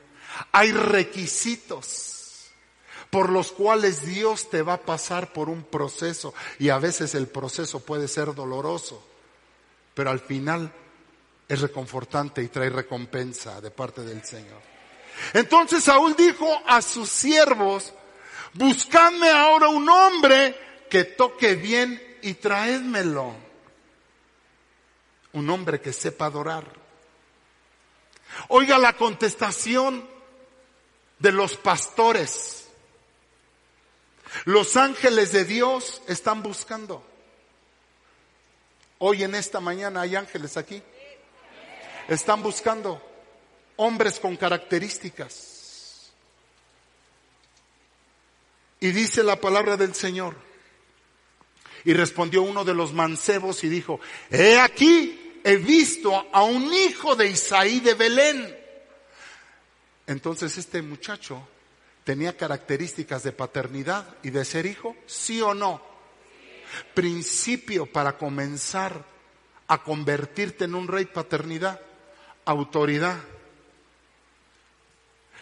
Hay 0.52 0.72
requisitos 0.72 2.50
por 3.10 3.30
los 3.30 3.50
cuales 3.52 4.06
Dios 4.06 4.48
te 4.50 4.62
va 4.62 4.74
a 4.74 4.82
pasar 4.82 5.32
por 5.32 5.48
un 5.48 5.64
proceso 5.64 6.32
y 6.58 6.68
a 6.68 6.78
veces 6.78 7.14
el 7.14 7.26
proceso 7.26 7.80
puede 7.80 8.06
ser 8.06 8.34
doloroso, 8.34 9.04
pero 9.94 10.10
al 10.10 10.20
final 10.20 10.72
es 11.48 11.60
reconfortante 11.60 12.42
y 12.42 12.48
trae 12.48 12.70
recompensa 12.70 13.60
de 13.60 13.72
parte 13.72 14.02
del 14.02 14.24
Señor. 14.24 14.62
Entonces 15.34 15.84
Saúl 15.84 16.14
dijo 16.16 16.46
a 16.66 16.80
sus 16.80 17.08
siervos, 17.08 17.92
buscadme 18.54 19.28
ahora 19.28 19.68
un 19.68 19.88
hombre 19.88 20.56
que 20.88 21.04
toque 21.04 21.56
bien 21.56 22.00
y 22.22 22.34
traédmelo. 22.34 23.34
Un 25.32 25.50
hombre 25.50 25.80
que 25.80 25.92
sepa 25.92 26.26
adorar. 26.26 26.79
Oiga 28.48 28.78
la 28.78 28.94
contestación 28.94 30.08
de 31.18 31.32
los 31.32 31.56
pastores. 31.56 32.68
Los 34.44 34.76
ángeles 34.76 35.32
de 35.32 35.44
Dios 35.44 36.02
están 36.06 36.42
buscando. 36.42 37.04
Hoy 38.98 39.22
en 39.22 39.34
esta 39.34 39.60
mañana 39.60 40.02
hay 40.02 40.16
ángeles 40.16 40.56
aquí. 40.56 40.82
Están 42.08 42.42
buscando 42.42 43.02
hombres 43.76 44.20
con 44.20 44.36
características. 44.36 46.10
Y 48.80 48.92
dice 48.92 49.22
la 49.22 49.36
palabra 49.36 49.76
del 49.76 49.94
Señor. 49.94 50.36
Y 51.84 51.94
respondió 51.94 52.42
uno 52.42 52.64
de 52.64 52.74
los 52.74 52.92
mancebos 52.92 53.64
y 53.64 53.68
dijo, 53.68 54.00
he 54.30 54.58
aquí, 54.58 55.29
he 55.44 55.56
visto 55.56 56.28
a 56.32 56.42
un 56.42 56.72
hijo 56.72 57.16
de 57.16 57.28
Isaí 57.28 57.80
de 57.80 57.94
Belén. 57.94 58.58
Entonces 60.06 60.58
este 60.58 60.82
muchacho 60.82 61.46
tenía 62.04 62.36
características 62.36 63.22
de 63.22 63.32
paternidad 63.32 64.16
y 64.22 64.30
de 64.30 64.44
ser 64.44 64.66
hijo, 64.66 64.96
sí 65.06 65.40
o 65.40 65.54
no. 65.54 65.82
Principio 66.94 67.86
para 67.86 68.16
comenzar 68.18 69.04
a 69.68 69.82
convertirte 69.82 70.64
en 70.64 70.74
un 70.74 70.88
rey 70.88 71.04
paternidad, 71.04 71.80
autoridad, 72.44 73.18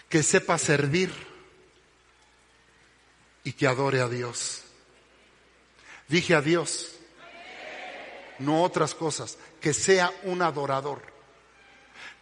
que 0.09 0.23
sepa 0.23 0.59
servir 0.59 1.11
y 3.45 3.53
que 3.53 3.67
adore 3.67 4.01
a 4.01 4.09
Dios. 4.09 4.63
Dije 6.09 6.35
a 6.35 6.43
Dios, 6.43 6.97
no 8.39 8.63
otras 8.63 8.95
cosas, 8.95 9.39
que 9.61 9.75
sea 9.75 10.13
un 10.25 10.43
adorador. 10.43 11.03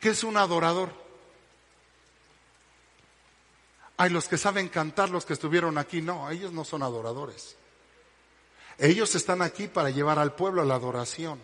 ¿Qué 0.01 0.11
es 0.11 0.25
un 0.25 0.37
adorador? 0.37 0.91
Hay 3.99 4.11
los 4.11 4.29
que 4.29 4.37
saben 4.37 4.69
cantar, 4.69 5.09
los 5.09 5.25
que 5.25 5.33
estuvieron 5.33 5.79
aquí, 5.79 6.03
no, 6.03 6.31
ellos 6.31 6.53
no 6.53 6.65
son 6.65 6.83
adoradores. 6.83 7.57
Ellos 8.79 9.15
están 9.15 9.41
aquí 9.41 9.69
para 9.69 9.91
llevar 9.91 10.19
al 10.19 10.35
pueblo 10.35 10.63
a 10.63 10.67
la 10.67 10.75
adoración. 10.75 11.41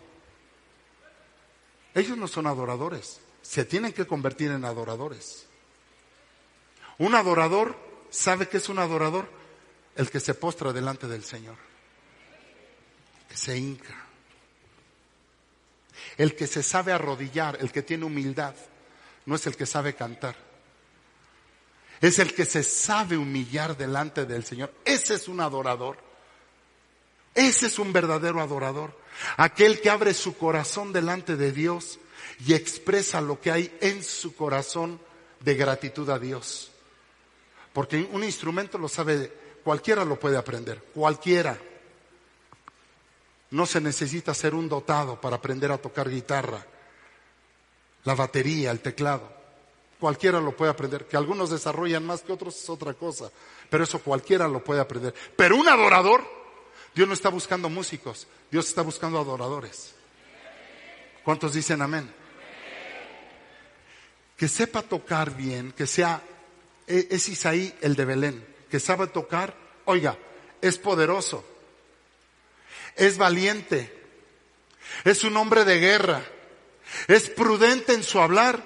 Ellos 1.95 2.17
no 2.17 2.27
son 2.27 2.47
adoradores, 2.47 3.19
se 3.41 3.65
tienen 3.65 3.93
que 3.93 4.07
convertir 4.07 4.51
en 4.51 4.65
adoradores. 4.65 5.47
Un 6.97 7.15
adorador, 7.15 7.75
¿sabe 8.09 8.47
qué 8.47 8.57
es 8.57 8.69
un 8.69 8.79
adorador? 8.79 9.27
El 9.95 10.09
que 10.09 10.19
se 10.19 10.33
postra 10.33 10.73
delante 10.73 11.07
del 11.07 11.23
Señor, 11.23 11.55
que 13.29 13.37
se 13.37 13.57
hinca, 13.57 14.02
el 16.17 16.35
que 16.35 16.47
se 16.47 16.63
sabe 16.63 16.91
arrodillar, 16.91 17.57
el 17.59 17.71
que 17.71 17.81
tiene 17.81 18.05
humildad, 18.05 18.55
no 19.25 19.35
es 19.35 19.47
el 19.47 19.55
que 19.55 19.65
sabe 19.65 19.95
cantar. 19.95 20.35
Es 22.01 22.19
el 22.19 22.33
que 22.33 22.45
se 22.45 22.63
sabe 22.63 23.17
humillar 23.17 23.77
delante 23.77 24.25
del 24.25 24.43
Señor. 24.43 24.73
Ese 24.83 25.15
es 25.15 25.27
un 25.27 25.39
adorador. 25.39 25.97
Ese 27.33 27.67
es 27.67 27.79
un 27.79 27.93
verdadero 27.93 28.41
adorador. 28.41 28.97
Aquel 29.37 29.79
que 29.79 29.89
abre 29.89 30.13
su 30.13 30.37
corazón 30.37 30.91
delante 30.91 31.35
de 31.37 31.51
Dios 31.51 31.99
y 32.45 32.53
expresa 32.53 33.21
lo 33.21 33.39
que 33.39 33.51
hay 33.51 33.77
en 33.79 34.03
su 34.03 34.35
corazón 34.35 34.99
de 35.39 35.55
gratitud 35.55 36.09
a 36.09 36.19
Dios. 36.19 36.71
Porque 37.71 38.07
un 38.11 38.23
instrumento 38.23 38.77
lo 38.77 38.87
sabe, 38.87 39.31
cualquiera 39.63 40.05
lo 40.05 40.19
puede 40.19 40.37
aprender, 40.37 40.83
cualquiera. 40.93 41.57
No 43.53 43.67
se 43.67 43.79
necesita 43.79 44.33
ser 44.33 44.55
un 44.55 44.67
dotado 44.67 45.21
para 45.21 45.35
aprender 45.35 45.71
a 45.71 45.77
tocar 45.77 46.09
guitarra, 46.09 46.65
la 48.03 48.15
batería, 48.15 48.71
el 48.71 48.79
teclado. 48.79 49.31
Cualquiera 49.99 50.41
lo 50.41 50.57
puede 50.57 50.71
aprender. 50.71 51.05
Que 51.07 51.17
algunos 51.17 51.51
desarrollan 51.51 52.03
más 52.03 52.23
que 52.23 52.33
otros 52.33 52.57
es 52.57 52.67
otra 52.67 52.95
cosa. 52.95 53.29
Pero 53.69 53.83
eso 53.83 53.99
cualquiera 53.99 54.47
lo 54.47 54.63
puede 54.63 54.81
aprender. 54.81 55.13
Pero 55.35 55.55
un 55.55 55.69
adorador, 55.69 56.27
Dios 56.95 57.07
no 57.07 57.13
está 57.13 57.29
buscando 57.29 57.69
músicos, 57.69 58.25
Dios 58.49 58.67
está 58.67 58.81
buscando 58.81 59.19
adoradores. 59.19 59.93
¿Cuántos 61.23 61.53
dicen 61.53 61.83
amén? 61.83 62.11
Que 64.35 64.47
sepa 64.47 64.81
tocar 64.81 65.37
bien, 65.37 65.73
que 65.73 65.85
sea, 65.85 66.23
e, 66.87 67.07
es 67.11 67.29
Isaí 67.29 67.71
el 67.81 67.95
de 67.95 68.05
Belén, 68.05 68.47
que 68.67 68.79
sabe 68.79 69.05
tocar, 69.05 69.55
oiga, 69.85 70.17
es 70.59 70.79
poderoso 70.79 71.52
es 72.95 73.17
valiente, 73.17 73.91
es 75.03 75.23
un 75.23 75.35
hombre 75.37 75.65
de 75.65 75.79
guerra, 75.79 76.23
es 77.07 77.29
prudente 77.29 77.93
en 77.93 78.03
su 78.03 78.19
hablar, 78.19 78.63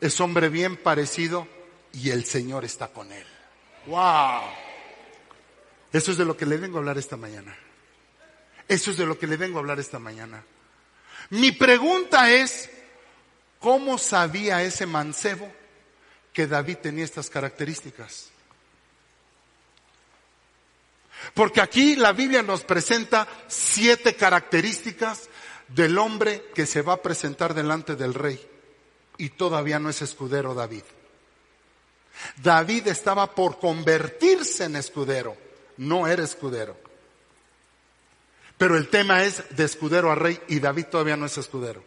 es 0.00 0.20
hombre 0.20 0.48
bien 0.48 0.76
parecido 0.76 1.48
y 1.92 2.10
el 2.10 2.24
Señor 2.24 2.64
está 2.64 2.88
con 2.88 3.12
él. 3.12 3.26
¡Wow! 3.86 4.42
Eso 5.92 6.10
es 6.10 6.18
de 6.18 6.24
lo 6.24 6.36
que 6.36 6.46
le 6.46 6.56
vengo 6.56 6.76
a 6.76 6.80
hablar 6.80 6.98
esta 6.98 7.16
mañana. 7.16 7.56
Eso 8.68 8.90
es 8.90 8.96
de 8.96 9.06
lo 9.06 9.18
que 9.18 9.26
le 9.26 9.36
vengo 9.36 9.58
a 9.58 9.60
hablar 9.60 9.78
esta 9.78 9.98
mañana. 9.98 10.44
Mi 11.30 11.52
pregunta 11.52 12.30
es, 12.30 12.70
¿cómo 13.60 13.98
sabía 13.98 14.62
ese 14.62 14.86
mancebo 14.86 15.50
que 16.32 16.46
David 16.46 16.78
tenía 16.78 17.04
estas 17.04 17.30
características? 17.30 18.30
Porque 21.34 21.60
aquí 21.60 21.96
la 21.96 22.12
Biblia 22.12 22.42
nos 22.42 22.64
presenta 22.64 23.26
siete 23.48 24.14
características 24.14 25.28
del 25.68 25.98
hombre 25.98 26.44
que 26.54 26.66
se 26.66 26.82
va 26.82 26.94
a 26.94 27.02
presentar 27.02 27.54
delante 27.54 27.96
del 27.96 28.14
rey. 28.14 28.40
Y 29.18 29.30
todavía 29.30 29.78
no 29.78 29.90
es 29.90 30.02
escudero 30.02 30.54
David. 30.54 30.82
David 32.42 32.88
estaba 32.88 33.34
por 33.34 33.58
convertirse 33.58 34.64
en 34.64 34.76
escudero. 34.76 35.36
No 35.76 36.06
era 36.06 36.24
escudero. 36.24 36.76
Pero 38.58 38.76
el 38.76 38.88
tema 38.88 39.24
es 39.24 39.44
de 39.54 39.64
escudero 39.64 40.10
a 40.10 40.14
rey 40.14 40.40
y 40.48 40.60
David 40.60 40.86
todavía 40.86 41.16
no 41.16 41.26
es 41.26 41.36
escudero. 41.36 41.84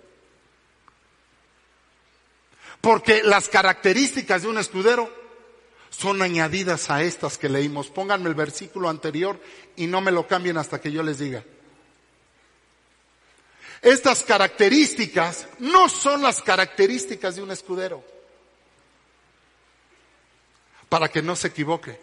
Porque 2.81 3.23
las 3.23 3.49
características 3.49 4.43
de 4.43 4.47
un 4.47 4.57
escudero 4.57 5.11
son 5.89 6.21
añadidas 6.21 6.89
a 6.89 7.03
estas 7.03 7.37
que 7.37 7.49
leímos. 7.49 7.87
Pónganme 7.89 8.29
el 8.29 8.35
versículo 8.35 8.89
anterior 8.89 9.39
y 9.75 9.87
no 9.87 10.01
me 10.01 10.11
lo 10.11 10.27
cambien 10.27 10.57
hasta 10.57 10.79
que 10.79 10.91
yo 10.91 11.03
les 11.03 11.19
diga. 11.19 11.43
Estas 13.81 14.23
características 14.23 15.47
no 15.59 15.89
son 15.89 16.21
las 16.21 16.41
características 16.41 17.35
de 17.35 17.41
un 17.41 17.51
escudero. 17.51 18.03
Para 20.89 21.09
que 21.09 21.21
no 21.21 21.35
se 21.35 21.47
equivoque. 21.47 21.99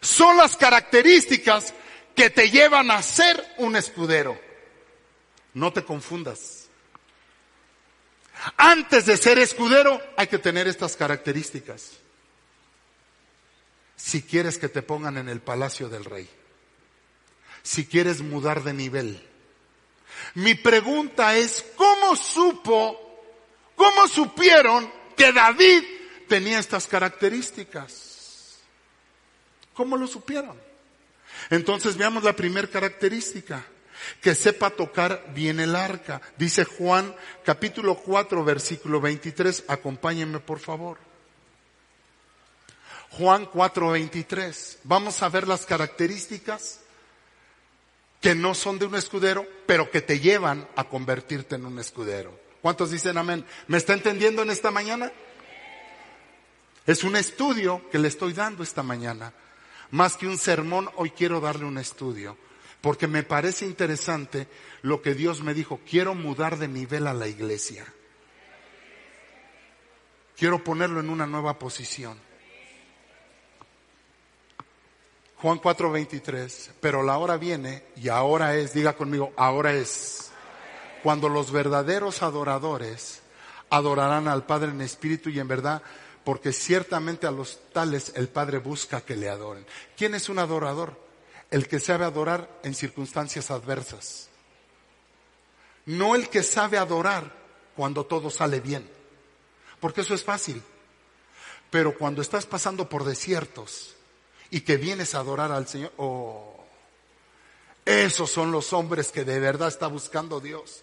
Son 0.00 0.36
las 0.36 0.56
características 0.56 1.74
que 2.14 2.30
te 2.30 2.50
llevan 2.50 2.90
a 2.90 3.02
ser 3.02 3.54
un 3.58 3.76
escudero. 3.76 4.38
No 5.54 5.72
te 5.72 5.84
confundas. 5.84 6.68
Antes 8.56 9.06
de 9.06 9.16
ser 9.16 9.38
escudero 9.38 10.00
hay 10.16 10.26
que 10.26 10.38
tener 10.38 10.66
estas 10.66 10.96
características 10.96 11.99
si 14.02 14.22
quieres 14.22 14.58
que 14.58 14.68
te 14.68 14.82
pongan 14.82 15.18
en 15.18 15.28
el 15.28 15.40
palacio 15.40 15.88
del 15.88 16.04
rey, 16.04 16.28
si 17.62 17.86
quieres 17.86 18.22
mudar 18.22 18.64
de 18.64 18.72
nivel. 18.72 19.26
Mi 20.34 20.54
pregunta 20.54 21.36
es, 21.36 21.64
¿cómo 21.76 22.16
supo, 22.16 23.22
cómo 23.76 24.08
supieron 24.08 24.90
que 25.16 25.32
David 25.32 25.84
tenía 26.28 26.58
estas 26.58 26.86
características? 26.86 28.58
¿Cómo 29.74 29.96
lo 29.96 30.06
supieron? 30.06 30.58
Entonces 31.50 31.96
veamos 31.96 32.24
la 32.24 32.34
primera 32.34 32.68
característica, 32.68 33.64
que 34.20 34.34
sepa 34.34 34.70
tocar 34.70 35.32
bien 35.34 35.60
el 35.60 35.76
arca. 35.76 36.20
Dice 36.38 36.64
Juan 36.64 37.14
capítulo 37.44 37.96
4 37.96 38.44
versículo 38.44 39.00
23, 39.00 39.64
acompáñenme 39.68 40.40
por 40.40 40.58
favor. 40.58 41.09
Juan 43.10 43.46
4:23. 43.46 44.78
Vamos 44.84 45.22
a 45.22 45.28
ver 45.28 45.48
las 45.48 45.66
características 45.66 46.80
que 48.20 48.34
no 48.34 48.54
son 48.54 48.78
de 48.78 48.86
un 48.86 48.94
escudero, 48.94 49.46
pero 49.66 49.90
que 49.90 50.00
te 50.00 50.20
llevan 50.20 50.68
a 50.76 50.84
convertirte 50.84 51.56
en 51.56 51.66
un 51.66 51.78
escudero. 51.78 52.38
¿Cuántos 52.62 52.90
dicen 52.90 53.18
amén? 53.18 53.44
¿Me 53.66 53.78
está 53.78 53.94
entendiendo 53.94 54.42
en 54.42 54.50
esta 54.50 54.70
mañana? 54.70 55.10
Es 56.86 57.02
un 57.02 57.16
estudio 57.16 57.88
que 57.90 57.98
le 57.98 58.08
estoy 58.08 58.32
dando 58.32 58.62
esta 58.62 58.82
mañana. 58.82 59.32
Más 59.90 60.16
que 60.16 60.28
un 60.28 60.38
sermón, 60.38 60.88
hoy 60.96 61.10
quiero 61.10 61.40
darle 61.40 61.64
un 61.64 61.78
estudio, 61.78 62.36
porque 62.80 63.06
me 63.06 63.22
parece 63.22 63.64
interesante 63.64 64.46
lo 64.82 65.02
que 65.02 65.14
Dios 65.14 65.42
me 65.42 65.54
dijo. 65.54 65.80
Quiero 65.88 66.14
mudar 66.14 66.58
de 66.58 66.68
nivel 66.68 67.06
a 67.06 67.14
la 67.14 67.26
iglesia. 67.26 67.86
Quiero 70.36 70.62
ponerlo 70.62 71.00
en 71.00 71.10
una 71.10 71.26
nueva 71.26 71.58
posición. 71.58 72.29
Juan 75.40 75.58
4:23, 75.58 76.70
pero 76.80 77.02
la 77.02 77.16
hora 77.16 77.38
viene 77.38 77.84
y 77.96 78.08
ahora 78.08 78.56
es, 78.56 78.74
diga 78.74 78.92
conmigo, 78.92 79.32
ahora 79.36 79.72
es, 79.72 80.30
cuando 81.02 81.30
los 81.30 81.50
verdaderos 81.50 82.22
adoradores 82.22 83.22
adorarán 83.70 84.28
al 84.28 84.44
Padre 84.44 84.70
en 84.70 84.82
espíritu 84.82 85.30
y 85.30 85.40
en 85.40 85.48
verdad, 85.48 85.82
porque 86.24 86.52
ciertamente 86.52 87.26
a 87.26 87.30
los 87.30 87.58
tales 87.72 88.12
el 88.16 88.28
Padre 88.28 88.58
busca 88.58 89.00
que 89.00 89.16
le 89.16 89.30
adoren. 89.30 89.64
¿Quién 89.96 90.14
es 90.14 90.28
un 90.28 90.38
adorador? 90.38 91.00
El 91.50 91.68
que 91.68 91.80
sabe 91.80 92.04
adorar 92.04 92.60
en 92.62 92.74
circunstancias 92.74 93.50
adversas. 93.50 94.28
No 95.86 96.14
el 96.14 96.28
que 96.28 96.42
sabe 96.42 96.76
adorar 96.76 97.32
cuando 97.74 98.04
todo 98.04 98.28
sale 98.28 98.60
bien, 98.60 98.86
porque 99.80 100.02
eso 100.02 100.12
es 100.12 100.22
fácil. 100.22 100.62
Pero 101.70 101.96
cuando 101.96 102.20
estás 102.20 102.44
pasando 102.44 102.90
por 102.90 103.04
desiertos, 103.04 103.96
y 104.50 104.60
que 104.62 104.76
vienes 104.76 105.14
a 105.14 105.20
adorar 105.20 105.52
al 105.52 105.68
Señor. 105.68 105.92
Oh, 105.96 106.54
esos 107.84 108.30
son 108.30 108.52
los 108.52 108.72
hombres 108.72 109.10
que 109.10 109.24
de 109.24 109.38
verdad 109.38 109.68
está 109.68 109.86
buscando 109.86 110.40
Dios. 110.40 110.82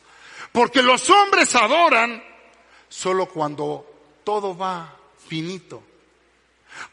Porque 0.52 0.82
los 0.82 1.10
hombres 1.10 1.54
adoran 1.56 2.24
solo 2.90 3.28
cuando 3.28 3.86
todo 4.24 4.58
va 4.58 4.96
finito. 5.28 5.84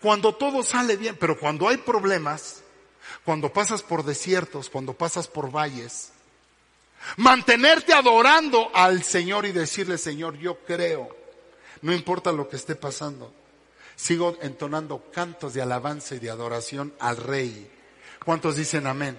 Cuando 0.01 0.35
todo 0.35 0.62
sale 0.62 0.97
bien, 0.97 1.16
pero 1.18 1.39
cuando 1.39 1.68
hay 1.68 1.77
problemas, 1.77 2.62
cuando 3.25 3.53
pasas 3.53 3.83
por 3.83 4.05
desiertos, 4.05 4.70
cuando 4.70 4.95
pasas 4.95 5.29
por 5.29 5.51
valles, 5.51 6.11
mantenerte 7.16 7.93
adorando 7.93 8.70
al 8.75 9.03
Señor 9.03 9.45
y 9.45 9.53
decirle, 9.53 9.99
Señor, 9.99 10.39
yo 10.39 10.59
creo, 10.61 11.14
no 11.83 11.93
importa 11.93 12.33
lo 12.33 12.49
que 12.49 12.57
esté 12.57 12.75
pasando 12.75 13.33
sigo 13.97 14.36
entonando 14.40 15.11
cantos 15.12 15.55
de 15.55 15.62
alabanza 15.62 16.14
y 16.14 16.18
de 16.18 16.30
adoración 16.30 16.95
al 16.99 17.16
rey. 17.16 17.70
¿Cuántos 18.24 18.57
dicen 18.57 18.86
amén? 18.86 19.18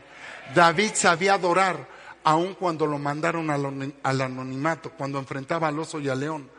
David 0.53 0.91
sabía 0.93 1.36
adorar 1.36 1.88
aun 2.23 2.55
cuando 2.55 2.88
lo 2.88 2.97
mandaron 2.97 3.49
al 3.49 4.21
anonimato, 4.21 4.91
cuando 4.91 5.19
enfrentaba 5.19 5.67
al 5.67 5.80
oso 5.80 5.99
y 5.99 6.09
al 6.09 6.19
león, 6.19 6.49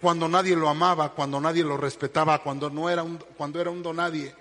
cuando 0.00 0.28
nadie 0.28 0.56
lo 0.56 0.68
amaba, 0.68 1.10
cuando 1.10 1.40
nadie 1.40 1.62
lo 1.62 1.76
respetaba, 1.76 2.42
cuando 2.42 2.70
no 2.70 2.88
era 2.88 3.02
un, 3.02 3.18
cuando 3.36 3.60
era 3.60 3.70
un 3.70 3.82
donadie. 3.82 4.34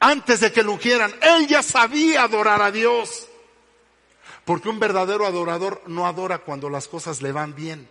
Antes 0.00 0.40
de 0.40 0.52
que 0.52 0.62
lo 0.62 0.72
ungieran, 0.72 1.12
él 1.22 1.46
ya 1.46 1.62
sabía 1.62 2.24
adorar 2.24 2.60
a 2.60 2.70
Dios. 2.70 3.28
Porque 4.44 4.68
un 4.68 4.78
verdadero 4.78 5.26
adorador 5.26 5.82
no 5.86 6.06
adora 6.06 6.38
cuando 6.38 6.68
las 6.68 6.88
cosas 6.88 7.22
le 7.22 7.32
van 7.32 7.54
bien 7.54 7.88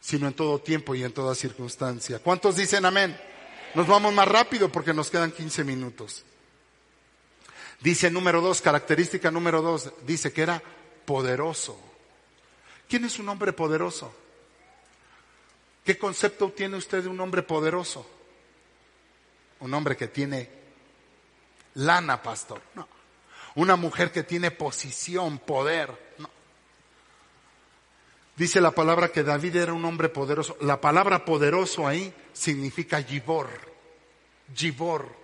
sino 0.00 0.26
en 0.26 0.34
todo 0.34 0.58
tiempo 0.60 0.94
y 0.94 1.04
en 1.04 1.12
toda 1.12 1.34
circunstancia. 1.34 2.18
¿Cuántos 2.18 2.56
dicen 2.56 2.84
amén? 2.84 3.18
Nos 3.74 3.86
vamos 3.86 4.12
más 4.12 4.26
rápido 4.26 4.70
porque 4.70 4.94
nos 4.94 5.10
quedan 5.10 5.32
15 5.32 5.64
minutos. 5.64 6.24
Dice 7.80 8.10
número 8.10 8.40
dos, 8.40 8.60
característica 8.60 9.30
número 9.30 9.62
dos, 9.62 9.92
dice 10.06 10.32
que 10.32 10.42
era 10.42 10.62
poderoso. 11.04 11.78
¿Quién 12.88 13.04
es 13.04 13.18
un 13.18 13.28
hombre 13.28 13.52
poderoso? 13.52 14.12
¿Qué 15.84 15.96
concepto 15.96 16.50
tiene 16.50 16.76
usted 16.76 17.02
de 17.02 17.08
un 17.08 17.20
hombre 17.20 17.42
poderoso? 17.42 18.06
un 19.60 19.74
hombre 19.74 19.96
que 19.96 20.08
tiene 20.08 20.50
lana, 21.74 22.22
pastor. 22.22 22.60
No. 22.74 22.88
Una 23.56 23.76
mujer 23.76 24.10
que 24.10 24.22
tiene 24.22 24.50
posición, 24.50 25.38
poder. 25.38 26.09
Dice 28.40 28.58
la 28.62 28.70
palabra 28.70 29.12
que 29.12 29.22
David 29.22 29.56
era 29.56 29.74
un 29.74 29.84
hombre 29.84 30.08
poderoso. 30.08 30.56
La 30.62 30.80
palabra 30.80 31.26
poderoso 31.26 31.86
ahí 31.86 32.10
significa 32.32 33.02
gibor. 33.02 33.50
Gibor. 34.54 35.14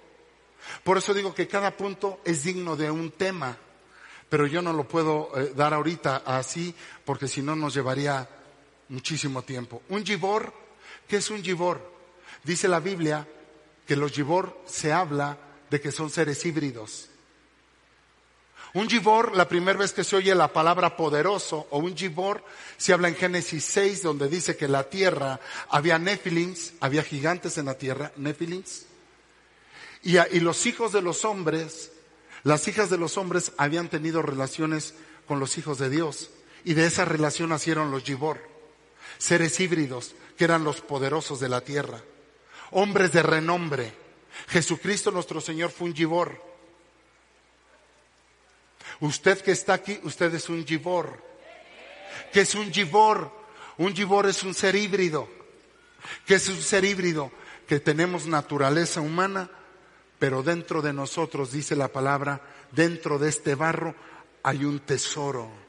Por 0.84 0.98
eso 0.98 1.14
digo 1.14 1.34
que 1.34 1.48
cada 1.48 1.74
punto 1.74 2.20
es 2.26 2.44
digno 2.44 2.76
de 2.76 2.90
un 2.90 3.12
tema, 3.12 3.56
pero 4.28 4.46
yo 4.46 4.60
no 4.60 4.74
lo 4.74 4.86
puedo 4.86 5.30
eh, 5.34 5.54
dar 5.56 5.72
ahorita 5.72 6.24
así 6.26 6.74
porque 7.06 7.26
si 7.26 7.40
no 7.40 7.56
nos 7.56 7.72
llevaría 7.72 8.28
muchísimo 8.90 9.40
tiempo. 9.40 9.80
Un 9.88 10.04
gibor, 10.04 10.52
¿qué 11.08 11.16
es 11.16 11.30
un 11.30 11.42
gibor? 11.42 11.90
Dice 12.44 12.68
la 12.68 12.80
Biblia 12.80 13.26
que 13.86 13.96
los 13.96 14.12
gibor 14.12 14.60
se 14.66 14.92
habla 14.92 15.38
de 15.70 15.80
que 15.80 15.90
son 15.90 16.10
seres 16.10 16.44
híbridos. 16.44 17.08
Un 18.76 18.90
gibor, 18.90 19.34
la 19.34 19.48
primera 19.48 19.78
vez 19.78 19.94
que 19.94 20.04
se 20.04 20.16
oye 20.16 20.34
la 20.34 20.52
palabra 20.52 20.98
poderoso 20.98 21.66
o 21.70 21.78
un 21.78 21.96
gibor, 21.96 22.44
se 22.76 22.92
habla 22.92 23.08
en 23.08 23.16
Génesis 23.16 23.64
6, 23.64 24.02
donde 24.02 24.28
dice 24.28 24.54
que 24.54 24.68
la 24.68 24.90
tierra 24.90 25.40
había 25.70 25.98
nefilins, 25.98 26.74
había 26.80 27.02
gigantes 27.02 27.56
en 27.56 27.64
la 27.64 27.78
tierra, 27.78 28.12
nefilins, 28.16 28.84
y, 30.02 30.18
y 30.18 30.40
los 30.40 30.66
hijos 30.66 30.92
de 30.92 31.00
los 31.00 31.24
hombres, 31.24 31.90
las 32.42 32.68
hijas 32.68 32.90
de 32.90 32.98
los 32.98 33.16
hombres 33.16 33.52
habían 33.56 33.88
tenido 33.88 34.20
relaciones 34.20 34.92
con 35.26 35.40
los 35.40 35.56
hijos 35.56 35.78
de 35.78 35.88
Dios, 35.88 36.28
y 36.62 36.74
de 36.74 36.84
esa 36.84 37.06
relación 37.06 37.48
nacieron 37.48 37.90
los 37.90 38.02
gibor, 38.02 38.46
seres 39.16 39.58
híbridos, 39.58 40.14
que 40.36 40.44
eran 40.44 40.64
los 40.64 40.82
poderosos 40.82 41.40
de 41.40 41.48
la 41.48 41.62
tierra, 41.62 42.02
hombres 42.72 43.10
de 43.12 43.22
renombre. 43.22 43.94
Jesucristo 44.48 45.10
nuestro 45.10 45.40
Señor 45.40 45.70
fue 45.70 45.88
un 45.88 45.94
gibor. 45.96 46.45
Usted 49.00 49.40
que 49.40 49.52
está 49.52 49.74
aquí, 49.74 49.98
usted 50.02 50.34
es 50.34 50.48
un 50.48 50.64
gibor. 50.64 51.22
¿Qué 52.32 52.40
es 52.40 52.54
un 52.54 52.72
gibor? 52.72 53.30
Un 53.78 53.94
gibor 53.94 54.26
es 54.26 54.42
un 54.42 54.54
ser 54.54 54.74
híbrido. 54.74 55.28
¿Qué 56.24 56.34
es 56.34 56.48
un 56.48 56.60
ser 56.60 56.84
híbrido? 56.84 57.30
Que 57.66 57.80
tenemos 57.80 58.26
naturaleza 58.26 59.00
humana, 59.00 59.50
pero 60.18 60.42
dentro 60.42 60.80
de 60.80 60.92
nosotros, 60.92 61.52
dice 61.52 61.76
la 61.76 61.88
palabra, 61.88 62.40
dentro 62.72 63.18
de 63.18 63.28
este 63.28 63.54
barro 63.54 63.94
hay 64.42 64.64
un 64.64 64.80
tesoro 64.80 65.65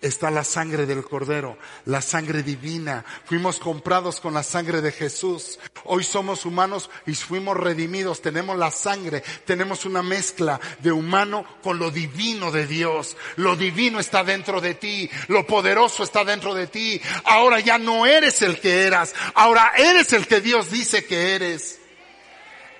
está 0.00 0.30
la 0.30 0.44
sangre 0.44 0.86
del 0.86 1.04
Cordero, 1.04 1.58
la 1.84 2.00
sangre 2.00 2.42
divina. 2.42 3.04
Fuimos 3.24 3.58
comprados 3.58 4.20
con 4.20 4.34
la 4.34 4.42
sangre 4.42 4.80
de 4.80 4.92
Jesús. 4.92 5.58
Hoy 5.84 6.04
somos 6.04 6.46
humanos 6.46 6.90
y 7.06 7.14
fuimos 7.14 7.56
redimidos. 7.56 8.22
Tenemos 8.22 8.56
la 8.56 8.70
sangre, 8.70 9.22
tenemos 9.44 9.84
una 9.84 10.02
mezcla 10.02 10.60
de 10.80 10.92
humano 10.92 11.44
con 11.62 11.78
lo 11.78 11.90
divino 11.90 12.50
de 12.50 12.66
Dios. 12.66 13.16
Lo 13.36 13.56
divino 13.56 14.00
está 14.00 14.24
dentro 14.24 14.60
de 14.60 14.74
ti, 14.74 15.10
lo 15.28 15.46
poderoso 15.46 16.02
está 16.02 16.24
dentro 16.24 16.54
de 16.54 16.66
ti. 16.66 17.00
Ahora 17.24 17.60
ya 17.60 17.78
no 17.78 18.06
eres 18.06 18.42
el 18.42 18.60
que 18.60 18.84
eras, 18.84 19.14
ahora 19.34 19.72
eres 19.76 20.12
el 20.12 20.26
que 20.26 20.40
Dios 20.40 20.70
dice 20.70 21.04
que 21.04 21.34
eres. 21.34 21.78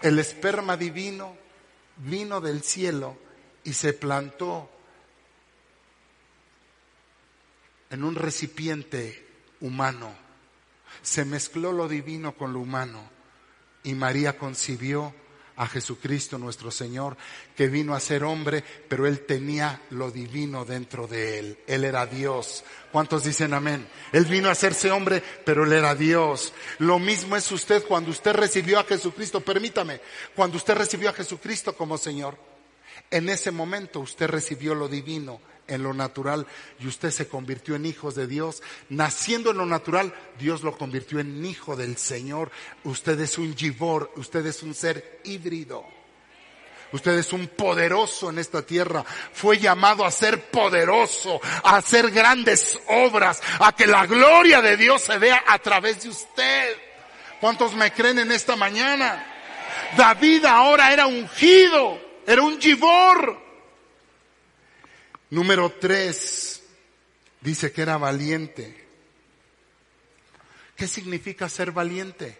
El 0.03 0.19
esperma 0.19 0.77
divino 0.77 1.37
vino 1.97 2.41
del 2.41 2.63
cielo 2.63 3.19
y 3.65 3.75
se 3.75 3.93
plantó 3.93 4.71
en 7.91 8.05
un 8.05 8.15
recipiente 8.15 9.27
humano. 9.61 10.15
Se 11.03 11.25
mezcló 11.25 11.73
lo 11.73 11.89
divino 11.89 12.37
con 12.37 12.53
lo 12.53 12.61
humano 12.61 13.09
y 13.83 13.95
María 13.95 14.39
concibió 14.39 15.15
a 15.57 15.67
Jesucristo 15.67 16.39
nuestro 16.39 16.71
Señor, 16.71 17.19
que 17.55 17.69
vino 17.69 17.95
a 17.95 18.01
ser 18.01 18.25
hombre, 18.25 18.65
pero 18.89 19.07
él 19.07 19.27
tenía 19.27 19.83
lo 19.91 20.11
divino 20.11 20.65
dentro 20.65 21.07
de 21.07 21.39
él. 21.39 21.59
Él 21.67 21.85
era 21.85 22.07
Dios. 22.07 22.65
¿Cuántos 22.91 23.25
dicen 23.25 23.53
amén? 23.53 23.87
Él 24.13 24.25
vino 24.25 24.49
a 24.49 24.53
hacerse 24.53 24.91
hombre, 24.91 25.23
pero 25.45 25.65
él 25.65 25.75
era 25.75 25.95
Dios. 25.95 26.55
Lo 26.79 26.99
mismo 26.99 27.37
es 27.37 27.53
usted 27.53 27.85
cuando 27.87 28.11
usted 28.11 28.33
recibió 28.33 28.79
a 28.79 28.85
Jesucristo. 28.85 29.43
Permítame, 29.43 30.01
cuando 30.35 30.57
usted 30.57 30.75
recibió 30.75 31.11
a 31.11 31.15
Jesucristo 31.15 31.77
como 31.77 31.99
Señor, 31.99 32.39
en 33.11 33.29
ese 33.29 33.51
momento 33.51 34.01
usted 34.01 34.29
recibió 34.29 34.75
lo 34.75 34.89
divino 34.89 35.43
en 35.71 35.83
lo 35.83 35.95
natural 35.95 36.47
y 36.79 36.87
usted 36.87 37.11
se 37.11 37.29
convirtió 37.29 37.75
en 37.75 37.87
hijos 37.87 38.15
de 38.15 38.27
Dios. 38.27 38.63
Naciendo 38.89 39.51
en 39.51 39.57
lo 39.57 39.67
natural, 39.67 40.15
Dios 40.39 40.63
lo 40.63 40.77
convirtió 40.77 41.21
en 41.21 41.45
hijo 41.45 41.77
del 41.77 41.97
Señor. 41.97 42.51
Usted 42.85 43.19
es 43.21 43.39
un 43.39 43.57
gibor, 43.57 44.13
usted 44.17 44.45
es 44.47 44.63
un 44.63 44.75
ser 44.75 45.21
híbrido. 45.25 45.85
Usted 46.93 47.19
es 47.19 47.33
un 47.33 47.47
poderoso 47.49 48.31
en 48.31 48.39
esta 48.39 48.63
tierra. 48.63 49.05
Fue 49.33 49.59
llamado 49.59 50.05
a 50.05 50.11
ser 50.11 50.51
poderoso, 50.51 51.41
a 51.63 51.77
hacer 51.77 52.11
grandes 52.11 52.79
obras, 52.89 53.41
a 53.61 53.73
que 53.73 53.87
la 53.87 54.07
gloria 54.07 54.61
de 54.61 54.77
Dios 54.77 55.03
se 55.03 55.19
vea 55.19 55.45
a 55.47 55.59
través 55.61 56.03
de 56.03 56.09
usted. 56.09 56.77
¿Cuántos 57.41 57.75
me 57.75 57.93
creen 57.93 58.19
en 58.19 58.33
esta 58.33 58.57
mañana? 58.57 59.25
David 59.97 60.45
ahora 60.45 60.93
era 60.93 61.07
ungido, 61.07 61.99
era 62.27 62.43
un 62.43 62.61
gibor. 62.61 63.50
Número 65.31 65.71
tres, 65.71 66.61
dice 67.41 67.73
que 67.73 67.83
era 67.83 67.97
valiente. 67.97 68.85
¿Qué 70.75 70.89
significa 70.89 71.49
ser 71.49 71.71
valiente? 71.71 72.37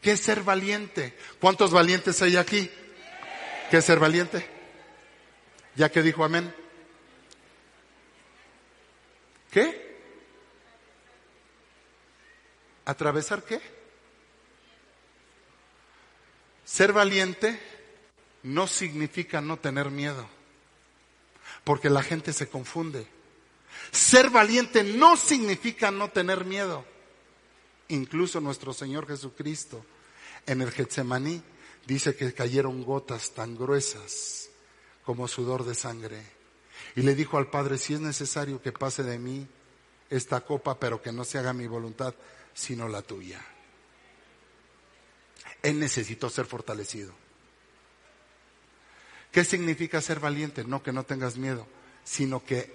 ¿Qué 0.00 0.12
es 0.12 0.20
ser 0.20 0.42
valiente? 0.42 1.18
¿Cuántos 1.40 1.72
valientes 1.72 2.22
hay 2.22 2.36
aquí? 2.36 2.70
¿Qué 3.70 3.78
es 3.78 3.84
ser 3.84 3.98
valiente? 3.98 4.46
Ya 5.74 5.90
que 5.90 6.02
dijo 6.02 6.24
amén. 6.24 6.54
¿Qué? 9.50 9.98
¿Atravesar 12.84 13.42
qué? 13.42 13.60
Ser 16.64 16.92
valiente 16.92 17.58
no 18.44 18.68
significa 18.68 19.40
no 19.40 19.58
tener 19.58 19.90
miedo 19.90 20.37
porque 21.68 21.90
la 21.90 22.02
gente 22.02 22.32
se 22.32 22.48
confunde. 22.48 23.06
Ser 23.90 24.30
valiente 24.30 24.82
no 24.82 25.18
significa 25.18 25.90
no 25.90 26.08
tener 26.08 26.46
miedo. 26.46 26.82
Incluso 27.88 28.40
nuestro 28.40 28.72
Señor 28.72 29.06
Jesucristo 29.06 29.84
en 30.46 30.62
el 30.62 30.70
Getsemaní 30.70 31.42
dice 31.86 32.16
que 32.16 32.32
cayeron 32.32 32.82
gotas 32.84 33.32
tan 33.32 33.54
gruesas 33.54 34.48
como 35.04 35.28
sudor 35.28 35.66
de 35.66 35.74
sangre. 35.74 36.22
Y 36.96 37.02
le 37.02 37.14
dijo 37.14 37.36
al 37.36 37.50
Padre, 37.50 37.76
si 37.76 37.92
es 37.92 38.00
necesario 38.00 38.62
que 38.62 38.72
pase 38.72 39.02
de 39.02 39.18
mí 39.18 39.46
esta 40.08 40.40
copa, 40.40 40.80
pero 40.80 41.02
que 41.02 41.12
no 41.12 41.22
se 41.22 41.36
haga 41.36 41.52
mi 41.52 41.66
voluntad, 41.66 42.14
sino 42.54 42.88
la 42.88 43.02
tuya. 43.02 43.44
Él 45.62 45.78
necesitó 45.78 46.30
ser 46.30 46.46
fortalecido. 46.46 47.12
¿Qué 49.32 49.44
significa 49.44 50.00
ser 50.00 50.20
valiente? 50.20 50.64
No 50.64 50.82
que 50.82 50.92
no 50.92 51.04
tengas 51.04 51.36
miedo, 51.36 51.66
sino 52.04 52.44
que 52.44 52.72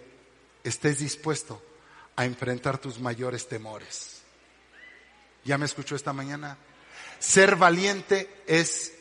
estés 0.63 0.99
dispuesto 0.99 1.61
a 2.15 2.25
enfrentar 2.25 2.77
tus 2.77 2.99
mayores 2.99 3.47
temores. 3.47 4.21
¿Ya 5.43 5.57
me 5.57 5.65
escuchó 5.65 5.95
esta 5.95 6.13
mañana? 6.13 6.57
Ser 7.19 7.55
valiente 7.55 8.43
es, 8.47 8.93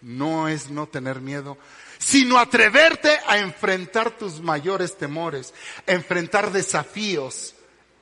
no 0.00 0.48
es 0.48 0.70
no 0.70 0.86
tener 0.86 1.20
miedo, 1.20 1.58
sino 1.98 2.38
atreverte 2.38 3.18
a 3.26 3.38
enfrentar 3.38 4.16
tus 4.16 4.40
mayores 4.40 4.96
temores, 4.96 5.54
enfrentar 5.86 6.52
desafíos 6.52 7.54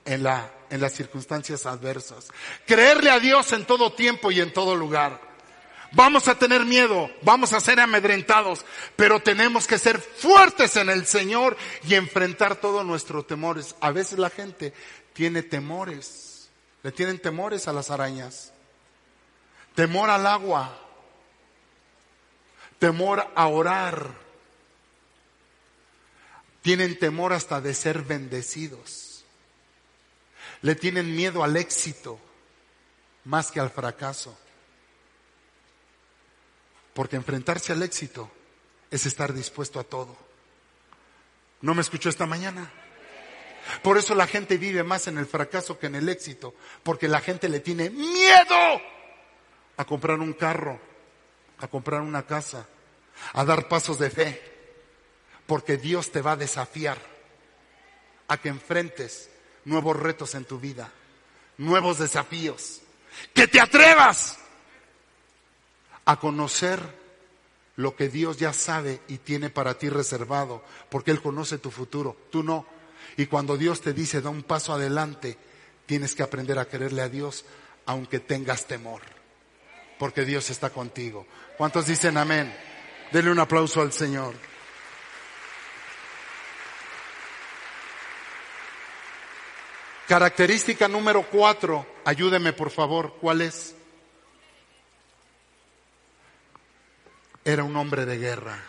en 0.05 0.23
la, 0.23 0.51
en 0.69 0.81
las 0.81 0.93
circunstancias 0.93 1.65
adversas. 1.65 2.27
Creerle 2.65 3.09
a 3.09 3.19
Dios 3.19 3.51
en 3.53 3.65
todo 3.65 3.93
tiempo 3.93 4.31
y 4.31 4.39
en 4.41 4.53
todo 4.53 4.75
lugar. 4.75 5.26
Vamos 5.93 6.27
a 6.27 6.35
tener 6.37 6.65
miedo, 6.65 7.09
vamos 7.21 7.53
a 7.53 7.59
ser 7.59 7.79
amedrentados, 7.79 8.65
pero 8.95 9.21
tenemos 9.21 9.67
que 9.67 9.77
ser 9.77 9.99
fuertes 9.99 10.75
en 10.75 10.89
el 10.89 11.05
Señor 11.05 11.55
y 11.83 11.95
enfrentar 11.95 12.57
todos 12.57 12.85
nuestros 12.85 13.25
temores. 13.25 13.75
A 13.79 13.91
veces 13.91 14.19
la 14.19 14.29
gente 14.29 14.73
tiene 15.13 15.43
temores, 15.43 16.49
le 16.83 16.91
tienen 16.91 17.19
temores 17.19 17.67
a 17.67 17.73
las 17.73 17.89
arañas, 17.89 18.51
temor 19.75 20.09
al 20.09 20.27
agua, 20.27 20.77
temor 22.79 23.25
a 23.33 23.47
orar, 23.47 24.11
tienen 26.61 26.99
temor 26.99 27.31
hasta 27.31 27.61
de 27.61 27.73
ser 27.73 28.01
bendecidos, 28.01 29.23
le 30.61 30.75
tienen 30.75 31.15
miedo 31.15 31.43
al 31.43 31.55
éxito 31.55 32.19
más 33.23 33.51
que 33.51 33.59
al 33.59 33.69
fracaso. 33.69 34.37
Porque 36.97 37.15
enfrentarse 37.15 37.73
al 37.73 37.83
éxito 37.83 38.27
es 38.89 39.05
estar 39.05 39.31
dispuesto 39.31 39.79
a 39.79 39.83
todo. 39.83 40.17
¿No 41.61 41.75
me 41.75 41.81
escuchó 41.81 42.09
esta 42.09 42.25
mañana? 42.25 42.71
Por 43.83 43.99
eso 43.99 44.15
la 44.15 44.25
gente 44.25 44.57
vive 44.57 44.81
más 44.81 45.05
en 45.05 45.19
el 45.19 45.27
fracaso 45.27 45.77
que 45.77 45.85
en 45.85 45.93
el 45.93 46.09
éxito, 46.09 46.55
porque 46.81 47.07
la 47.07 47.21
gente 47.21 47.49
le 47.49 47.59
tiene 47.59 47.91
miedo 47.91 48.81
a 49.77 49.85
comprar 49.85 50.17
un 50.17 50.33
carro, 50.33 50.79
a 51.59 51.67
comprar 51.67 52.01
una 52.01 52.25
casa, 52.25 52.65
a 53.33 53.45
dar 53.45 53.67
pasos 53.67 53.99
de 53.99 54.09
fe, 54.09 54.41
porque 55.45 55.77
Dios 55.77 56.11
te 56.11 56.23
va 56.23 56.31
a 56.31 56.35
desafiar 56.35 56.97
a 58.27 58.37
que 58.37 58.49
enfrentes 58.49 59.29
nuevos 59.65 59.99
retos 59.99 60.33
en 60.33 60.45
tu 60.45 60.59
vida, 60.59 60.91
nuevos 61.59 61.99
desafíos, 61.99 62.81
que 63.35 63.47
te 63.47 63.61
atrevas 63.61 64.39
a 66.07 66.15
conocer 66.21 66.81
lo 67.75 67.95
que 67.95 68.07
Dios 68.07 68.37
ya 68.37 68.53
sabe 68.53 69.01
y 69.09 69.17
tiene 69.17 69.49
para 69.49 69.77
ti 69.77 69.89
reservado, 69.89 70.63
porque 70.89 71.11
Él 71.11 71.21
conoce 71.21 71.57
tu 71.57 71.69
futuro, 71.69 72.15
tú 72.31 72.43
no. 72.43 72.65
Y 73.17 73.25
cuando 73.27 73.57
Dios 73.57 73.81
te 73.81 73.93
dice, 73.93 74.21
da 74.21 74.29
un 74.29 74.43
paso 74.43 74.73
adelante, 74.73 75.37
tienes 75.85 76.15
que 76.15 76.23
aprender 76.23 76.57
a 76.59 76.67
quererle 76.67 77.01
a 77.01 77.09
Dios, 77.09 77.43
aunque 77.85 78.19
tengas 78.19 78.67
temor, 78.67 79.01
porque 79.99 80.23
Dios 80.23 80.49
está 80.49 80.69
contigo. 80.69 81.27
¿Cuántos 81.57 81.85
dicen 81.85 82.17
amén? 82.17 82.55
Denle 83.11 83.31
un 83.31 83.39
aplauso 83.39 83.81
al 83.81 83.91
Señor. 83.91 84.33
Característica 90.07 90.87
número 90.87 91.23
cuatro, 91.29 91.85
ayúdeme 92.05 92.53
por 92.53 92.71
favor, 92.71 93.15
¿cuál 93.19 93.41
es? 93.41 93.76
Era 97.47 97.63
un 97.63 97.77
hombre 97.77 98.05
de 98.05 98.17
guerra. 98.17 98.61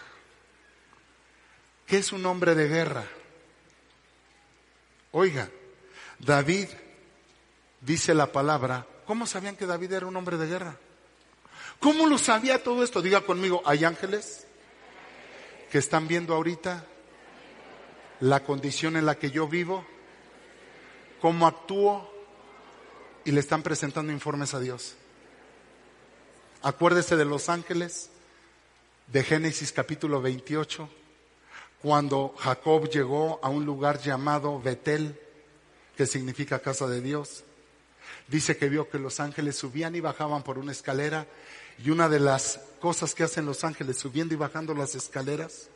¿Qué 1.84 1.96
es 1.96 2.12
un 2.12 2.24
hombre 2.26 2.54
de 2.54 2.68
guerra? 2.68 3.04
Oiga, 5.10 5.50
David, 6.20 6.68
dice 7.80 8.14
la 8.14 8.30
palabra, 8.30 8.86
¿cómo 9.04 9.26
sabían 9.26 9.56
que 9.56 9.66
David 9.66 9.94
era 9.94 10.06
un 10.06 10.14
hombre 10.14 10.36
de 10.36 10.46
guerra? 10.46 10.76
¿Cómo 11.80 12.06
lo 12.06 12.18
sabía 12.18 12.62
todo 12.62 12.84
esto? 12.84 13.02
Diga 13.02 13.22
conmigo, 13.22 13.62
¿hay 13.64 13.84
ángeles 13.84 14.46
que 15.72 15.78
están 15.78 16.06
viendo 16.06 16.32
ahorita 16.32 16.86
la 18.20 18.44
condición 18.44 18.96
en 18.96 19.06
la 19.06 19.16
que 19.16 19.32
yo 19.32 19.48
vivo? 19.48 19.84
¿Cómo 21.20 21.48
actúo? 21.48 22.08
Y 23.24 23.32
le 23.32 23.40
están 23.40 23.64
presentando 23.64 24.12
informes 24.12 24.54
a 24.54 24.60
Dios. 24.60 24.94
Acuérdese 26.62 27.16
de 27.16 27.24
los 27.24 27.48
ángeles 27.48 28.10
de 29.12 29.24
Génesis 29.24 29.72
capítulo 29.72 30.20
28, 30.20 30.88
cuando 31.80 32.34
Jacob 32.38 32.90
llegó 32.90 33.40
a 33.42 33.48
un 33.48 33.64
lugar 33.64 34.00
llamado 34.00 34.60
Betel, 34.60 35.18
que 35.96 36.06
significa 36.06 36.58
casa 36.58 36.86
de 36.86 37.00
Dios. 37.00 37.44
Dice 38.26 38.58
que 38.58 38.68
vio 38.68 38.90
que 38.90 38.98
los 38.98 39.18
ángeles 39.20 39.56
subían 39.56 39.96
y 39.96 40.00
bajaban 40.00 40.42
por 40.42 40.58
una 40.58 40.72
escalera 40.72 41.26
y 41.82 41.90
una 41.90 42.08
de 42.08 42.20
las 42.20 42.60
cosas 42.80 43.14
que 43.14 43.24
hacen 43.24 43.46
los 43.46 43.64
ángeles 43.64 43.96
subiendo 43.96 44.34
y 44.34 44.36
bajando 44.36 44.74
las 44.74 44.94
escaleras 44.94 45.68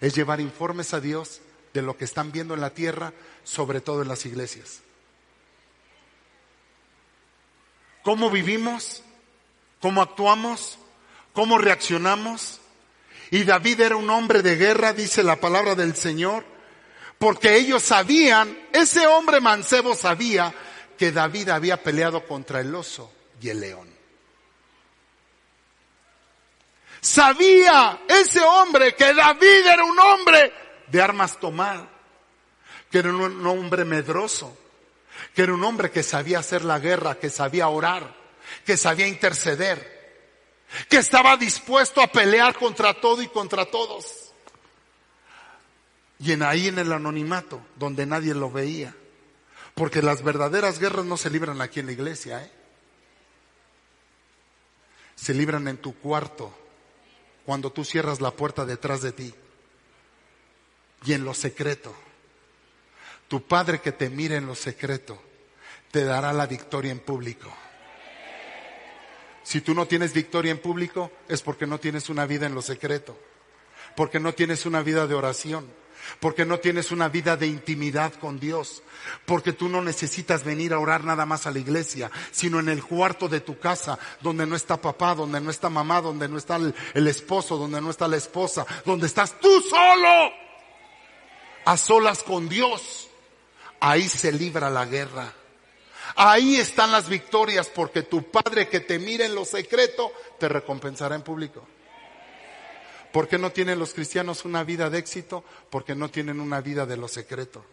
es 0.00 0.14
llevar 0.16 0.40
informes 0.40 0.92
a 0.92 1.00
Dios 1.00 1.40
de 1.72 1.82
lo 1.82 1.96
que 1.96 2.04
están 2.04 2.32
viendo 2.32 2.54
en 2.54 2.60
la 2.60 2.70
tierra, 2.70 3.12
sobre 3.44 3.80
todo 3.80 4.02
en 4.02 4.08
las 4.08 4.26
iglesias. 4.26 4.80
¿Cómo 8.02 8.30
vivimos? 8.30 9.04
¿Cómo 9.80 10.02
actuamos? 10.02 10.78
¿Cómo 11.32 11.58
reaccionamos? 11.58 12.61
Y 13.32 13.44
David 13.44 13.80
era 13.80 13.96
un 13.96 14.10
hombre 14.10 14.42
de 14.42 14.56
guerra, 14.56 14.92
dice 14.92 15.22
la 15.22 15.36
palabra 15.36 15.74
del 15.74 15.96
Señor, 15.96 16.44
porque 17.16 17.56
ellos 17.56 17.82
sabían, 17.82 18.68
ese 18.74 19.06
hombre 19.06 19.40
mancebo 19.40 19.94
sabía 19.94 20.52
que 20.98 21.12
David 21.12 21.48
había 21.48 21.82
peleado 21.82 22.26
contra 22.26 22.60
el 22.60 22.74
oso 22.74 23.10
y 23.40 23.48
el 23.48 23.60
león. 23.60 23.88
Sabía 27.00 28.02
ese 28.06 28.42
hombre 28.42 28.94
que 28.94 29.14
David 29.14 29.66
era 29.66 29.82
un 29.82 29.98
hombre 29.98 30.52
de 30.88 31.00
armas 31.00 31.40
tomar, 31.40 31.88
que 32.90 32.98
era 32.98 33.14
un 33.14 33.46
hombre 33.46 33.86
medroso, 33.86 34.58
que 35.34 35.44
era 35.44 35.54
un 35.54 35.64
hombre 35.64 35.90
que 35.90 36.02
sabía 36.02 36.40
hacer 36.40 36.66
la 36.66 36.78
guerra, 36.78 37.14
que 37.14 37.30
sabía 37.30 37.68
orar, 37.68 38.14
que 38.66 38.76
sabía 38.76 39.06
interceder, 39.08 39.91
que 40.88 40.98
estaba 40.98 41.36
dispuesto 41.36 42.00
a 42.00 42.06
pelear 42.06 42.54
contra 42.56 42.94
todo 42.94 43.22
y 43.22 43.28
contra 43.28 43.66
todos. 43.66 44.32
Y 46.18 46.32
en 46.32 46.42
ahí 46.42 46.68
en 46.68 46.78
el 46.78 46.92
anonimato, 46.92 47.60
donde 47.76 48.06
nadie 48.06 48.34
lo 48.34 48.50
veía. 48.50 48.94
Porque 49.74 50.02
las 50.02 50.22
verdaderas 50.22 50.78
guerras 50.78 51.04
no 51.04 51.16
se 51.16 51.30
libran 51.30 51.60
aquí 51.60 51.80
en 51.80 51.86
la 51.86 51.92
iglesia, 51.92 52.42
¿eh? 52.42 52.52
Se 55.16 55.34
libran 55.34 55.68
en 55.68 55.78
tu 55.78 55.94
cuarto, 55.94 56.52
cuando 57.44 57.70
tú 57.70 57.84
cierras 57.84 58.20
la 58.20 58.32
puerta 58.32 58.64
detrás 58.64 59.02
de 59.02 59.12
ti. 59.12 59.34
Y 61.04 61.12
en 61.12 61.24
lo 61.24 61.34
secreto. 61.34 61.94
Tu 63.28 63.42
Padre 63.46 63.80
que 63.80 63.92
te 63.92 64.10
mire 64.10 64.36
en 64.36 64.46
lo 64.46 64.54
secreto 64.54 65.20
te 65.92 66.04
dará 66.04 66.32
la 66.32 66.46
victoria 66.46 66.90
en 66.90 67.00
público. 67.00 67.52
Si 69.42 69.60
tú 69.60 69.74
no 69.74 69.86
tienes 69.86 70.12
victoria 70.12 70.52
en 70.52 70.58
público 70.58 71.10
es 71.28 71.42
porque 71.42 71.66
no 71.66 71.78
tienes 71.78 72.08
una 72.08 72.26
vida 72.26 72.46
en 72.46 72.54
lo 72.54 72.62
secreto, 72.62 73.18
porque 73.96 74.20
no 74.20 74.32
tienes 74.32 74.66
una 74.66 74.82
vida 74.82 75.06
de 75.06 75.14
oración, 75.14 75.66
porque 76.20 76.44
no 76.44 76.58
tienes 76.58 76.90
una 76.90 77.08
vida 77.08 77.36
de 77.36 77.46
intimidad 77.46 78.14
con 78.14 78.38
Dios, 78.38 78.82
porque 79.26 79.52
tú 79.52 79.68
no 79.68 79.82
necesitas 79.82 80.44
venir 80.44 80.72
a 80.72 80.78
orar 80.78 81.04
nada 81.04 81.26
más 81.26 81.46
a 81.46 81.50
la 81.50 81.58
iglesia, 81.58 82.10
sino 82.30 82.60
en 82.60 82.68
el 82.68 82.82
cuarto 82.82 83.28
de 83.28 83.40
tu 83.40 83.58
casa, 83.58 83.98
donde 84.20 84.46
no 84.46 84.56
está 84.56 84.80
papá, 84.80 85.14
donde 85.14 85.40
no 85.40 85.50
está 85.50 85.68
mamá, 85.70 86.00
donde 86.00 86.28
no 86.28 86.38
está 86.38 86.56
el, 86.56 86.74
el 86.94 87.08
esposo, 87.08 87.56
donde 87.56 87.80
no 87.80 87.90
está 87.90 88.08
la 88.08 88.16
esposa, 88.16 88.66
donde 88.84 89.06
estás 89.06 89.38
tú 89.40 89.60
solo, 89.60 90.32
a 91.64 91.76
solas 91.76 92.22
con 92.22 92.48
Dios. 92.48 93.08
Ahí 93.80 94.08
se 94.08 94.30
libra 94.30 94.70
la 94.70 94.84
guerra. 94.86 95.32
Ahí 96.16 96.56
están 96.56 96.92
las 96.92 97.08
victorias 97.08 97.68
porque 97.68 98.02
tu 98.02 98.30
Padre 98.30 98.68
que 98.68 98.80
te 98.80 98.98
mira 98.98 99.24
en 99.24 99.34
lo 99.34 99.44
secreto 99.44 100.12
te 100.38 100.48
recompensará 100.48 101.14
en 101.14 101.22
público. 101.22 101.66
¿Por 103.12 103.28
qué 103.28 103.38
no 103.38 103.50
tienen 103.52 103.78
los 103.78 103.92
cristianos 103.92 104.44
una 104.44 104.64
vida 104.64 104.88
de 104.88 104.98
éxito? 104.98 105.44
Porque 105.70 105.94
no 105.94 106.10
tienen 106.10 106.40
una 106.40 106.60
vida 106.60 106.86
de 106.86 106.96
lo 106.96 107.08
secreto. 107.08 107.64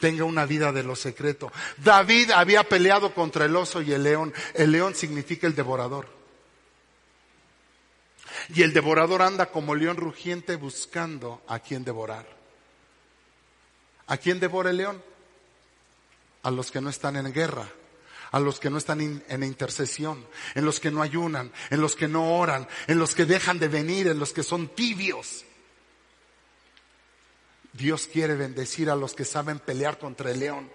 Tenga 0.00 0.24
una 0.24 0.46
vida 0.46 0.72
de 0.72 0.82
lo 0.82 0.96
secreto. 0.96 1.52
David 1.76 2.30
había 2.30 2.64
peleado 2.64 3.14
contra 3.14 3.44
el 3.44 3.54
oso 3.54 3.82
y 3.82 3.92
el 3.92 4.02
león. 4.02 4.32
El 4.54 4.72
león 4.72 4.94
significa 4.94 5.46
el 5.46 5.54
devorador. 5.54 6.08
Y 8.54 8.62
el 8.62 8.72
devorador 8.72 9.22
anda 9.22 9.46
como 9.46 9.74
león 9.74 9.96
rugiente 9.96 10.56
buscando 10.56 11.42
a 11.46 11.58
quien 11.58 11.84
devorar. 11.84 12.26
¿A 14.06 14.16
quién 14.16 14.40
devora 14.40 14.70
el 14.70 14.76
león? 14.76 15.02
A 16.42 16.50
los 16.50 16.70
que 16.70 16.80
no 16.80 16.90
están 16.90 17.16
en 17.16 17.32
guerra, 17.32 17.68
a 18.30 18.40
los 18.40 18.58
que 18.58 18.70
no 18.70 18.78
están 18.78 19.00
en 19.00 19.42
intercesión, 19.42 20.26
en 20.54 20.64
los 20.64 20.80
que 20.80 20.90
no 20.90 21.02
ayunan, 21.02 21.52
en 21.70 21.80
los 21.80 21.94
que 21.94 22.08
no 22.08 22.36
oran, 22.36 22.66
en 22.86 22.98
los 22.98 23.14
que 23.14 23.26
dejan 23.26 23.58
de 23.58 23.68
venir, 23.68 24.08
en 24.08 24.18
los 24.18 24.32
que 24.32 24.42
son 24.42 24.68
tibios. 24.68 25.44
Dios 27.72 28.06
quiere 28.06 28.34
bendecir 28.34 28.90
a 28.90 28.96
los 28.96 29.14
que 29.14 29.24
saben 29.24 29.58
pelear 29.58 29.98
contra 29.98 30.30
el 30.30 30.40
león. 30.40 30.70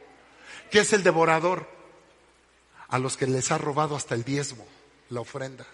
¿Qué 0.71 0.79
es 0.79 0.93
el 0.93 1.03
devorador? 1.03 1.69
A 2.87 2.99
los 2.99 3.17
que 3.17 3.27
les 3.27 3.51
ha 3.51 3.57
robado 3.57 3.95
hasta 3.95 4.15
el 4.15 4.23
diezmo, 4.23 4.65
la 5.09 5.21
ofrenda. 5.21 5.65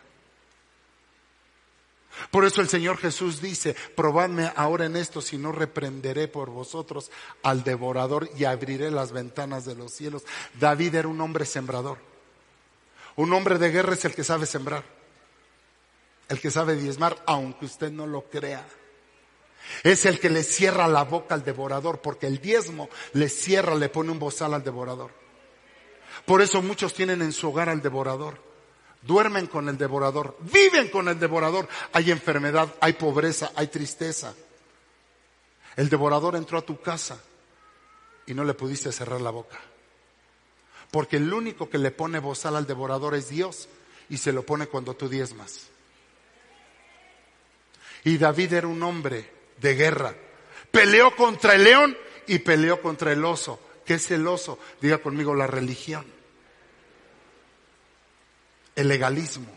Por 2.31 2.45
eso 2.45 2.61
el 2.61 2.69
Señor 2.69 2.97
Jesús 2.97 3.41
dice, 3.41 3.75
probadme 3.95 4.51
ahora 4.55 4.85
en 4.85 4.95
esto, 4.95 5.21
si 5.21 5.37
no 5.37 5.51
reprenderé 5.51 6.27
por 6.27 6.49
vosotros 6.49 7.11
al 7.41 7.63
devorador 7.63 8.29
y 8.37 8.45
abriré 8.45 8.91
las 8.91 9.11
ventanas 9.11 9.65
de 9.65 9.75
los 9.75 9.93
cielos. 9.93 10.23
David 10.59 10.95
era 10.95 11.07
un 11.07 11.19
hombre 11.21 11.45
sembrador. 11.45 11.97
Un 13.15 13.33
hombre 13.33 13.57
de 13.57 13.71
guerra 13.71 13.93
es 13.93 14.05
el 14.05 14.15
que 14.15 14.23
sabe 14.23 14.45
sembrar, 14.45 14.83
el 16.29 16.39
que 16.39 16.49
sabe 16.49 16.75
diezmar, 16.75 17.21
aunque 17.27 17.65
usted 17.65 17.91
no 17.91 18.07
lo 18.07 18.23
crea. 18.23 18.65
Es 19.83 20.05
el 20.05 20.19
que 20.19 20.29
le 20.29 20.43
cierra 20.43 20.87
la 20.87 21.03
boca 21.03 21.35
al 21.35 21.43
devorador, 21.43 22.01
porque 22.01 22.27
el 22.27 22.39
diezmo 22.39 22.89
le 23.13 23.29
cierra, 23.29 23.75
le 23.75 23.89
pone 23.89 24.11
un 24.11 24.19
bozal 24.19 24.53
al 24.53 24.63
devorador. 24.63 25.11
Por 26.25 26.41
eso 26.41 26.61
muchos 26.61 26.93
tienen 26.93 27.21
en 27.21 27.31
su 27.31 27.49
hogar 27.49 27.69
al 27.69 27.81
devorador 27.81 28.52
duermen 29.05 29.47
con 29.47 29.69
el 29.69 29.77
devorador, 29.77 30.37
viven 30.41 30.89
con 30.89 31.07
el 31.07 31.19
devorador. 31.19 31.67
Hay 31.91 32.11
enfermedad, 32.11 32.73
hay 32.79 32.93
pobreza, 32.93 33.51
hay 33.55 33.67
tristeza. 33.67 34.33
El 35.75 35.89
devorador 35.89 36.35
entró 36.35 36.57
a 36.57 36.61
tu 36.61 36.79
casa 36.81 37.21
y 38.25 38.33
no 38.33 38.43
le 38.43 38.53
pudiste 38.53 38.91
cerrar 38.91 39.21
la 39.21 39.31
boca. 39.31 39.59
Porque 40.91 41.17
el 41.17 41.33
único 41.33 41.69
que 41.69 41.77
le 41.77 41.91
pone 41.91 42.19
bozal 42.19 42.55
al 42.55 42.67
devorador 42.67 43.15
es 43.15 43.29
Dios 43.29 43.67
y 44.09 44.17
se 44.17 44.31
lo 44.31 44.43
pone 44.43 44.67
cuando 44.67 44.95
tú 44.95 45.09
diezmas. 45.09 45.67
Y 48.03 48.17
David 48.17 48.53
era 48.53 48.67
un 48.67 48.83
hombre 48.83 49.31
de 49.59 49.75
guerra. 49.75 50.13
Peleó 50.71 51.15
contra 51.15 51.55
el 51.55 51.63
león 51.63 51.97
y 52.27 52.39
peleó 52.39 52.81
contra 52.81 53.11
el 53.11 53.23
oso. 53.25 53.59
¿Qué 53.85 53.95
es 53.95 54.11
el 54.11 54.27
oso? 54.27 54.59
Diga 54.81 54.99
conmigo 54.99 55.33
la 55.35 55.47
religión 55.47 56.05
el 58.75 58.87
legalismo, 58.87 59.47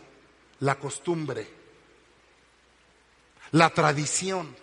la 0.59 0.75
costumbre, 0.79 1.47
la 3.51 3.69
tradición. 3.69 4.55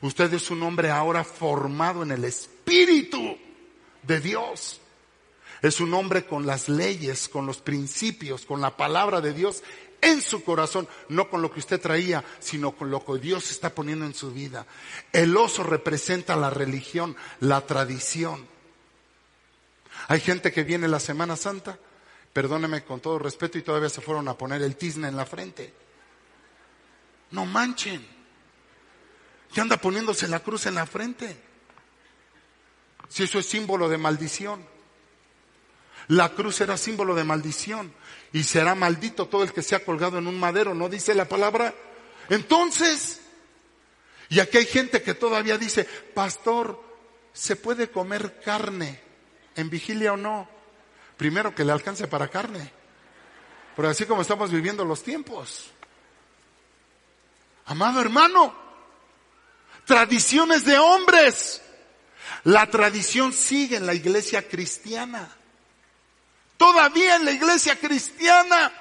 Usted 0.00 0.32
es 0.34 0.50
un 0.50 0.62
hombre 0.62 0.90
ahora 0.90 1.24
formado 1.24 2.02
en 2.02 2.12
el 2.12 2.24
Espíritu 2.24 3.36
de 4.02 4.20
Dios. 4.20 4.80
Es 5.62 5.80
un 5.80 5.92
hombre 5.94 6.24
con 6.24 6.46
las 6.46 6.68
leyes, 6.68 7.28
con 7.28 7.46
los 7.46 7.58
principios, 7.58 8.44
con 8.46 8.60
la 8.60 8.76
palabra 8.76 9.20
de 9.20 9.32
Dios 9.32 9.62
en 10.00 10.22
su 10.22 10.44
corazón, 10.44 10.88
no 11.08 11.28
con 11.28 11.42
lo 11.42 11.50
que 11.50 11.58
usted 11.58 11.80
traía, 11.80 12.24
sino 12.38 12.72
con 12.72 12.90
lo 12.90 13.04
que 13.04 13.18
Dios 13.18 13.50
está 13.50 13.74
poniendo 13.74 14.04
en 14.04 14.14
su 14.14 14.32
vida. 14.32 14.66
El 15.12 15.36
oso 15.36 15.64
representa 15.64 16.36
la 16.36 16.50
religión, 16.50 17.16
la 17.40 17.62
tradición. 17.66 18.46
Hay 20.06 20.20
gente 20.20 20.52
que 20.52 20.62
viene 20.62 20.86
la 20.86 21.00
Semana 21.00 21.34
Santa, 21.34 21.78
perdóneme 22.32 22.84
con 22.84 23.00
todo 23.00 23.18
respeto, 23.18 23.58
y 23.58 23.62
todavía 23.62 23.88
se 23.88 24.00
fueron 24.00 24.28
a 24.28 24.36
poner 24.36 24.62
el 24.62 24.76
tizne 24.76 25.08
en 25.08 25.16
la 25.16 25.26
frente. 25.26 25.72
No 27.30 27.46
manchen. 27.46 28.06
¿Qué 29.52 29.60
anda 29.60 29.76
poniéndose 29.76 30.28
la 30.28 30.40
cruz 30.40 30.66
en 30.66 30.74
la 30.74 30.86
frente? 30.86 31.36
Si 33.08 33.22
eso 33.22 33.38
es 33.38 33.46
símbolo 33.46 33.88
de 33.88 33.98
maldición. 33.98 34.64
La 36.08 36.30
cruz 36.30 36.60
era 36.60 36.76
símbolo 36.76 37.14
de 37.14 37.24
maldición 37.24 37.92
y 38.32 38.42
será 38.44 38.74
maldito 38.74 39.26
todo 39.26 39.42
el 39.42 39.52
que 39.52 39.62
sea 39.62 39.84
colgado 39.84 40.18
en 40.18 40.26
un 40.26 40.38
madero, 40.38 40.74
¿no 40.74 40.88
dice 40.88 41.14
la 41.14 41.28
palabra? 41.28 41.74
Entonces, 42.30 43.20
y 44.30 44.40
aquí 44.40 44.58
hay 44.58 44.66
gente 44.66 45.02
que 45.02 45.14
todavía 45.14 45.58
dice, 45.58 45.84
pastor, 46.14 46.82
¿se 47.32 47.56
puede 47.56 47.90
comer 47.90 48.40
carne 48.40 49.00
en 49.54 49.68
vigilia 49.68 50.14
o 50.14 50.16
no? 50.16 50.48
Primero 51.18 51.52
que 51.54 51.64
le 51.64 51.72
alcance 51.72 52.06
para 52.06 52.28
carne. 52.28 52.72
Pero 53.76 53.88
así 53.88 54.06
como 54.06 54.22
estamos 54.22 54.50
viviendo 54.50 54.84
los 54.84 55.02
tiempos. 55.02 55.70
Amado 57.66 58.00
hermano, 58.00 58.54
tradiciones 59.84 60.64
de 60.64 60.78
hombres. 60.78 61.60
La 62.44 62.70
tradición 62.70 63.32
sigue 63.32 63.76
en 63.76 63.86
la 63.86 63.94
iglesia 63.94 64.48
cristiana. 64.48 65.28
Todavía 66.56 67.16
en 67.16 67.24
la 67.24 67.32
iglesia 67.32 67.78
cristiana 67.78 68.72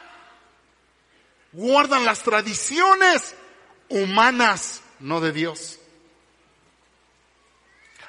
guardan 1.51 2.05
las 2.05 2.21
tradiciones 2.21 3.35
humanas, 3.89 4.81
no 4.99 5.21
de 5.21 5.31
Dios. 5.31 5.79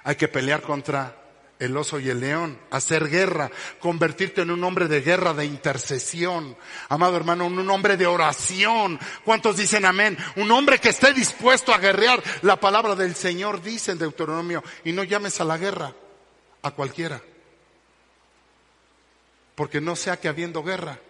Hay 0.05 0.17
que 0.17 0.29
pelear 0.29 0.63
contra 0.63 1.18
el 1.59 1.77
oso 1.77 1.99
y 1.99 2.09
el 2.09 2.21
león, 2.21 2.59
hacer 2.71 3.09
guerra, 3.09 3.51
convertirte 3.81 4.43
en 4.43 4.51
un 4.51 4.63
hombre 4.63 4.87
de 4.87 5.01
guerra, 5.01 5.35
de 5.35 5.45
intercesión. 5.45 6.57
Amado 6.89 7.17
hermano, 7.17 7.47
un 7.47 7.71
hombre 7.71 7.97
de 7.97 8.07
oración. 8.07 8.99
¿Cuántos 9.25 9.57
dicen 9.57 9.85
amén? 9.85 10.17
Un 10.37 10.51
hombre 10.51 10.79
que 10.79 10.91
esté 10.91 11.13
dispuesto 11.13 11.73
a 11.73 11.79
guerrear. 11.79 12.23
La 12.43 12.61
palabra 12.61 12.95
del 12.95 13.15
Señor 13.15 13.61
dice 13.61 13.93
en 13.93 13.99
Deuteronomio, 13.99 14.63
y 14.85 14.93
no 14.93 15.03
llames 15.03 15.41
a 15.41 15.45
la 15.45 15.59
guerra 15.59 15.93
a 16.63 16.71
cualquiera. 16.71 17.21
Porque 19.55 19.81
no 19.81 19.97
sea 19.97 20.19
que 20.19 20.29
habiendo 20.29 20.63
guerra 20.63 21.01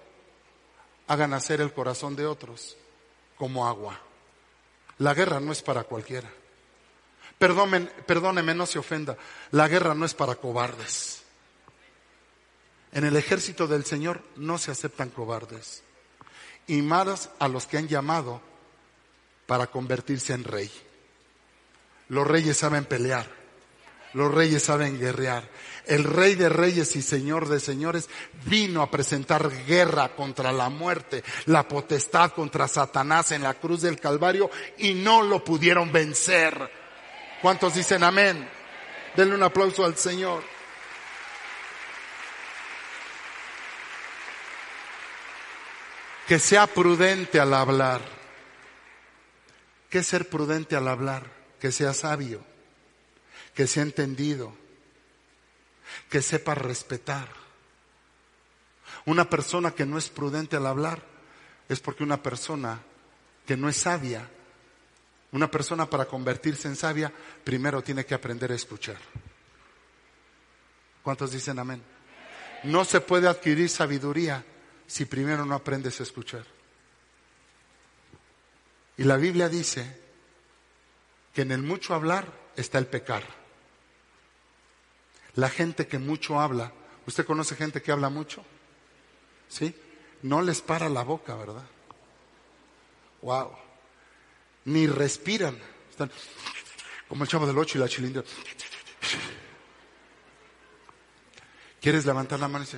hagan 1.07 1.31
nacer 1.31 1.61
el 1.61 1.73
corazón 1.73 2.17
de 2.17 2.27
otros 2.27 2.77
como 3.37 3.67
agua. 3.67 4.01
La 4.99 5.15
guerra 5.15 5.41
no 5.41 5.53
es 5.53 5.63
para 5.63 5.85
cualquiera. 5.85 6.31
Perdóneme, 7.39 7.87
perdóneme, 8.07 8.55
no 8.55 8.67
se 8.67 8.79
ofenda. 8.79 9.17
La 9.53 9.69
guerra 9.69 9.95
no 9.95 10.05
es 10.05 10.15
para 10.15 10.35
cobardes. 10.35 11.23
En 12.93 13.05
el 13.05 13.17
ejército 13.17 13.67
del 13.67 13.85
Señor 13.85 14.23
no 14.37 14.59
se 14.59 14.71
aceptan 14.71 15.11
cobardes. 15.11 15.83
Y 16.67 16.83
más 16.83 17.31
a 17.39 17.49
los 17.49 17.67
que 17.67 17.79
han 17.79 17.89
llamado 17.89 18.43
para 19.47 19.69
convertirse 19.69 20.35
en 20.35 20.45
rey. 20.45 20.71
Los 22.09 22.27
reyes 22.27 22.57
saben 22.57 22.85
pelear. 22.85 23.39
Los 24.15 24.33
reyes 24.35 24.63
saben 24.63 24.99
guerrear. 24.99 25.49
El 25.87 26.05
rey 26.05 26.35
de 26.35 26.49
reyes 26.49 26.97
y 26.97 27.03
señor 27.03 27.49
de 27.49 27.61
señores 27.61 28.09
vino 28.47 28.83
a 28.83 28.91
presentar 28.91 29.51
guerra 29.67 30.15
contra 30.17 30.51
la 30.51 30.69
muerte, 30.71 31.23
la 31.47 31.69
potestad 31.69 32.33
contra 32.33 32.69
Satanás 32.69 33.33
en 33.33 33.43
la 33.43 33.55
cruz 33.55 33.83
del 33.83 34.01
Calvario 34.01 34.51
y 34.79 34.95
no 34.95 35.23
lo 35.23 35.45
pudieron 35.45 35.93
vencer. 35.93 36.78
¿Cuántos 37.41 37.75
dicen 37.75 38.03
amén? 38.03 38.49
Denle 39.15 39.35
un 39.35 39.43
aplauso 39.43 39.85
al 39.85 39.97
Señor. 39.97 40.43
Que 46.27 46.39
sea 46.39 46.67
prudente 46.67 47.41
al 47.41 47.55
hablar. 47.55 48.01
¿Qué 49.89 49.99
es 49.99 50.07
ser 50.07 50.29
prudente 50.29 50.77
al 50.77 50.89
hablar? 50.89 51.25
Que 51.61 51.73
sea 51.73 51.95
sabio, 51.95 52.45
que 53.55 53.67
sea 53.67 53.83
entendido, 53.83 54.55
que 56.11 56.21
sepa 56.21 56.55
respetar. 56.55 57.29
Una 59.07 59.31
persona 59.31 59.71
que 59.71 59.87
no 59.87 59.97
es 59.97 60.11
prudente 60.11 60.57
al 60.57 60.67
hablar 60.67 61.03
es 61.69 61.81
porque 61.81 62.03
una 62.03 62.23
persona 62.23 62.81
que 63.47 63.57
no 63.57 63.69
es 63.69 63.77
sabia 63.77 64.29
una 65.33 65.51
persona 65.51 65.89
para 65.89 66.07
convertirse 66.07 66.69
en 66.69 66.77
sabia, 66.77 67.13
primero 67.45 67.83
tiene 67.83 68.07
que 68.07 68.15
aprender 68.15 68.51
a 68.51 68.55
escuchar. 68.55 68.99
¿Cuántos 71.03 71.33
dicen 71.33 71.59
amén? 71.59 71.83
No 72.65 72.85
se 72.85 73.01
puede 73.01 73.29
adquirir 73.29 73.69
sabiduría 73.69 74.45
si 74.87 75.05
primero 75.05 75.45
no 75.45 75.55
aprendes 75.55 76.01
a 76.01 76.03
escuchar. 76.03 76.45
Y 78.97 79.05
la 79.05 79.17
Biblia 79.17 79.49
dice 79.49 80.01
que 81.35 81.43
en 81.43 81.53
el 81.53 81.63
mucho 81.63 81.95
hablar 81.95 82.33
está 82.57 82.79
el 82.79 82.87
pecar. 82.87 83.23
La 85.35 85.51
gente 85.51 85.87
que 85.87 85.99
mucho 85.99 86.41
habla, 86.41 86.73
¿usted 87.07 87.25
conoce 87.25 87.55
gente 87.55 87.81
que 87.81 87.93
habla 87.93 88.09
mucho? 88.09 88.45
¿Sí? 89.49 89.75
No 90.23 90.43
les 90.43 90.63
para 90.63 90.89
la 90.89 91.05
boca, 91.05 91.37
¿verdad? 91.37 91.65
Wow 93.23 93.68
ni 94.69 94.87
respiran. 94.87 95.59
Están 95.91 96.11
como 97.09 97.25
el 97.25 97.31
chavo 97.31 97.47
del 97.47 97.59
ocho 97.59 97.79
y 97.79 97.81
la 97.81 97.89
chilindra. 97.89 98.23
¿Quieres 101.81 102.05
levantar 102.05 102.39
la 102.39 102.49
mano 102.49 102.65
y 102.65 102.77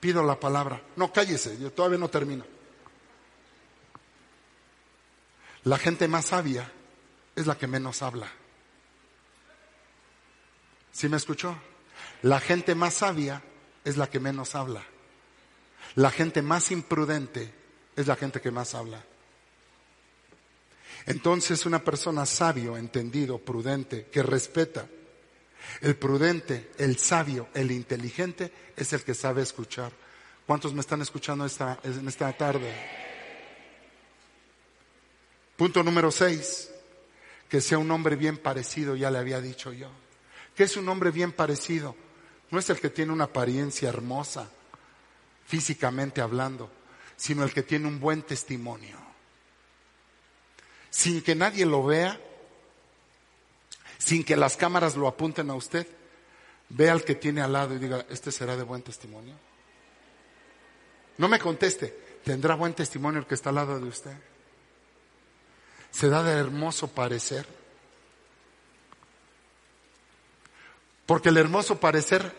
pido 0.00 0.22
la 0.22 0.38
palabra? 0.38 0.80
No, 0.96 1.12
cállese, 1.12 1.58
yo 1.58 1.72
todavía 1.72 1.98
no 1.98 2.08
termino. 2.08 2.44
La 5.64 5.78
gente 5.78 6.08
más 6.08 6.26
sabia 6.26 6.70
es 7.34 7.46
la 7.46 7.56
que 7.56 7.66
menos 7.66 8.02
habla. 8.02 8.30
¿Sí 10.92 11.08
me 11.08 11.16
escuchó? 11.16 11.56
La 12.22 12.38
gente 12.38 12.74
más 12.74 12.94
sabia 12.94 13.42
es 13.82 13.96
la 13.96 14.08
que 14.08 14.20
menos 14.20 14.54
habla. 14.54 14.84
La 15.96 16.10
gente 16.10 16.42
más 16.42 16.70
imprudente 16.70 17.52
es 17.96 18.06
la 18.06 18.16
gente 18.16 18.40
que 18.40 18.50
más 18.50 18.74
habla. 18.74 19.02
Entonces 21.06 21.66
una 21.66 21.84
persona 21.84 22.24
sabio, 22.24 22.76
entendido, 22.76 23.38
prudente, 23.38 24.06
que 24.06 24.22
respeta. 24.22 24.86
El 25.80 25.96
prudente, 25.96 26.70
el 26.78 26.98
sabio, 26.98 27.48
el 27.54 27.70
inteligente 27.70 28.52
es 28.76 28.92
el 28.92 29.02
que 29.02 29.14
sabe 29.14 29.42
escuchar. 29.42 29.92
¿Cuántos 30.46 30.72
me 30.74 30.80
están 30.80 31.02
escuchando 31.02 31.44
esta, 31.44 31.78
en 31.84 32.06
esta 32.08 32.32
tarde? 32.32 32.72
Punto 35.56 35.82
número 35.82 36.10
seis, 36.10 36.70
que 37.48 37.60
sea 37.60 37.78
un 37.78 37.90
hombre 37.90 38.16
bien 38.16 38.38
parecido, 38.38 38.96
ya 38.96 39.10
le 39.10 39.18
había 39.18 39.40
dicho 39.40 39.72
yo. 39.72 39.88
¿Qué 40.54 40.64
es 40.64 40.76
un 40.76 40.88
hombre 40.88 41.10
bien 41.10 41.32
parecido? 41.32 41.96
No 42.50 42.58
es 42.58 42.68
el 42.70 42.80
que 42.80 42.90
tiene 42.90 43.12
una 43.12 43.24
apariencia 43.24 43.88
hermosa, 43.88 44.48
físicamente 45.46 46.20
hablando, 46.20 46.70
sino 47.16 47.44
el 47.44 47.52
que 47.52 47.62
tiene 47.62 47.88
un 47.88 48.00
buen 48.00 48.22
testimonio 48.22 49.03
sin 50.94 51.22
que 51.22 51.34
nadie 51.34 51.66
lo 51.66 51.82
vea, 51.82 52.20
sin 53.98 54.22
que 54.22 54.36
las 54.36 54.56
cámaras 54.56 54.94
lo 54.94 55.08
apunten 55.08 55.50
a 55.50 55.54
usted, 55.56 55.88
ve 56.68 56.88
al 56.88 57.02
que 57.02 57.16
tiene 57.16 57.40
al 57.40 57.52
lado 57.52 57.74
y 57.74 57.78
diga, 57.78 58.06
este 58.10 58.30
será 58.30 58.56
de 58.56 58.62
buen 58.62 58.80
testimonio. 58.80 59.34
No 61.18 61.26
me 61.26 61.40
conteste, 61.40 62.20
¿tendrá 62.22 62.54
buen 62.54 62.74
testimonio 62.74 63.18
el 63.18 63.26
que 63.26 63.34
está 63.34 63.48
al 63.48 63.56
lado 63.56 63.80
de 63.80 63.88
usted? 63.88 64.16
¿Se 65.90 66.08
da 66.08 66.22
de 66.22 66.38
hermoso 66.38 66.86
parecer? 66.86 67.44
Porque 71.06 71.30
el 71.30 71.38
hermoso 71.38 71.80
parecer 71.80 72.32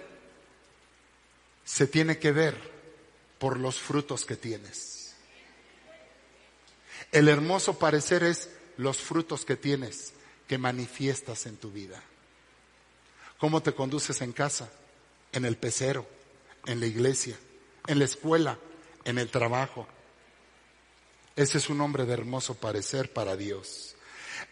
se 1.66 1.88
tiene 1.88 2.20
que 2.20 2.32
ver 2.32 2.72
por 3.38 3.60
los 3.60 3.82
frutos 3.82 4.24
que 4.24 4.38
tienes. 4.38 4.95
El 7.16 7.30
hermoso 7.30 7.80
parecer 7.80 8.24
es 8.24 8.50
los 8.76 8.98
frutos 8.98 9.46
que 9.46 9.56
tienes, 9.56 10.12
que 10.50 10.58
manifiestas 10.58 11.46
en 11.46 11.56
tu 11.56 11.72
vida. 11.72 12.04
¿Cómo 13.38 13.64
te 13.64 13.72
conduces 13.72 14.20
en 14.20 14.34
casa? 14.34 14.70
En 15.32 15.46
el 15.46 15.56
pecero, 15.56 16.06
en 16.66 16.82
la 16.82 16.88
iglesia, 16.88 17.40
en 17.88 18.00
la 18.00 18.06
escuela, 18.06 18.60
en 19.06 19.18
el 19.18 19.30
trabajo. 19.30 19.88
Ese 21.38 21.58
es 21.58 21.70
un 21.70 21.80
hombre 21.80 22.04
de 22.04 22.12
hermoso 22.12 22.56
parecer 22.56 23.14
para 23.14 23.38
Dios. 23.38 23.96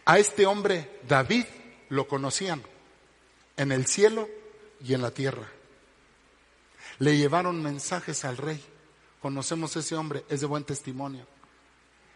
A 0.06 0.18
este 0.18 0.46
hombre, 0.46 1.02
David, 1.06 1.44
lo 1.90 2.08
conocían 2.08 2.64
en 3.58 3.74
el 3.74 3.88
cielo 3.88 4.30
y 4.82 4.94
en 4.94 5.02
la 5.02 5.12
tierra. 5.12 5.50
Le 7.00 7.18
llevaron 7.18 7.62
mensajes 7.62 8.24
al 8.24 8.38
rey. 8.38 8.64
Conocemos 9.22 9.76
a 9.76 9.80
ese 9.80 9.96
hombre, 9.96 10.24
es 10.30 10.40
de 10.40 10.48
buen 10.48 10.64
testimonio. 10.64 11.33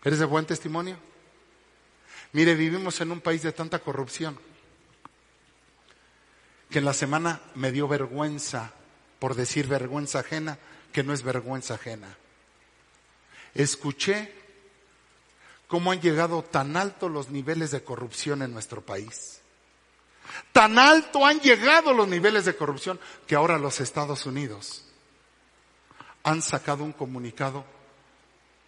¿Eres 0.03 0.19
de 0.19 0.25
buen 0.25 0.45
testimonio? 0.45 0.97
Mire, 2.33 2.55
vivimos 2.55 2.99
en 3.01 3.11
un 3.11 3.21
país 3.21 3.41
de 3.41 3.51
tanta 3.51 3.79
corrupción 3.79 4.37
que 6.69 6.79
en 6.79 6.85
la 6.85 6.93
semana 6.93 7.41
me 7.55 7.71
dio 7.71 7.87
vergüenza, 7.87 8.73
por 9.19 9.35
decir 9.35 9.67
vergüenza 9.67 10.19
ajena, 10.19 10.59
que 10.91 11.03
no 11.03 11.13
es 11.13 11.23
vergüenza 11.23 11.75
ajena. 11.75 12.17
Escuché 13.53 14.33
cómo 15.67 15.91
han 15.91 16.01
llegado 16.01 16.43
tan 16.43 16.75
alto 16.75 17.09
los 17.09 17.29
niveles 17.29 17.71
de 17.71 17.83
corrupción 17.83 18.41
en 18.41 18.53
nuestro 18.53 18.81
país. 18.81 19.41
Tan 20.51 20.77
alto 20.77 21.25
han 21.25 21.39
llegado 21.39 21.93
los 21.93 22.07
niveles 22.07 22.45
de 22.45 22.55
corrupción 22.55 22.99
que 23.25 23.35
ahora 23.35 23.57
los 23.57 23.79
Estados 23.79 24.25
Unidos 24.25 24.83
han 26.23 26.41
sacado 26.41 26.83
un 26.83 26.91
comunicado 26.91 27.63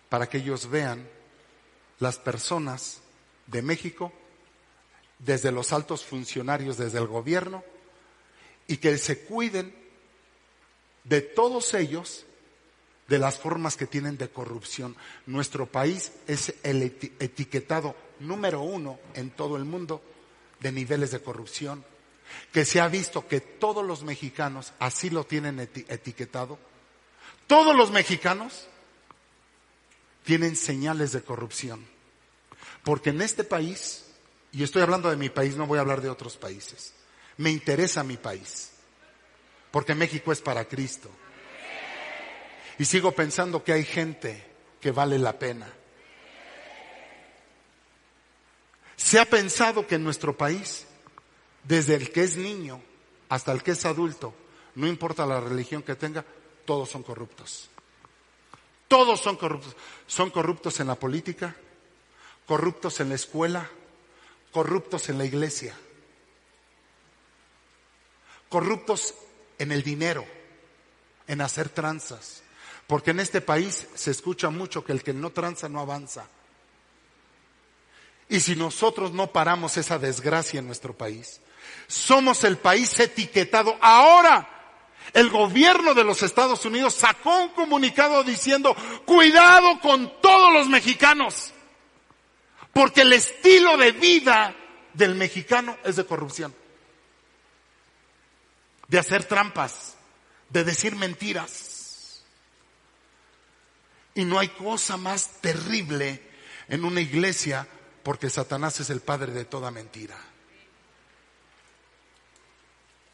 para 0.07 0.27
que 0.27 0.37
ellos 0.37 0.69
vean 0.69 1.07
las 1.99 2.17
personas 2.17 3.01
de 3.47 3.61
México, 3.61 4.11
desde 5.19 5.51
los 5.51 5.73
altos 5.73 6.05
funcionarios, 6.05 6.77
desde 6.77 6.97
el 6.99 7.07
gobierno, 7.07 7.63
y 8.67 8.77
que 8.77 8.97
se 8.97 9.21
cuiden 9.21 9.75
de 11.03 11.21
todos 11.21 11.73
ellos 11.73 12.25
de 13.07 13.17
las 13.17 13.37
formas 13.37 13.75
que 13.75 13.87
tienen 13.87 14.17
de 14.17 14.29
corrupción. 14.29 14.95
Nuestro 15.25 15.65
país 15.65 16.11
es 16.27 16.53
el 16.63 16.83
etiquetado 16.83 17.95
número 18.19 18.61
uno 18.61 18.99
en 19.15 19.31
todo 19.31 19.57
el 19.57 19.65
mundo 19.65 20.01
de 20.59 20.71
niveles 20.71 21.11
de 21.11 21.21
corrupción, 21.21 21.83
que 22.53 22.63
se 22.63 22.79
ha 22.79 22.87
visto 22.87 23.27
que 23.27 23.41
todos 23.41 23.85
los 23.85 24.03
mexicanos 24.03 24.73
así 24.79 25.09
lo 25.09 25.25
tienen 25.25 25.59
etiquetado. 25.59 26.59
Todos 27.47 27.75
los 27.75 27.89
mexicanos 27.89 28.68
tienen 30.23 30.55
señales 30.55 31.11
de 31.11 31.21
corrupción. 31.21 31.85
Porque 32.83 33.09
en 33.09 33.21
este 33.21 33.43
país, 33.43 34.05
y 34.51 34.63
estoy 34.63 34.81
hablando 34.81 35.09
de 35.09 35.15
mi 35.15 35.29
país, 35.29 35.55
no 35.55 35.67
voy 35.67 35.77
a 35.77 35.81
hablar 35.81 36.01
de 36.01 36.09
otros 36.09 36.37
países, 36.37 36.93
me 37.37 37.51
interesa 37.51 38.03
mi 38.03 38.17
país, 38.17 38.71
porque 39.71 39.95
México 39.95 40.31
es 40.31 40.41
para 40.41 40.65
Cristo. 40.65 41.09
Y 42.77 42.85
sigo 42.85 43.11
pensando 43.11 43.63
que 43.63 43.73
hay 43.73 43.83
gente 43.83 44.45
que 44.79 44.91
vale 44.91 45.19
la 45.19 45.37
pena. 45.37 45.67
Se 48.95 49.19
ha 49.19 49.25
pensado 49.25 49.85
que 49.87 49.95
en 49.95 50.03
nuestro 50.03 50.37
país, 50.37 50.85
desde 51.63 51.95
el 51.95 52.11
que 52.11 52.23
es 52.23 52.37
niño 52.37 52.81
hasta 53.29 53.51
el 53.51 53.63
que 53.63 53.71
es 53.71 53.85
adulto, 53.85 54.33
no 54.75 54.87
importa 54.87 55.25
la 55.25 55.39
religión 55.39 55.83
que 55.83 55.95
tenga, 55.95 56.25
todos 56.65 56.89
son 56.89 57.03
corruptos. 57.03 57.69
Todos 58.89 59.21
son 59.21 59.37
corruptos. 59.37 59.77
Son 60.05 60.29
corruptos 60.29 60.81
en 60.81 60.87
la 60.87 60.95
política, 60.95 61.55
corruptos 62.45 62.99
en 62.99 63.07
la 63.07 63.15
escuela, 63.15 63.69
corruptos 64.51 65.07
en 65.07 65.17
la 65.17 65.23
iglesia 65.23 65.73
corruptos 68.49 69.13
en 69.57 69.71
el 69.71 69.83
dinero, 69.83 70.25
en 71.27 71.41
hacer 71.41 71.69
tranzas. 71.69 72.41
Porque 72.87 73.11
en 73.11 73.19
este 73.19 73.39
país 73.39 73.87
se 73.93 74.11
escucha 74.11 74.49
mucho 74.49 74.83
que 74.83 74.91
el 74.91 75.03
que 75.03 75.13
no 75.13 75.29
tranza 75.29 75.69
no 75.69 75.79
avanza. 75.79 76.27
Y 78.27 78.39
si 78.39 78.55
nosotros 78.55 79.11
no 79.11 79.31
paramos 79.31 79.77
esa 79.77 79.97
desgracia 79.99 80.59
en 80.59 80.67
nuestro 80.67 80.95
país, 80.97 81.39
somos 81.87 82.43
el 82.43 82.57
país 82.57 82.99
etiquetado. 82.99 83.77
Ahora, 83.79 84.58
el 85.13 85.29
gobierno 85.29 85.93
de 85.93 86.03
los 86.03 86.23
Estados 86.23 86.65
Unidos 86.65 86.93
sacó 86.93 87.43
un 87.43 87.49
comunicado 87.49 88.23
diciendo, 88.23 88.75
cuidado 89.05 89.79
con 89.79 90.21
todos 90.21 90.53
los 90.53 90.67
mexicanos, 90.67 91.53
porque 92.73 93.01
el 93.01 93.13
estilo 93.13 93.77
de 93.77 93.91
vida 93.91 94.55
del 94.93 95.15
mexicano 95.15 95.77
es 95.83 95.95
de 95.95 96.05
corrupción 96.05 96.53
de 98.89 98.97
hacer 98.99 99.23
trampas, 99.23 99.95
de 100.49 100.63
decir 100.65 100.95
mentiras. 100.95 102.23
Y 104.15 104.25
no 104.25 104.39
hay 104.39 104.49
cosa 104.49 104.97
más 104.97 105.39
terrible 105.41 106.21
en 106.67 106.83
una 106.83 106.99
iglesia 106.99 107.67
porque 108.03 108.29
Satanás 108.29 108.79
es 108.79 108.89
el 108.89 108.99
padre 108.99 109.31
de 109.31 109.45
toda 109.45 109.71
mentira. 109.71 110.17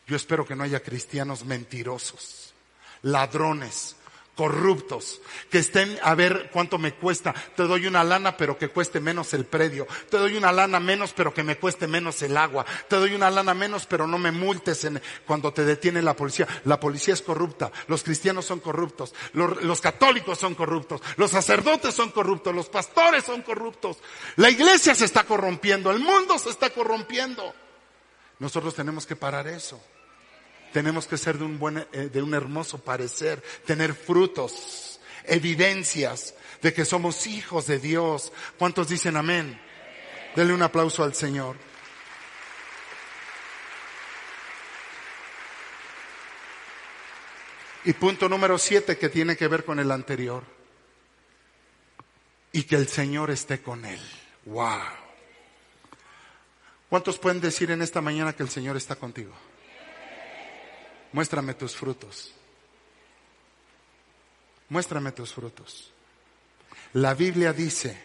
Yo 0.08 0.16
espero 0.16 0.46
que 0.46 0.56
no 0.56 0.64
haya 0.64 0.82
cristianos 0.82 1.46
mentirosos, 1.46 2.54
ladrones, 3.02 3.96
corruptos, 4.36 5.22
que 5.50 5.60
estén 5.60 5.98
a 6.04 6.14
ver 6.14 6.50
cuánto 6.52 6.78
me 6.78 6.94
cuesta. 6.94 7.34
Te 7.56 7.64
doy 7.64 7.88
una 7.88 8.04
lana 8.04 8.38
pero 8.38 8.58
que 8.58 8.70
cueste 8.70 9.00
menos 9.00 9.34
el 9.34 9.46
predio. 9.46 9.88
Te 10.10 10.18
doy 10.18 10.36
una 10.36 10.52
lana 10.52 10.80
menos 10.80 11.14
pero 11.14 11.34
que 11.34 11.44
me 11.44 11.58
cueste 11.58 11.88
menos 11.88 12.22
el 12.22 12.38
agua. 12.38 12.66
Te 12.88 12.98
doy 12.98 13.16
una 13.16 13.32
lana 13.32 13.54
menos 13.54 13.86
pero 13.86 14.06
no 14.06 14.18
me 14.18 14.32
multes 14.32 14.88
cuando 15.26 15.54
te 15.54 15.66
detiene 15.66 16.02
la 16.02 16.16
policía. 16.16 16.48
La 16.66 16.80
policía 16.80 17.14
es 17.14 17.22
corrupta. 17.22 17.72
Los 17.88 18.04
cristianos 18.04 18.46
son 18.46 18.60
corruptos. 18.60 19.16
Los 19.34 19.82
católicos 19.82 20.38
son 20.38 20.54
corruptos. 20.54 21.02
Los 21.18 21.32
sacerdotes 21.32 21.96
son 21.96 22.12
corruptos. 22.12 22.54
Los 22.54 22.70
pastores 22.70 23.24
son 23.24 23.42
corruptos. 23.42 23.98
La 24.36 24.50
iglesia 24.50 24.94
se 24.94 25.06
está 25.06 25.24
corrompiendo. 25.24 25.90
El 25.90 26.00
mundo 26.00 26.38
se 26.38 26.50
está 26.50 26.70
corrompiendo. 26.70 27.54
Nosotros 28.38 28.76
tenemos 28.76 29.06
que 29.06 29.16
parar 29.16 29.48
eso. 29.48 29.82
Tenemos 30.76 31.08
que 31.08 31.18
ser 31.18 31.38
de 31.38 31.46
un 31.46 31.58
buen, 31.58 31.78
eh, 31.94 32.10
de 32.12 32.22
un 32.22 32.34
hermoso 32.34 32.80
parecer, 32.80 33.42
tener 33.66 33.94
frutos, 33.94 35.00
evidencias 35.24 36.34
de 36.62 36.74
que 36.74 36.84
somos 36.84 37.28
hijos 37.28 37.66
de 37.66 37.80
Dios. 37.80 38.34
¿Cuántos 38.60 38.90
dicen 38.90 39.16
amén? 39.16 39.58
Denle 40.36 40.54
un 40.54 40.62
aplauso 40.62 41.02
al 41.02 41.16
Señor. 41.16 41.56
Y 47.86 47.94
punto 47.94 48.28
número 48.28 48.58
siete 48.58 48.98
que 48.98 49.08
tiene 49.08 49.38
que 49.38 49.48
ver 49.48 49.64
con 49.64 49.80
el 49.80 49.90
anterior. 49.92 50.44
Y 52.52 52.64
que 52.64 52.76
el 52.76 52.90
Señor 52.90 53.32
esté 53.32 53.62
con 53.62 53.86
él. 53.86 54.02
Wow. 54.44 54.82
¿Cuántos 56.90 57.18
pueden 57.18 57.40
decir 57.40 57.72
en 57.72 57.82
esta 57.82 58.02
mañana 58.02 58.34
que 58.34 58.44
el 58.44 58.50
Señor 58.50 58.76
está 58.76 58.98
contigo? 58.98 59.32
Muéstrame 61.16 61.54
tus 61.54 61.74
frutos. 61.74 62.34
Muéstrame 64.68 65.14
tus 65.14 65.32
frutos. 65.34 65.90
La 66.92 67.14
Biblia 67.14 67.54
dice 67.54 67.98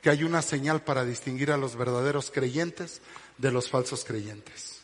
que 0.00 0.08
hay 0.08 0.24
una 0.24 0.40
señal 0.40 0.82
para 0.82 1.04
distinguir 1.04 1.52
a 1.52 1.58
los 1.58 1.76
verdaderos 1.76 2.30
creyentes 2.30 3.02
de 3.36 3.52
los 3.52 3.68
falsos 3.68 4.06
creyentes. 4.06 4.80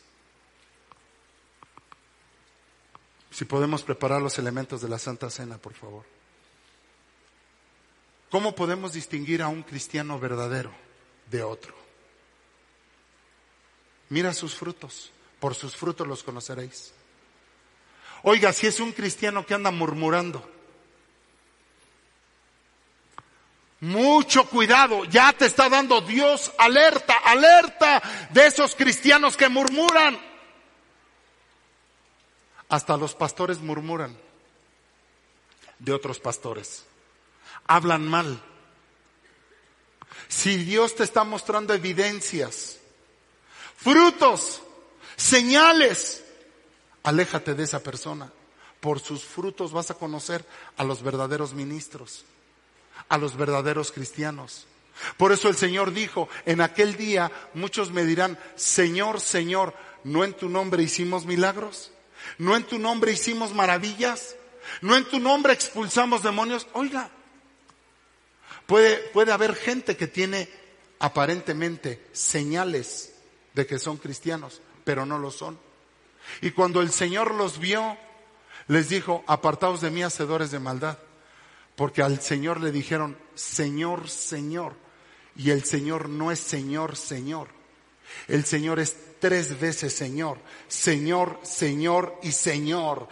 Si 3.31 3.45
podemos 3.45 3.81
preparar 3.81 4.21
los 4.21 4.37
elementos 4.37 4.83
de 4.83 4.89
la 4.89 4.99
Santa 4.99 5.31
Cena, 5.31 5.57
por 5.57 5.73
favor. 5.73 6.05
¿Cómo 8.29 8.53
podemos 8.53 8.93
distinguir 8.93 9.41
a 9.41 9.47
un 9.47 9.63
cristiano 9.63 10.19
verdadero 10.19 10.71
de 11.31 11.41
otro? 11.41 11.73
Mira 14.09 14.35
sus 14.35 14.53
frutos, 14.53 15.09
por 15.39 15.55
sus 15.55 15.75
frutos 15.75 16.07
los 16.07 16.21
conoceréis. 16.21 16.93
Oiga, 18.29 18.51
si 18.51 18.67
es 18.67 18.81
un 18.81 18.91
cristiano 18.91 19.45
que 19.45 19.53
anda 19.53 19.71
murmurando, 19.71 20.45
mucho 23.79 24.49
cuidado, 24.49 25.05
ya 25.05 25.31
te 25.31 25.45
está 25.45 25.69
dando 25.69 26.01
Dios 26.01 26.51
alerta, 26.57 27.13
alerta 27.23 28.01
de 28.31 28.47
esos 28.47 28.75
cristianos 28.75 29.37
que 29.37 29.47
murmuran. 29.47 30.19
Hasta 32.67 32.97
los 32.97 33.15
pastores 33.15 33.59
murmuran 33.59 34.19
de 35.79 35.93
otros 35.93 36.19
pastores. 36.19 36.83
Hablan 37.65 38.05
mal. 38.05 38.43
Si 40.27 40.65
Dios 40.65 40.97
te 40.97 41.05
está 41.05 41.23
mostrando 41.23 41.73
evidencias, 41.73 42.77
frutos, 43.77 44.61
señales 45.15 46.25
Aléjate 47.07 47.53
de 47.53 47.63
esa 47.63 47.81
persona. 47.81 48.29
Por 48.81 48.99
sus 48.99 49.23
frutos 49.23 49.71
vas 49.71 49.89
a 49.89 49.93
conocer 49.93 50.45
a 50.75 50.83
los 50.83 51.01
verdaderos 51.01 51.53
ministros, 51.53 52.25
a 53.07 53.17
los 53.17 53.37
verdaderos 53.37 53.93
cristianos. 53.93 54.67
Por 55.15 55.31
eso 55.31 55.47
el 55.47 55.55
Señor 55.55 55.93
dijo, 55.93 56.27
en 56.45 56.59
aquel 56.59 56.97
día 56.97 57.31
muchos 57.53 57.91
me 57.91 58.03
dirán, 58.03 58.37
Señor, 58.57 59.21
Señor, 59.21 59.73
¿no 60.03 60.25
en 60.25 60.33
tu 60.33 60.49
nombre 60.49 60.83
hicimos 60.83 61.25
milagros? 61.25 61.93
¿No 62.39 62.57
en 62.57 62.65
tu 62.65 62.77
nombre 62.77 63.13
hicimos 63.13 63.53
maravillas? 63.53 64.35
¿No 64.81 64.97
en 64.97 65.05
tu 65.05 65.17
nombre 65.17 65.53
expulsamos 65.53 66.23
demonios? 66.23 66.67
Oiga, 66.73 67.09
puede, 68.65 68.97
puede 69.13 69.31
haber 69.31 69.55
gente 69.55 69.95
que 69.95 70.07
tiene 70.07 70.49
aparentemente 70.99 72.05
señales 72.11 73.13
de 73.53 73.65
que 73.65 73.79
son 73.79 73.95
cristianos, 73.95 74.61
pero 74.83 75.05
no 75.05 75.17
lo 75.17 75.31
son. 75.31 75.66
Y 76.41 76.51
cuando 76.51 76.81
el 76.81 76.91
Señor 76.91 77.33
los 77.33 77.59
vio, 77.59 77.97
les 78.67 78.89
dijo, 78.89 79.23
apartaos 79.27 79.81
de 79.81 79.91
mí, 79.91 80.03
hacedores 80.03 80.51
de 80.51 80.59
maldad. 80.59 80.97
Porque 81.75 82.01
al 82.01 82.21
Señor 82.21 82.59
le 82.61 82.71
dijeron, 82.71 83.17
Señor, 83.35 84.09
Señor. 84.09 84.73
Y 85.35 85.51
el 85.51 85.63
Señor 85.63 86.09
no 86.09 86.31
es 86.31 86.39
Señor, 86.39 86.95
Señor. 86.95 87.56
El 88.27 88.45
Señor 88.45 88.79
es 88.79 88.95
tres 89.19 89.59
veces 89.59 89.93
Señor. 89.93 90.39
Señor, 90.67 91.39
Señor 91.43 92.19
y 92.23 92.31
Señor. 92.31 93.07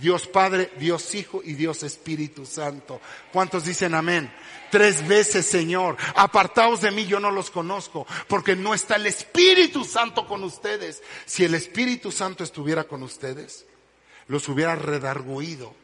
Dios 0.00 0.26
Padre, 0.26 0.72
Dios 0.78 1.14
Hijo 1.14 1.42
y 1.44 1.54
Dios 1.54 1.82
Espíritu 1.82 2.46
Santo. 2.46 3.00
¿Cuántos 3.32 3.64
dicen 3.64 3.94
amén? 3.94 4.32
Tres 4.70 5.06
veces 5.06 5.46
Señor. 5.46 5.96
Apartaos 6.14 6.80
de 6.80 6.90
mí, 6.90 7.06
yo 7.06 7.20
no 7.20 7.30
los 7.30 7.50
conozco. 7.50 8.06
Porque 8.28 8.56
no 8.56 8.74
está 8.74 8.96
el 8.96 9.06
Espíritu 9.06 9.84
Santo 9.84 10.26
con 10.26 10.42
ustedes. 10.44 11.02
Si 11.26 11.44
el 11.44 11.54
Espíritu 11.54 12.12
Santo 12.12 12.44
estuviera 12.44 12.84
con 12.84 13.02
ustedes, 13.02 13.66
los 14.28 14.48
hubiera 14.48 14.76
redarguido. 14.76 15.74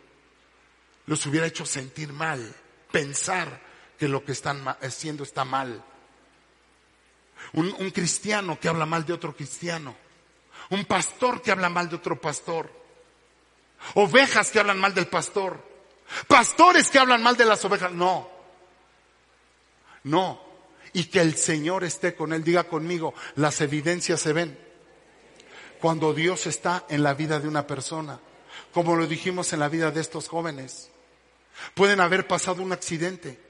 Los 1.07 1.25
hubiera 1.27 1.47
hecho 1.47 1.67
sentir 1.67 2.13
mal. 2.13 2.55
Pensar 2.93 3.61
que 3.99 4.09
lo 4.09 4.25
que 4.25 4.33
están 4.33 4.63
haciendo 4.81 5.25
está 5.25 5.45
mal. 5.45 5.83
Un, 7.53 7.75
un, 7.79 7.91
cristiano 7.91 8.59
que 8.61 8.69
habla 8.69 8.87
mal 8.87 9.05
de 9.07 9.13
otro 9.13 9.35
cristiano. 9.35 9.95
Un 10.71 10.85
pastor 10.85 11.41
que 11.41 11.51
habla 11.51 11.69
mal 11.69 11.89
de 11.89 11.97
otro 11.97 12.21
pastor. 12.21 12.71
Ovejas 13.95 14.51
que 14.51 14.59
hablan 14.59 14.79
mal 14.79 14.95
del 14.95 15.07
pastor. 15.07 15.63
Pastores 16.27 16.91
que 16.91 16.99
hablan 16.99 17.23
mal 17.23 17.37
de 17.37 17.45
las 17.45 17.65
ovejas. 17.65 17.93
No. 17.93 18.29
No. 20.05 20.43
Y 20.93 21.05
que 21.05 21.21
el 21.21 21.37
Señor 21.37 21.85
esté 21.85 22.15
con 22.15 22.33
él. 22.33 22.45
Diga 22.45 22.65
conmigo, 22.65 23.15
las 23.37 23.61
evidencias 23.61 24.21
se 24.21 24.33
ven. 24.33 24.59
Cuando 25.81 26.13
Dios 26.13 26.47
está 26.47 26.85
en 26.89 27.03
la 27.03 27.15
vida 27.15 27.41
de 27.41 27.49
una 27.49 27.67
persona. 27.67 28.21
Como 28.73 28.97
lo 28.97 29.07
dijimos 29.07 29.53
en 29.53 29.61
la 29.61 29.69
vida 29.69 29.91
de 29.91 30.01
estos 30.01 30.29
jóvenes. 30.29 30.91
Pueden 31.75 32.01
haber 32.01 32.27
pasado 32.27 32.63
un 32.63 32.73
accidente. 32.73 33.41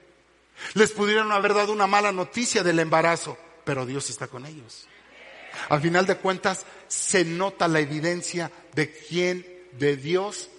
Les 0.73 0.91
pudieron 0.91 1.31
haber 1.31 1.53
dado 1.53 1.73
una 1.73 1.87
mala 1.87 2.11
noticia 2.11 2.63
del 2.63 2.79
embarazo 2.79 3.37
pero 3.69 3.85
Dios 3.85 4.09
está 4.09 4.27
con 4.27 4.47
ellos. 4.47 4.87
Al 5.69 5.79
final 5.79 6.07
de 6.07 6.17
cuentas, 6.17 6.65
se 6.87 7.23
nota 7.23 7.67
la 7.67 7.79
evidencia 7.79 8.51
de 8.73 8.91
quién, 8.91 9.45
de 9.73 9.95
Dios, 9.95 10.49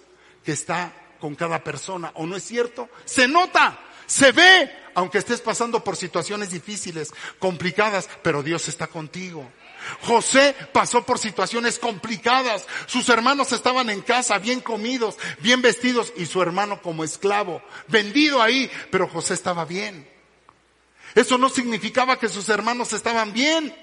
que 0.45 0.53
está 0.53 0.93
con 1.19 1.35
cada 1.35 1.61
persona. 1.61 2.13
¿O 2.15 2.25
no 2.25 2.37
es 2.37 2.43
cierto? 2.43 2.87
Se 3.03 3.27
nota, 3.27 3.77
se 4.05 4.31
ve, 4.31 4.71
aunque 4.95 5.17
estés 5.17 5.41
pasando 5.41 5.83
por 5.83 5.97
situaciones 5.97 6.51
difíciles, 6.51 7.11
complicadas, 7.37 8.07
pero 8.23 8.43
Dios 8.43 8.69
está 8.69 8.87
contigo. 8.87 9.45
José 10.03 10.55
pasó 10.71 11.05
por 11.05 11.19
situaciones 11.19 11.79
complicadas. 11.79 12.65
Sus 12.85 13.09
hermanos 13.09 13.51
estaban 13.51 13.89
en 13.89 13.99
casa, 14.03 14.37
bien 14.37 14.61
comidos, 14.61 15.17
bien 15.39 15.61
vestidos, 15.61 16.13
y 16.15 16.27
su 16.27 16.41
hermano 16.41 16.81
como 16.81 17.03
esclavo, 17.03 17.61
vendido 17.89 18.41
ahí, 18.41 18.71
pero 18.89 19.09
José 19.09 19.33
estaba 19.33 19.65
bien. 19.65 20.10
Eso 21.15 21.37
no 21.37 21.49
significaba 21.49 22.19
que 22.19 22.29
sus 22.29 22.49
hermanos 22.49 22.93
estaban 22.93 23.33
bien. 23.33 23.75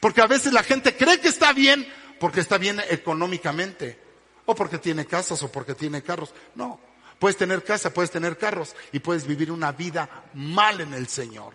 Porque 0.00 0.22
a 0.22 0.26
veces 0.26 0.52
la 0.52 0.62
gente 0.62 0.96
cree 0.96 1.20
que 1.20 1.28
está 1.28 1.52
bien 1.52 1.86
porque 2.18 2.40
está 2.40 2.58
bien 2.58 2.80
económicamente. 2.88 3.98
O 4.46 4.54
porque 4.54 4.78
tiene 4.78 5.06
casas 5.06 5.42
o 5.42 5.50
porque 5.50 5.74
tiene 5.74 6.02
carros. 6.02 6.32
No. 6.54 6.80
Puedes 7.18 7.36
tener 7.36 7.62
casa, 7.64 7.92
puedes 7.92 8.10
tener 8.10 8.36
carros 8.38 8.74
y 8.92 8.98
puedes 8.98 9.26
vivir 9.26 9.50
una 9.50 9.72
vida 9.72 10.24
mal 10.34 10.80
en 10.80 10.94
el 10.94 11.08
Señor. 11.08 11.54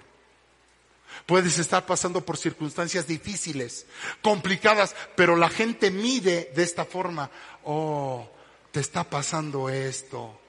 Puedes 1.25 1.59
estar 1.59 1.85
pasando 1.85 2.23
por 2.23 2.37
circunstancias 2.37 3.07
difíciles, 3.07 3.87
complicadas, 4.21 4.95
pero 5.15 5.35
la 5.35 5.49
gente 5.49 5.91
mide 5.91 6.51
de 6.55 6.63
esta 6.63 6.85
forma. 6.85 7.29
Oh, 7.63 8.29
te 8.71 8.79
está 8.79 9.03
pasando 9.03 9.69
esto. 9.69 10.39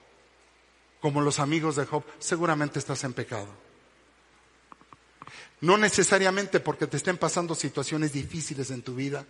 Como 1.01 1.21
los 1.21 1.39
amigos 1.39 1.75
de 1.75 1.85
Job, 1.85 2.03
seguramente 2.19 2.79
estás 2.79 3.03
en 3.03 3.13
pecado. 3.13 3.47
No 5.61 5.77
necesariamente 5.77 6.59
porque 6.59 6.87
te 6.87 6.97
estén 6.97 7.17
pasando 7.17 7.53
situaciones 7.53 8.13
difíciles 8.13 8.71
en 8.71 8.81
tu 8.81 8.95
vida, 8.95 9.25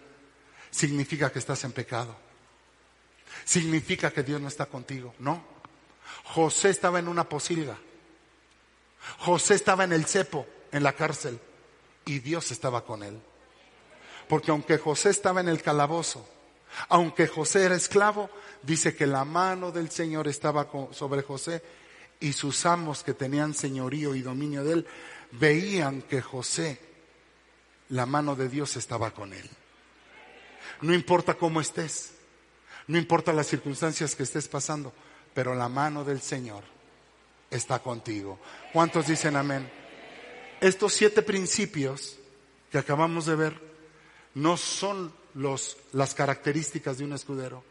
significa 0.70 1.32
que 1.32 1.40
estás 1.40 1.64
en 1.66 1.74
pecado. 1.74 2.16
Significa 3.44 4.12
que 4.12 4.24
Dios 4.24 4.40
no 4.40 4.48
está 4.48 4.66
contigo. 4.66 5.14
No. 5.20 5.44
José 6.24 6.70
estaba 6.70 7.00
en 7.00 7.10
una 7.10 7.28
posilga. 7.28 7.78
José 9.20 9.56
estaba 9.56 9.84
en 9.84 9.92
el 9.92 10.06
cepo, 10.06 10.48
en 10.72 10.84
la 10.84 10.94
cárcel, 10.94 11.40
y 12.06 12.20
Dios 12.20 12.52
estaba 12.52 12.86
con 12.86 13.04
él. 13.04 13.20
Porque 14.30 14.52
aunque 14.52 14.78
José 14.78 15.10
estaba 15.10 15.42
en 15.42 15.50
el 15.50 15.62
calabozo, 15.62 16.26
aunque 16.88 17.28
José 17.28 17.66
era 17.66 17.76
esclavo, 17.76 18.30
dice 18.64 18.96
que 18.96 19.06
la 19.06 19.26
mano 19.26 19.72
del 19.72 19.90
Señor 19.90 20.30
estaba 20.30 20.70
sobre 20.92 21.24
José 21.24 21.62
y 22.22 22.32
sus 22.34 22.66
amos 22.66 23.04
que 23.04 23.14
tenían 23.14 23.54
señorío 23.54 24.16
y 24.16 24.22
dominio 24.22 24.64
de 24.64 24.74
él 24.74 24.88
veían 25.34 26.02
que 26.02 26.22
José, 26.22 26.80
la 27.90 28.06
mano 28.06 28.36
de 28.36 28.50
Dios 28.50 28.76
estaba 28.78 29.12
con 29.12 29.34
él. 29.34 29.50
No 30.82 30.94
importa 30.94 31.36
cómo 31.36 31.62
estés, 31.62 32.14
no 32.88 32.98
importa 32.98 33.34
las 33.34 33.48
circunstancias 33.48 34.16
que 34.16 34.24
estés 34.24 34.48
pasando, 34.48 34.94
pero 35.34 35.56
la 35.56 35.70
mano 35.70 36.04
del 36.04 36.22
Señor 36.22 36.64
está 37.50 37.80
contigo. 37.80 38.40
¿Cuántos 38.74 39.08
dicen 39.08 39.36
amén? 39.36 39.70
Estos 40.60 40.94
siete 40.94 41.22
principios 41.22 42.18
que 42.72 42.78
acabamos 42.78 43.26
de 43.26 43.36
ver 43.36 43.72
no 44.34 44.58
son 44.58 45.14
los, 45.34 45.78
las 45.92 46.14
características 46.14 46.98
de 46.98 47.04
un 47.04 47.14
escudero, 47.14 47.64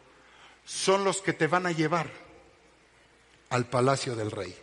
son 0.64 1.04
los 1.04 1.22
que 1.22 1.32
te 1.32 1.46
van 1.46 1.66
a 1.66 1.72
llevar 1.72 2.10
al 3.48 3.66
palacio 3.66 4.14
del 4.14 4.30
rey. 4.30 4.56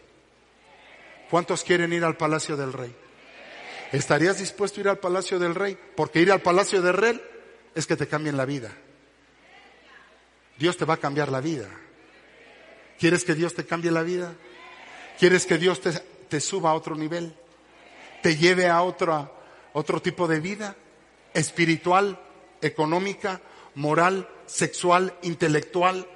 ¿Cuántos 1.29 1.63
quieren 1.63 1.93
ir 1.93 2.03
al 2.03 2.17
palacio 2.17 2.55
del 2.55 2.73
rey? 2.73 2.95
¿Estarías 3.91 4.39
dispuesto 4.39 4.79
a 4.79 4.81
ir 4.81 4.89
al 4.89 4.99
palacio 4.99 5.39
del 5.39 5.55
rey? 5.55 5.77
Porque 5.95 6.19
ir 6.19 6.31
al 6.31 6.41
palacio 6.41 6.81
del 6.81 6.93
rey 6.93 7.21
es 7.75 7.85
que 7.85 7.95
te 7.95 8.07
cambien 8.07 8.37
la 8.37 8.45
vida. 8.45 8.71
Dios 10.57 10.77
te 10.77 10.85
va 10.85 10.95
a 10.95 10.97
cambiar 10.97 11.31
la 11.31 11.41
vida. 11.41 11.69
¿Quieres 12.99 13.23
que 13.23 13.35
Dios 13.35 13.53
te 13.53 13.65
cambie 13.65 13.91
la 13.91 14.01
vida? 14.01 14.33
¿Quieres 15.19 15.45
que 15.45 15.57
Dios 15.57 15.81
te, 15.81 15.91
te 15.91 16.41
suba 16.41 16.71
a 16.71 16.73
otro 16.73 16.95
nivel? 16.95 17.35
¿Te 18.21 18.35
lleve 18.35 18.67
a 18.67 18.81
otro, 18.81 19.31
otro 19.73 20.01
tipo 20.01 20.27
de 20.27 20.39
vida? 20.39 20.75
Espiritual, 21.33 22.19
económica, 22.61 23.41
moral, 23.75 24.27
sexual, 24.47 25.13
intelectual. 25.21 26.07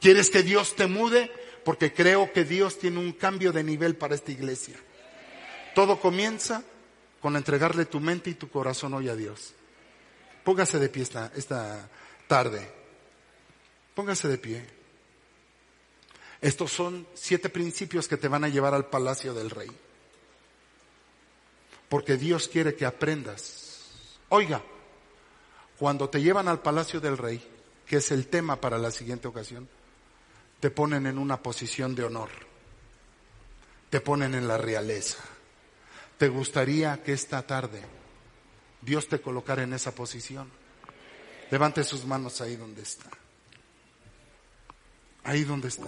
¿Quieres 0.00 0.30
que 0.30 0.42
Dios 0.42 0.74
te 0.74 0.86
mude? 0.86 1.30
Porque 1.66 1.92
creo 1.92 2.32
que 2.32 2.44
Dios 2.44 2.78
tiene 2.78 3.00
un 3.00 3.10
cambio 3.10 3.50
de 3.50 3.64
nivel 3.64 3.96
para 3.96 4.14
esta 4.14 4.30
iglesia. 4.30 4.76
Todo 5.74 5.98
comienza 5.98 6.62
con 7.20 7.34
entregarle 7.34 7.86
tu 7.86 7.98
mente 7.98 8.30
y 8.30 8.34
tu 8.34 8.48
corazón 8.48 8.94
hoy 8.94 9.08
a 9.08 9.16
Dios. 9.16 9.52
Póngase 10.44 10.78
de 10.78 10.88
pie 10.88 11.02
esta, 11.02 11.32
esta 11.34 11.88
tarde. 12.28 12.70
Póngase 13.96 14.28
de 14.28 14.38
pie. 14.38 14.64
Estos 16.40 16.70
son 16.70 17.04
siete 17.14 17.48
principios 17.48 18.06
que 18.06 18.16
te 18.16 18.28
van 18.28 18.44
a 18.44 18.48
llevar 18.48 18.72
al 18.72 18.86
palacio 18.86 19.34
del 19.34 19.50
rey. 19.50 19.72
Porque 21.88 22.16
Dios 22.16 22.46
quiere 22.46 22.76
que 22.76 22.86
aprendas. 22.86 23.90
Oiga, 24.28 24.62
cuando 25.80 26.08
te 26.08 26.22
llevan 26.22 26.46
al 26.46 26.62
palacio 26.62 27.00
del 27.00 27.18
rey, 27.18 27.44
que 27.84 27.96
es 27.96 28.12
el 28.12 28.28
tema 28.28 28.60
para 28.60 28.78
la 28.78 28.92
siguiente 28.92 29.26
ocasión, 29.26 29.68
te 30.66 30.72
ponen 30.72 31.06
en 31.06 31.16
una 31.16 31.40
posición 31.40 31.94
de 31.94 32.02
honor, 32.02 32.28
te 33.88 34.00
ponen 34.00 34.34
en 34.34 34.48
la 34.48 34.58
realeza. 34.58 35.22
¿Te 36.18 36.26
gustaría 36.26 37.04
que 37.04 37.12
esta 37.12 37.46
tarde 37.46 37.82
Dios 38.82 39.06
te 39.06 39.20
colocara 39.20 39.62
en 39.62 39.74
esa 39.74 39.94
posición? 39.94 40.50
Levante 41.52 41.84
sus 41.84 42.04
manos 42.04 42.40
ahí 42.40 42.56
donde 42.56 42.82
está. 42.82 43.08
Ahí 45.22 45.44
donde 45.44 45.68
está. 45.68 45.86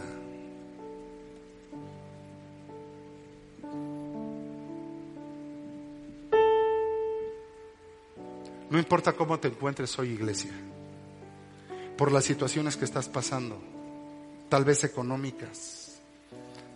No 8.70 8.78
importa 8.78 9.12
cómo 9.14 9.40
te 9.40 9.48
encuentres 9.48 9.98
hoy, 9.98 10.10
iglesia, 10.10 10.52
por 11.96 12.12
las 12.12 12.24
situaciones 12.24 12.76
que 12.76 12.84
estás 12.84 13.08
pasando 13.08 13.76
tal 14.48 14.64
vez 14.64 14.84
económicas, 14.84 15.98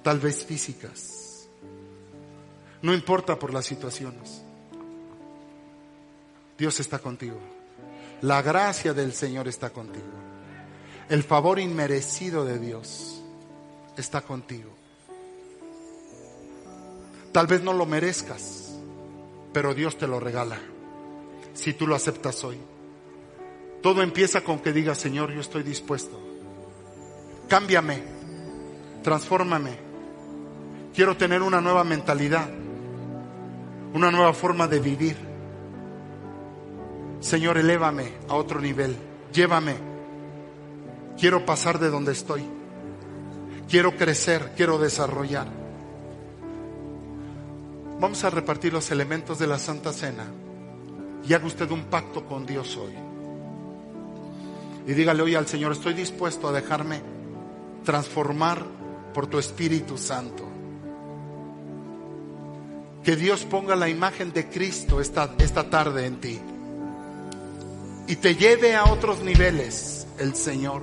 tal 0.03 0.21
vez 0.21 0.45
físicas. 0.45 1.49
No 2.83 2.93
importa 2.93 3.39
por 3.39 3.53
las 3.53 3.65
situaciones. 3.65 4.43
Dios 6.59 6.81
está 6.81 6.99
contigo. 6.99 7.39
La 8.21 8.43
gracia 8.43 8.93
del 8.93 9.13
Señor 9.13 9.49
está 9.49 9.71
contigo. 9.71 10.07
El 11.09 11.23
favor 11.23 11.59
inmerecido 11.59 12.45
de 12.45 12.59
Dios 12.59 13.23
está 13.97 14.21
contigo. 14.23 14.71
Tal 17.33 17.47
vez 17.47 17.63
no 17.63 17.73
lo 17.73 17.87
merezcas, 17.87 18.75
pero 19.53 19.75
Dios 19.75 19.97
te 19.97 20.07
lo 20.07 20.21
regala 20.21 20.61
si 21.55 21.73
tú 21.73 21.87
lo 21.87 21.95
aceptas 21.95 22.45
hoy. 22.45 22.59
Todo 23.83 24.03
empieza 24.03 24.43
con 24.43 24.61
que 24.61 24.73
digas, 24.73 24.99
Señor, 24.99 25.33
yo 25.33 25.41
estoy 25.41 25.63
dispuesto. 25.63 26.32
Cámbiame, 27.53 28.03
transfórmame. 29.03 29.73
Quiero 30.95 31.19
tener 31.19 31.43
una 31.43 31.61
nueva 31.61 31.85
mentalidad, 31.85 32.49
una 33.93 34.11
nueva 34.11 34.33
forma 34.33 34.67
de 34.67 34.81
vivir. 34.81 35.19
Señor, 37.21 37.59
elévame 37.59 38.15
a 38.31 38.37
otro 38.37 38.59
nivel, 38.59 38.97
llévame. 39.35 39.75
Quiero 41.19 41.45
pasar 41.45 41.79
de 41.79 41.91
donde 41.91 42.13
estoy. 42.13 42.43
Quiero 43.69 43.99
crecer, 43.99 44.55
quiero 44.57 44.79
desarrollar. 44.79 45.49
Vamos 48.01 48.25
a 48.25 48.31
repartir 48.31 48.73
los 48.73 48.91
elementos 48.91 49.39
de 49.39 49.47
la 49.47 49.59
Santa 49.59 49.93
Cena 49.93 50.25
y 51.29 51.35
haga 51.35 51.45
usted 51.45 51.71
un 51.71 51.85
pacto 51.85 52.25
con 52.25 52.47
Dios 52.47 52.79
hoy. 52.79 52.95
Y 54.87 54.95
dígale 54.95 55.21
hoy 55.21 55.35
al 55.35 55.47
Señor, 55.47 55.73
estoy 55.73 55.93
dispuesto 55.93 56.49
a 56.49 56.53
dejarme 56.53 57.12
transformar 57.85 58.65
por 59.13 59.27
tu 59.27 59.39
Espíritu 59.39 59.99
Santo. 59.99 60.49
Que 63.05 63.17
Dios 63.17 63.45
ponga 63.45 63.75
la 63.75 63.89
imagen 63.89 64.33
de 64.33 64.49
Cristo 64.49 65.01
esta, 65.01 65.35
esta 65.39 65.69
tarde 65.69 66.07
en 66.07 66.21
ti. 66.21 66.41
Y 68.07 68.17
te 68.17 68.37
lleve 68.37 68.75
a 68.75 68.85
otros 68.85 69.21
niveles 69.23 70.07
el 70.19 70.35
Señor. 70.35 70.83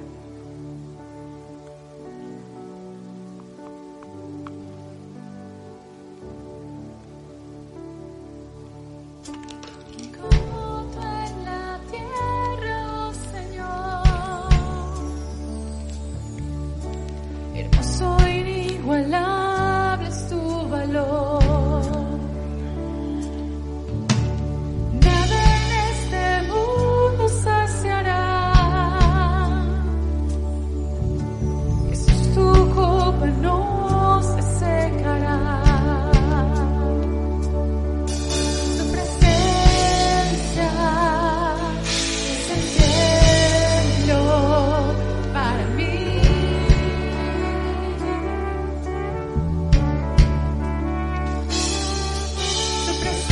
Tu 52.99 53.28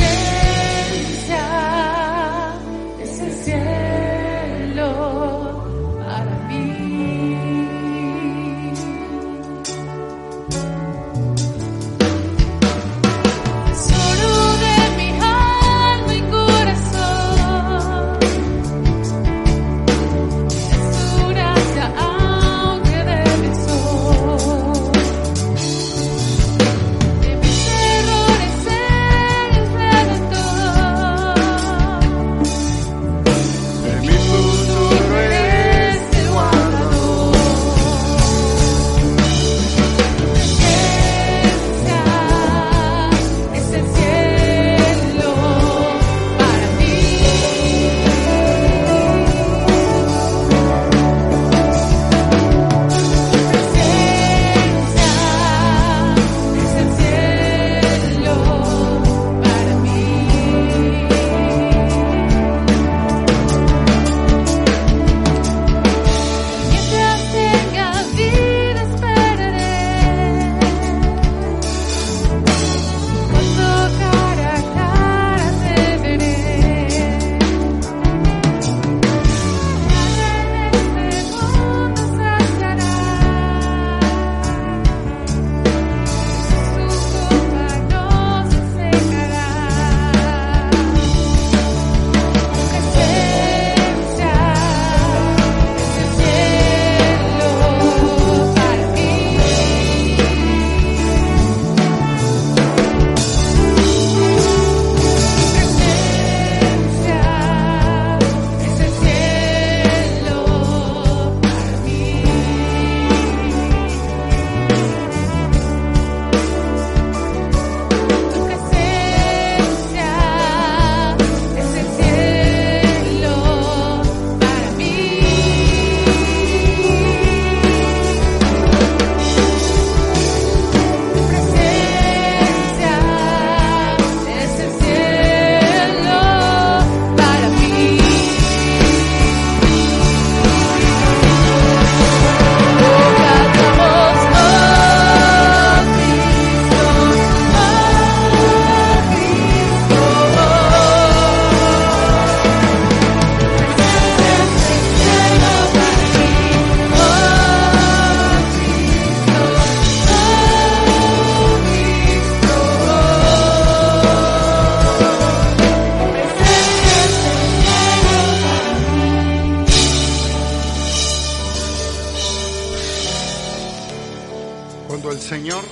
Cuando 175.00 175.16
el 175.16 175.22
Señor 175.22 175.62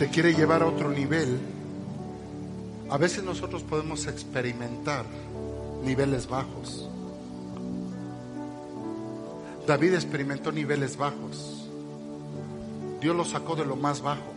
te 0.00 0.08
quiere 0.08 0.34
llevar 0.34 0.64
a 0.64 0.66
otro 0.66 0.90
nivel, 0.90 1.38
a 2.90 2.96
veces 2.96 3.22
nosotros 3.22 3.62
podemos 3.62 4.08
experimentar 4.08 5.04
niveles 5.84 6.26
bajos. 6.26 6.88
David 9.64 9.94
experimentó 9.94 10.50
niveles 10.50 10.96
bajos. 10.96 11.68
Dios 13.00 13.14
lo 13.14 13.24
sacó 13.24 13.54
de 13.54 13.64
lo 13.64 13.76
más 13.76 14.02
bajo. 14.02 14.32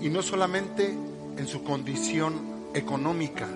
Y 0.00 0.08
no 0.08 0.22
solamente 0.22 0.92
en 1.36 1.46
su 1.46 1.62
condición 1.62 2.34
económica. 2.74 3.46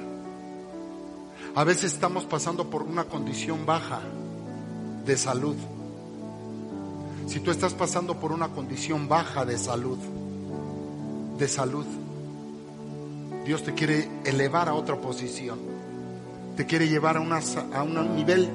A 1.56 1.64
veces 1.64 1.94
estamos 1.94 2.26
pasando 2.26 2.70
por 2.70 2.84
una 2.84 3.06
condición 3.06 3.66
baja 3.66 3.98
de 5.04 5.16
salud. 5.16 5.56
Si 7.26 7.40
tú 7.40 7.50
estás 7.50 7.74
pasando 7.74 8.20
por 8.20 8.32
una 8.32 8.48
condición 8.48 9.08
baja 9.08 9.44
de 9.44 9.58
salud, 9.58 9.98
de 11.38 11.48
salud, 11.48 11.86
Dios 13.44 13.62
te 13.62 13.74
quiere 13.74 14.08
elevar 14.24 14.68
a 14.68 14.74
otra 14.74 14.96
posición. 14.96 15.58
Te 16.56 16.66
quiere 16.66 16.88
llevar 16.88 17.16
a, 17.16 17.20
una, 17.20 17.40
a 17.74 17.82
un 17.82 18.16
nivel 18.16 18.48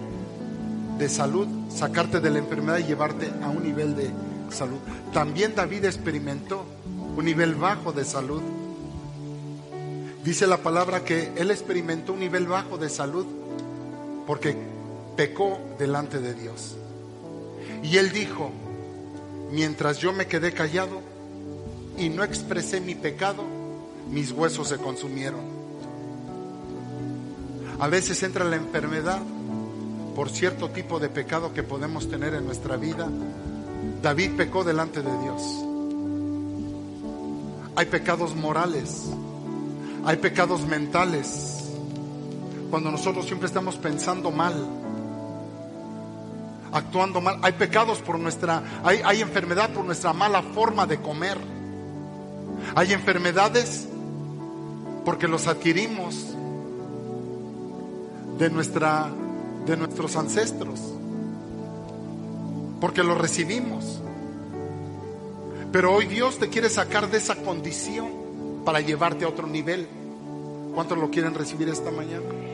de 0.97 1.09
salud, 1.09 1.47
sacarte 1.69 2.19
de 2.19 2.29
la 2.29 2.39
enfermedad 2.39 2.77
y 2.79 2.83
llevarte 2.83 3.29
a 3.41 3.49
un 3.49 3.63
nivel 3.63 3.95
de 3.95 4.09
salud. 4.49 4.79
También 5.13 5.53
David 5.55 5.85
experimentó 5.85 6.65
un 7.15 7.25
nivel 7.25 7.55
bajo 7.55 7.91
de 7.91 8.05
salud. 8.05 8.41
Dice 10.23 10.47
la 10.47 10.57
palabra 10.57 11.03
que 11.03 11.31
él 11.35 11.51
experimentó 11.51 12.13
un 12.13 12.19
nivel 12.19 12.47
bajo 12.47 12.77
de 12.77 12.89
salud 12.89 13.25
porque 14.25 14.55
pecó 15.15 15.59
delante 15.77 16.19
de 16.19 16.33
Dios. 16.33 16.77
Y 17.83 17.97
él 17.97 18.11
dijo, 18.11 18.51
mientras 19.51 19.99
yo 19.99 20.13
me 20.13 20.27
quedé 20.27 20.53
callado 20.53 21.01
y 21.97 22.09
no 22.09 22.23
expresé 22.23 22.81
mi 22.81 22.95
pecado, 22.95 23.43
mis 24.09 24.31
huesos 24.31 24.69
se 24.69 24.77
consumieron. 24.77 25.41
A 27.79 27.87
veces 27.87 28.21
entra 28.23 28.45
la 28.45 28.55
enfermedad 28.55 29.21
por 30.15 30.29
cierto 30.29 30.69
tipo 30.69 30.99
de 30.99 31.09
pecado 31.09 31.53
que 31.53 31.63
podemos 31.63 32.09
tener 32.09 32.33
en 32.33 32.45
nuestra 32.45 32.77
vida. 32.77 33.09
David 34.01 34.31
pecó 34.37 34.63
delante 34.63 35.01
de 35.01 35.11
Dios. 35.21 35.41
Hay 37.75 37.85
pecados 37.85 38.35
morales, 38.35 39.05
hay 40.05 40.17
pecados 40.17 40.65
mentales. 40.65 41.57
Cuando 42.69 42.91
nosotros 42.91 43.25
siempre 43.25 43.47
estamos 43.47 43.77
pensando 43.77 44.31
mal, 44.31 44.80
actuando 46.71 47.21
mal, 47.21 47.39
hay 47.41 47.53
pecados 47.53 47.99
por 47.99 48.19
nuestra, 48.19 48.63
hay, 48.83 49.01
hay 49.03 49.21
enfermedad 49.21 49.69
por 49.71 49.85
nuestra 49.85 50.13
mala 50.13 50.41
forma 50.41 50.85
de 50.85 50.99
comer. 50.99 51.37
Hay 52.75 52.93
enfermedades 52.93 53.87
porque 55.03 55.27
los 55.27 55.47
adquirimos 55.47 56.27
de 58.37 58.49
nuestra 58.49 59.09
de 59.65 59.77
nuestros 59.77 60.15
ancestros. 60.15 60.79
Porque 62.79 63.03
los 63.03 63.17
recibimos. 63.17 64.01
Pero 65.71 65.93
hoy 65.93 66.05
Dios 66.07 66.39
te 66.39 66.49
quiere 66.49 66.69
sacar 66.69 67.09
de 67.09 67.17
esa 67.17 67.35
condición 67.35 68.09
para 68.65 68.81
llevarte 68.81 69.25
a 69.25 69.29
otro 69.29 69.47
nivel. 69.47 69.87
¿Cuántos 70.73 70.97
lo 70.97 71.09
quieren 71.09 71.33
recibir 71.33 71.69
esta 71.69 71.91
mañana? 71.91 72.50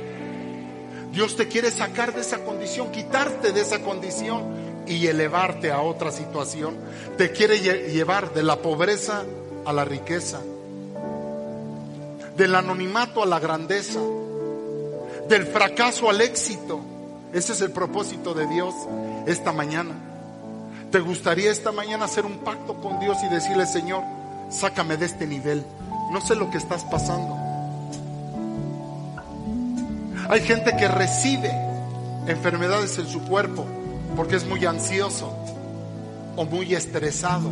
Dios 1.18 1.36
te 1.36 1.48
quiere 1.48 1.72
sacar 1.72 2.14
de 2.14 2.22
esa 2.22 2.46
condición, 2.46 2.92
quitarte 2.92 3.52
de 3.52 3.62
esa 3.62 3.80
condición 3.80 4.84
y 4.86 5.08
elevarte 5.08 5.72
a 5.72 5.82
otra 5.82 6.12
situación. 6.12 6.76
Te 7.18 7.32
quiere 7.32 7.58
lle- 7.60 7.88
llevar 7.92 8.36
de 8.36 8.44
la 8.44 8.58
pobreza 8.58 9.24
a 9.66 9.74
la 9.74 9.84
riqueza, 9.84 10.40
del 12.38 12.54
anonimato 12.54 13.24
a 13.24 13.26
la 13.26 13.40
grandeza, 13.40 14.00
del 15.28 15.48
fracaso 15.48 16.08
al 16.08 16.22
éxito. 16.22 16.82
Ese 17.34 17.54
es 17.54 17.62
el 17.62 17.72
propósito 17.72 18.36
de 18.36 18.46
Dios 18.46 18.76
esta 19.26 19.52
mañana. 19.52 19.96
¿Te 20.92 21.00
gustaría 21.00 21.50
esta 21.50 21.72
mañana 21.72 22.06
hacer 22.06 22.28
un 22.28 22.38
pacto 22.44 22.76
con 22.76 23.00
Dios 23.00 23.18
y 23.24 23.34
decirle, 23.34 23.66
Señor, 23.66 24.04
sácame 24.52 24.98
de 24.98 25.08
este 25.08 25.26
nivel? 25.26 25.66
No 26.12 26.22
sé 26.22 26.36
lo 26.36 26.52
que 26.52 26.60
estás 26.60 26.84
pasando. 26.84 27.47
Hay 30.30 30.42
gente 30.42 30.76
que 30.76 30.88
recibe 30.90 31.52
enfermedades 32.28 32.98
en 32.98 33.08
su 33.08 33.22
cuerpo 33.22 33.66
porque 34.16 34.36
es 34.36 34.46
muy 34.46 34.66
ansioso 34.66 35.34
o 36.36 36.44
muy 36.44 36.76
estresado. 36.76 37.50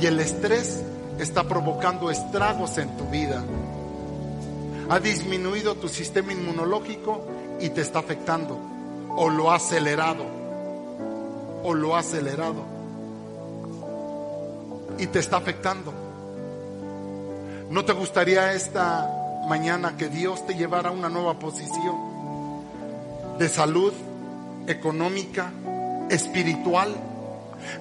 Y 0.00 0.06
el 0.06 0.20
estrés 0.20 0.82
está 1.18 1.44
provocando 1.44 2.10
estragos 2.10 2.78
en 2.78 2.96
tu 2.96 3.06
vida. 3.06 3.42
Ha 4.88 5.00
disminuido 5.00 5.74
tu 5.74 5.88
sistema 5.88 6.32
inmunológico 6.32 7.26
y 7.60 7.70
te 7.70 7.80
está 7.80 7.98
afectando. 7.98 8.56
O 9.16 9.28
lo 9.28 9.50
ha 9.50 9.56
acelerado. 9.56 10.24
O 11.64 11.74
lo 11.74 11.96
ha 11.96 12.00
acelerado. 12.00 12.62
Y 14.98 15.08
te 15.08 15.18
está 15.18 15.38
afectando. 15.38 15.92
¿No 17.68 17.84
te 17.84 17.92
gustaría 17.92 18.52
esta 18.52 19.23
mañana 19.48 19.96
que 19.96 20.08
Dios 20.08 20.46
te 20.46 20.54
llevara 20.54 20.90
a 20.90 20.92
una 20.92 21.08
nueva 21.08 21.38
posición 21.38 21.96
de 23.38 23.48
salud 23.48 23.92
económica, 24.66 25.52
espiritual? 26.10 26.94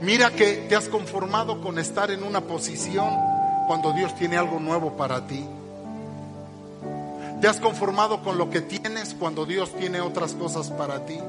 Mira 0.01 0.31
que 0.31 0.65
te 0.69 0.75
has 0.75 0.87
conformado 0.87 1.61
con 1.61 1.79
estar 1.79 2.11
en 2.11 2.23
una 2.23 2.41
posición 2.41 3.09
cuando 3.67 3.93
Dios 3.93 4.15
tiene 4.15 4.37
algo 4.37 4.59
nuevo 4.59 4.95
para 4.97 5.25
ti. 5.27 5.45
Te 7.41 7.47
has 7.47 7.57
conformado 7.59 8.23
con 8.23 8.37
lo 8.37 8.49
que 8.49 8.61
tienes 8.61 9.15
cuando 9.19 9.45
Dios 9.45 9.71
tiene 9.77 9.99
otras 10.01 10.33
cosas 10.33 10.69
para 10.69 11.05
ti. 11.05 11.19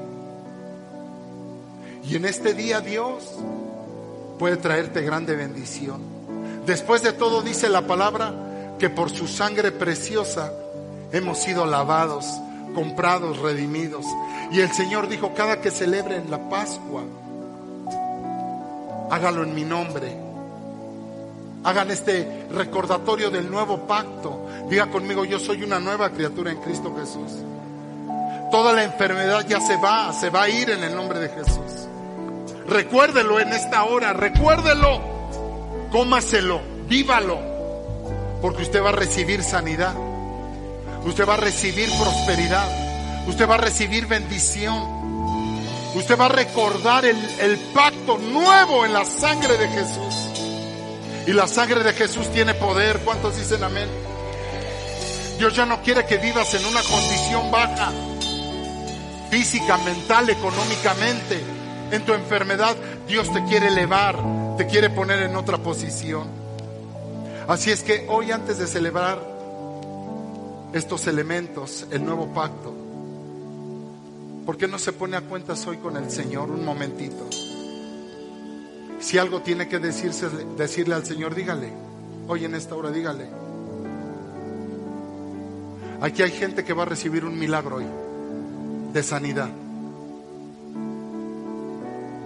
Y 2.07 2.15
en 2.15 2.25
este 2.25 2.53
día 2.53 2.81
Dios 2.81 3.35
puede 4.39 4.57
traerte 4.57 5.01
grande 5.01 5.35
bendición. 5.35 6.01
Después 6.65 7.01
de 7.01 7.13
todo 7.13 7.41
dice 7.41 7.69
la 7.69 7.87
palabra 7.87 8.33
que 8.79 8.89
por 8.89 9.09
su 9.09 9.27
sangre 9.27 9.71
preciosa 9.71 10.51
hemos 11.11 11.39
sido 11.39 11.65
lavados, 11.65 12.25
comprados, 12.73 13.39
redimidos. 13.39 14.05
Y 14.51 14.59
el 14.59 14.71
Señor 14.71 15.07
dijo, 15.07 15.33
cada 15.33 15.61
que 15.61 15.71
celebren 15.71 16.29
la 16.29 16.49
Pascua, 16.49 17.03
hágalo 19.09 19.43
en 19.43 19.55
mi 19.55 19.63
nombre. 19.63 20.15
Hagan 21.63 21.89
este 21.89 22.45
recordatorio 22.51 23.31
del 23.31 23.49
nuevo 23.49 23.87
pacto. 23.87 24.47
Diga 24.69 24.87
conmigo, 24.87 25.25
yo 25.25 25.39
soy 25.39 25.63
una 25.63 25.79
nueva 25.79 26.11
criatura 26.11 26.51
en 26.51 26.57
Cristo 26.61 26.95
Jesús. 26.95 27.41
Toda 28.51 28.73
la 28.73 28.83
enfermedad 28.83 29.45
ya 29.47 29.59
se 29.59 29.75
va, 29.77 30.13
se 30.13 30.29
va 30.29 30.43
a 30.43 30.49
ir 30.49 30.69
en 30.69 30.83
el 30.83 30.95
nombre 30.95 31.19
de 31.19 31.29
Jesús. 31.29 31.87
Recuérdelo 32.67 33.39
en 33.39 33.51
esta 33.53 33.85
hora, 33.85 34.13
recuérdelo, 34.13 35.01
cómaselo, 35.91 36.61
vívalo, 36.87 37.54
porque 38.45 38.61
usted 38.61 38.79
va 38.79 38.89
a 38.89 38.91
recibir 38.91 39.43
sanidad, 39.43 39.95
usted 41.03 41.27
va 41.27 41.33
a 41.33 41.37
recibir 41.37 41.89
prosperidad, 41.97 43.27
usted 43.27 43.49
va 43.49 43.55
a 43.55 43.57
recibir 43.57 44.05
bendición, 44.05 44.75
usted 45.95 46.15
va 46.15 46.25
a 46.27 46.29
recordar 46.29 47.05
el, 47.05 47.17
el 47.39 47.57
pacto 47.73 48.19
nuevo 48.19 48.85
en 48.85 48.93
la 48.93 49.03
sangre 49.03 49.57
de 49.57 49.67
Jesús. 49.69 50.15
Y 51.25 51.33
la 51.33 51.47
sangre 51.47 51.83
de 51.83 51.93
Jesús 51.93 52.31
tiene 52.33 52.53
poder. 52.53 52.99
¿Cuántos 52.99 53.35
dicen 53.35 53.63
amén? 53.63 53.89
Dios 55.39 55.55
ya 55.55 55.65
no 55.65 55.81
quiere 55.81 56.05
que 56.05 56.17
vivas 56.17 56.53
en 56.53 56.67
una 56.67 56.83
condición 56.83 57.49
baja, 57.49 57.91
física, 59.31 59.75
mental, 59.79 60.29
económicamente. 60.29 61.43
En 61.89 62.05
tu 62.05 62.13
enfermedad, 62.13 62.75
Dios 63.07 63.33
te 63.33 63.43
quiere 63.45 63.69
elevar, 63.69 64.19
te 64.55 64.67
quiere 64.67 64.91
poner 64.91 65.23
en 65.23 65.35
otra 65.35 65.57
posición. 65.57 66.44
Así 67.47 67.69
es 67.69 67.83
que 67.83 68.07
hoy 68.09 68.31
antes 68.31 68.57
de 68.57 68.65
celebrar 68.65 69.19
estos 70.73 71.05
elementos, 71.05 71.85
el 71.91 72.03
nuevo 72.03 72.33
pacto, 72.33 72.73
¿por 74.45 74.57
qué 74.57 74.67
no 74.67 74.79
se 74.79 74.93
pone 74.93 75.15
a 75.15 75.21
cuentas 75.21 75.65
hoy 75.67 75.77
con 75.77 75.95
el 75.95 76.09
Señor 76.09 76.49
un 76.49 76.65
momentito? 76.65 77.27
Si 78.99 79.19
algo 79.19 79.41
tiene 79.41 79.67
que 79.67 79.77
decirse, 79.77 80.27
decirle 80.57 80.95
al 80.95 81.05
Señor, 81.05 81.35
dígale. 81.35 81.71
Hoy 82.27 82.45
en 82.45 82.55
esta 82.55 82.73
hora, 82.73 82.89
dígale. 82.89 83.27
Aquí 86.01 86.23
hay 86.23 86.31
gente 86.31 86.63
que 86.63 86.73
va 86.73 86.83
a 86.83 86.87
recibir 86.87 87.25
un 87.25 87.37
milagro 87.37 87.75
hoy 87.77 87.85
de 88.91 89.03
sanidad. 89.03 89.49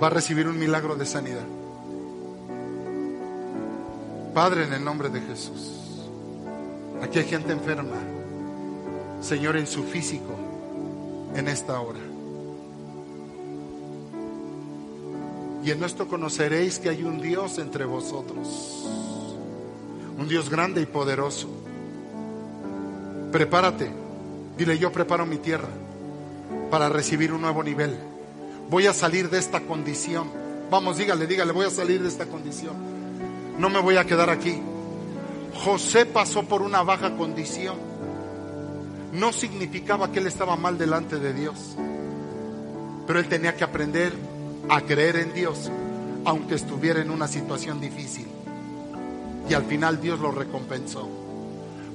Va 0.02 0.08
a 0.08 0.12
recibir 0.12 0.48
un 0.48 0.58
milagro 0.58 0.96
de 0.96 1.06
sanidad. 1.06 1.59
Padre, 4.34 4.66
en 4.66 4.74
el 4.74 4.84
nombre 4.84 5.10
de 5.10 5.22
Jesús. 5.22 5.72
Aquí 7.02 7.20
hay 7.20 7.26
gente 7.26 7.52
enferma. 7.52 7.98
Señor, 9.22 9.58
en 9.58 9.68
su 9.68 9.84
físico, 9.84 10.36
en 11.36 11.48
esta 11.48 11.80
hora. 11.80 12.00
Y 15.64 15.72
en 15.72 15.84
esto 15.84 16.08
conoceréis 16.08 16.80
que 16.80 16.90
hay 16.90 17.04
un 17.04 17.22
Dios 17.22 17.58
entre 17.58 17.86
vosotros. 17.86 18.88
Un 20.18 20.28
Dios 20.28 20.50
grande 20.50 20.82
y 20.82 20.86
poderoso. 20.86 21.50
Prepárate. 23.32 23.92
Dile, 24.58 24.78
yo 24.78 24.92
preparo 24.92 25.26
mi 25.26 25.38
tierra 25.38 25.70
para 26.70 26.90
recibir 26.90 27.34
un 27.34 27.42
nuevo 27.42 27.64
nivel. 27.64 27.98
Voy 28.70 28.88
a 28.88 28.94
salir 28.94 29.30
de 29.30 29.40
esta 29.40 29.62
condición. 29.62 30.30
Vamos, 30.70 30.98
dígale, 30.98 31.26
dígale, 31.28 31.52
voy 31.52 31.66
a 31.66 31.70
salir 31.70 32.02
de 32.02 32.08
esta 32.08 32.26
condición. 32.26 32.76
No 33.60 33.70
me 33.70 33.80
voy 33.80 33.98
a 33.98 34.06
quedar 34.06 34.30
aquí. 34.30 34.58
José 35.54 36.06
pasó 36.06 36.44
por 36.44 36.62
una 36.62 36.82
baja 36.82 37.18
condición. 37.18 37.76
No 39.12 39.34
significaba 39.34 40.14
que 40.14 40.20
él 40.20 40.28
estaba 40.28 40.56
mal 40.56 40.78
delante 40.78 41.20
de 41.20 41.34
Dios. 41.34 41.76
Pero 43.06 43.20
él 43.20 43.28
tenía 43.28 43.58
que 43.58 43.66
aprender 43.66 44.14
a 44.70 44.80
creer 44.80 45.18
en 45.18 45.34
Dios, 45.34 45.70
aunque 46.24 46.56
estuviera 46.56 47.02
en 47.02 47.12
una 47.12 47.28
situación 47.28 47.82
difícil. 47.82 48.28
Y 49.50 49.54
al 49.54 49.66
final 49.66 50.00
Dios 50.00 50.22
lo 50.22 50.32
recompensó. 50.32 51.10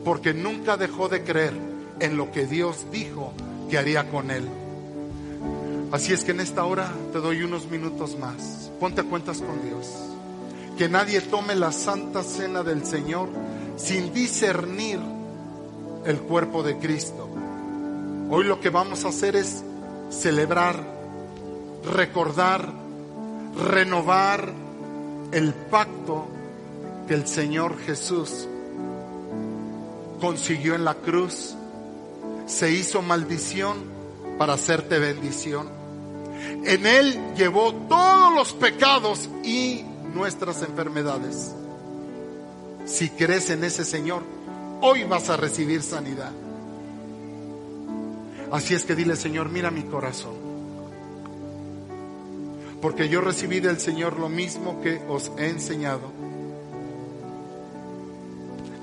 Porque 0.04 0.34
nunca 0.34 0.76
dejó 0.76 1.08
de 1.08 1.24
creer 1.24 1.54
en 1.98 2.18
lo 2.18 2.30
que 2.30 2.44
Dios 2.44 2.88
dijo 2.92 3.32
que 3.70 3.78
haría 3.78 4.10
con 4.10 4.30
él. 4.30 4.46
Así 5.92 6.12
es 6.12 6.24
que 6.24 6.32
en 6.32 6.40
esta 6.40 6.66
hora 6.66 6.92
te 7.10 7.20
doy 7.20 7.42
unos 7.42 7.70
minutos 7.70 8.18
más. 8.18 8.70
Ponte 8.78 9.02
cuentas 9.02 9.40
con 9.40 9.62
Dios. 9.62 10.13
Que 10.76 10.88
nadie 10.88 11.20
tome 11.20 11.54
la 11.54 11.72
santa 11.72 12.22
cena 12.22 12.62
del 12.62 12.84
Señor 12.84 13.28
sin 13.76 14.12
discernir 14.12 15.00
el 16.04 16.18
cuerpo 16.20 16.62
de 16.62 16.78
Cristo. 16.78 17.28
Hoy 18.30 18.44
lo 18.44 18.60
que 18.60 18.70
vamos 18.70 19.04
a 19.04 19.08
hacer 19.08 19.36
es 19.36 19.62
celebrar, 20.10 20.82
recordar, 21.84 22.68
renovar 23.56 24.52
el 25.32 25.54
pacto 25.54 26.26
que 27.06 27.14
el 27.14 27.26
Señor 27.26 27.78
Jesús 27.78 28.48
consiguió 30.20 30.74
en 30.74 30.84
la 30.84 30.94
cruz. 30.94 31.54
Se 32.46 32.70
hizo 32.70 33.02
maldición 33.02 33.76
para 34.38 34.54
hacerte 34.54 34.98
bendición. 34.98 35.68
En 36.64 36.86
Él 36.86 37.34
llevó 37.36 37.72
todos 37.88 38.34
los 38.34 38.52
pecados 38.54 39.28
y 39.42 39.84
nuestras 40.14 40.62
enfermedades. 40.62 41.52
Si 42.86 43.10
crees 43.10 43.50
en 43.50 43.64
ese 43.64 43.84
Señor, 43.84 44.22
hoy 44.80 45.04
vas 45.04 45.28
a 45.28 45.36
recibir 45.36 45.82
sanidad. 45.82 46.32
Así 48.52 48.74
es 48.74 48.84
que 48.84 48.94
dile, 48.94 49.16
Señor, 49.16 49.48
mira 49.48 49.70
mi 49.70 49.82
corazón. 49.82 50.34
Porque 52.80 53.08
yo 53.08 53.20
recibí 53.20 53.60
del 53.60 53.80
Señor 53.80 54.18
lo 54.18 54.28
mismo 54.28 54.80
que 54.80 55.02
os 55.08 55.32
he 55.38 55.48
enseñado. 55.48 56.12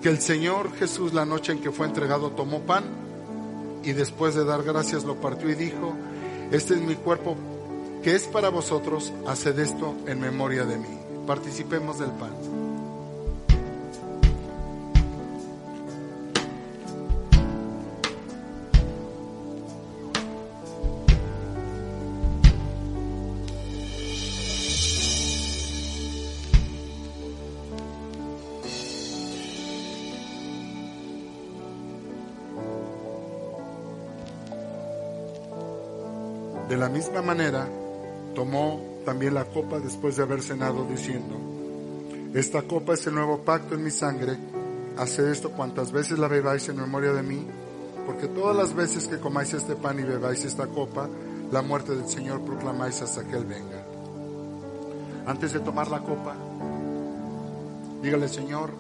Que 0.02 0.10
el 0.10 0.20
Señor 0.20 0.74
Jesús 0.74 1.14
la 1.14 1.26
noche 1.26 1.52
en 1.52 1.62
que 1.62 1.72
fue 1.72 1.86
entregado 1.86 2.32
tomó 2.32 2.62
pan 2.62 2.84
y 3.84 3.94
después 3.94 4.36
de 4.36 4.44
dar 4.44 4.64
gracias 4.64 5.04
lo 5.04 5.16
partió 5.16 5.50
y 5.50 5.56
dijo, 5.56 5.94
este 6.52 6.74
es 6.74 6.82
mi 6.82 6.96
cuerpo 6.96 7.38
que 8.04 8.16
es 8.16 8.24
para 8.24 8.50
vosotros, 8.50 9.14
haced 9.28 9.60
esto 9.60 9.96
en 10.08 10.20
memoria 10.20 10.66
de 10.66 10.78
mí. 10.78 11.01
Participemos 11.26 12.00
del 12.00 12.12
pan. 12.12 12.32
De 36.68 36.78
la 36.78 36.88
misma 36.88 37.22
manera, 37.22 37.68
tomó 38.34 38.91
también 39.06 39.34
la 39.34 39.46
copa 39.46 39.80
después 39.80 40.16
de 40.16 40.24
haber 40.24 40.42
cenado, 40.42 40.86
diciendo, 40.86 41.36
esta 42.34 42.62
copa 42.64 42.94
es 42.94 43.06
el 43.08 43.16
nuevo 43.16 43.40
pacto 43.40 43.76
en 43.76 43.84
mi 43.84 43.92
sangre, 43.92 44.38
haced 44.98 45.28
esto 45.28 45.52
cuantas 45.52 45.92
veces 45.92 46.20
la 46.20 46.28
bebáis 46.28 46.70
en 46.70 46.78
memoria 46.78 47.14
de 47.14 47.24
mí, 47.24 47.46
porque 48.06 48.28
todas 48.28 48.56
las 48.56 48.74
veces 48.74 49.08
que 49.08 49.20
comáis 49.20 49.54
este 49.54 49.76
pan 49.76 50.00
y 50.00 50.04
bebáis 50.04 50.46
esta 50.46 50.68
copa, 50.68 51.10
la 51.52 51.62
muerte 51.62 51.96
del 51.96 52.08
Señor 52.08 52.42
proclamáis 52.42 53.02
hasta 53.02 53.24
que 53.24 53.36
Él 53.36 53.46
venga. 53.46 53.84
Antes 55.26 55.54
de 55.54 55.60
tomar 55.60 55.90
la 55.90 56.00
copa, 56.00 56.36
dígale, 58.02 58.28
Señor, 58.28 58.72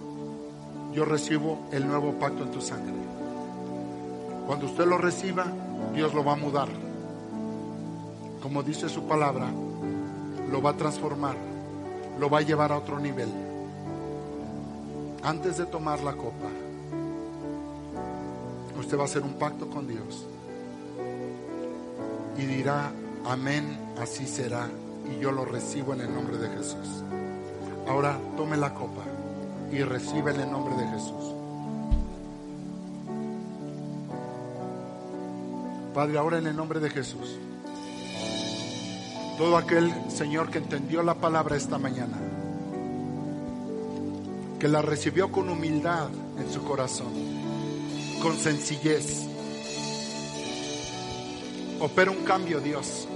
yo 0.93 1.05
recibo 1.05 1.67
el 1.71 1.87
nuevo 1.87 2.13
pacto 2.13 2.43
en 2.43 2.51
tu 2.51 2.61
sangre. 2.61 2.93
Cuando 4.47 4.65
usted 4.65 4.85
lo 4.85 4.97
reciba, 4.97 5.45
Dios 5.93 6.13
lo 6.13 6.23
va 6.23 6.33
a 6.33 6.37
mudar 6.37 6.69
como 8.41 8.63
dice 8.63 8.89
su 8.89 9.03
palabra, 9.03 9.51
lo 10.51 10.61
va 10.61 10.71
a 10.71 10.77
transformar, 10.77 11.35
lo 12.19 12.29
va 12.29 12.39
a 12.39 12.41
llevar 12.41 12.71
a 12.71 12.77
otro 12.77 12.99
nivel. 12.99 13.29
Antes 15.23 15.57
de 15.57 15.65
tomar 15.65 16.01
la 16.01 16.13
copa, 16.13 16.49
usted 18.77 18.97
va 18.97 19.03
a 19.03 19.05
hacer 19.05 19.21
un 19.21 19.33
pacto 19.33 19.69
con 19.69 19.87
Dios 19.87 20.27
y 22.37 22.45
dirá, 22.45 22.91
amén, 23.25 23.77
así 24.01 24.27
será, 24.27 24.67
y 25.09 25.21
yo 25.21 25.31
lo 25.31 25.45
recibo 25.45 25.93
en 25.93 26.01
el 26.01 26.13
nombre 26.13 26.37
de 26.37 26.49
Jesús. 26.49 27.03
Ahora 27.87 28.17
tome 28.35 28.57
la 28.57 28.73
copa 28.73 29.03
y 29.71 29.83
recibe 29.83 30.31
en 30.31 30.41
el 30.41 30.51
nombre 30.51 30.75
de 30.75 30.87
Jesús. 30.89 31.35
Padre, 35.93 36.17
ahora 36.17 36.39
en 36.39 36.47
el 36.47 36.55
nombre 36.55 36.79
de 36.79 36.89
Jesús 36.89 37.37
todo 39.37 39.57
aquel 39.57 39.93
Señor 40.09 40.49
que 40.49 40.59
entendió 40.59 41.03
la 41.03 41.15
palabra 41.15 41.55
esta 41.55 41.77
mañana, 41.77 42.17
que 44.59 44.67
la 44.67 44.81
recibió 44.81 45.31
con 45.31 45.49
humildad 45.49 46.09
en 46.37 46.51
su 46.51 46.63
corazón, 46.63 47.11
con 48.21 48.37
sencillez. 48.37 49.27
Opera 51.79 52.11
un 52.11 52.23
cambio, 52.23 52.59
Dios, 52.59 53.07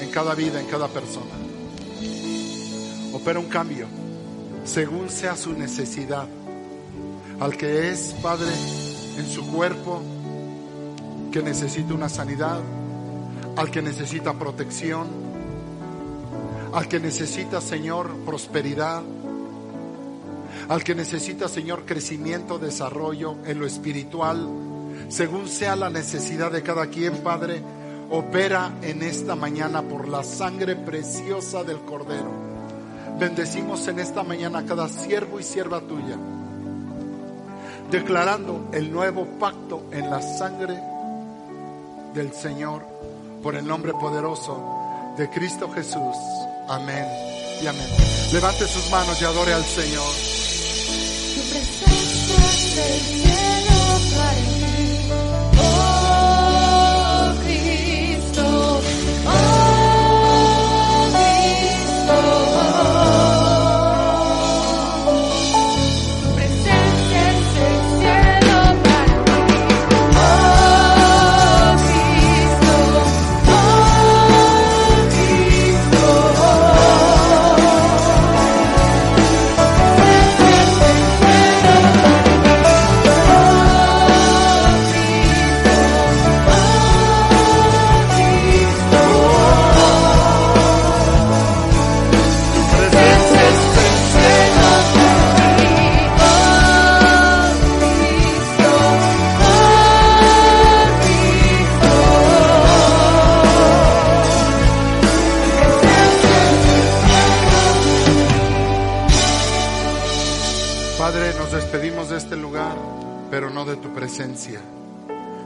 en 0.00 0.10
cada 0.10 0.34
vida, 0.34 0.60
en 0.60 0.66
cada 0.66 0.88
persona. 0.88 1.32
Opera 3.12 3.40
un 3.40 3.48
cambio 3.48 3.86
según 4.64 5.10
sea 5.10 5.36
su 5.36 5.52
necesidad. 5.52 6.26
Al 7.40 7.56
que 7.56 7.90
es, 7.90 8.14
Padre, 8.22 8.50
en 9.18 9.28
su 9.28 9.46
cuerpo, 9.50 10.00
que 11.32 11.42
necesita 11.42 11.94
una 11.94 12.08
sanidad, 12.08 12.60
al 13.56 13.70
que 13.70 13.82
necesita 13.82 14.34
protección, 14.34 15.08
al 16.72 16.88
que 16.88 17.00
necesita, 17.00 17.60
Señor, 17.60 18.10
prosperidad, 18.24 19.02
al 20.68 20.84
que 20.84 20.94
necesita, 20.94 21.48
Señor, 21.48 21.84
crecimiento, 21.84 22.58
desarrollo 22.58 23.36
en 23.44 23.58
lo 23.58 23.66
espiritual, 23.66 24.48
según 25.08 25.48
sea 25.48 25.76
la 25.76 25.90
necesidad 25.90 26.50
de 26.50 26.62
cada 26.62 26.86
quien, 26.86 27.18
Padre, 27.18 27.62
opera 28.10 28.72
en 28.82 29.02
esta 29.02 29.34
mañana 29.34 29.82
por 29.82 30.08
la 30.08 30.22
sangre 30.22 30.76
preciosa 30.76 31.64
del 31.64 31.78
Cordero. 31.80 32.30
Bendecimos 33.18 33.86
en 33.88 33.98
esta 33.98 34.22
mañana 34.22 34.60
a 34.60 34.64
cada 34.64 34.88
siervo 34.88 35.38
y 35.38 35.42
sierva 35.42 35.80
tuya, 35.80 36.16
declarando 37.90 38.68
el 38.72 38.90
nuevo 38.90 39.26
pacto 39.38 39.84
en 39.92 40.10
la 40.10 40.22
sangre 40.22 40.78
del 42.14 42.32
Señor, 42.32 42.82
por 43.42 43.56
el 43.56 43.66
nombre 43.66 43.92
poderoso 43.92 45.14
de 45.16 45.28
Cristo 45.28 45.70
Jesús. 45.72 46.16
Amén 46.68 47.06
y 47.62 47.66
amén. 47.66 47.88
Levante 48.32 48.66
sus 48.66 48.90
manos 48.90 49.20
y 49.20 49.24
adore 49.24 49.52
al 49.52 49.64
Señor. 49.64 50.12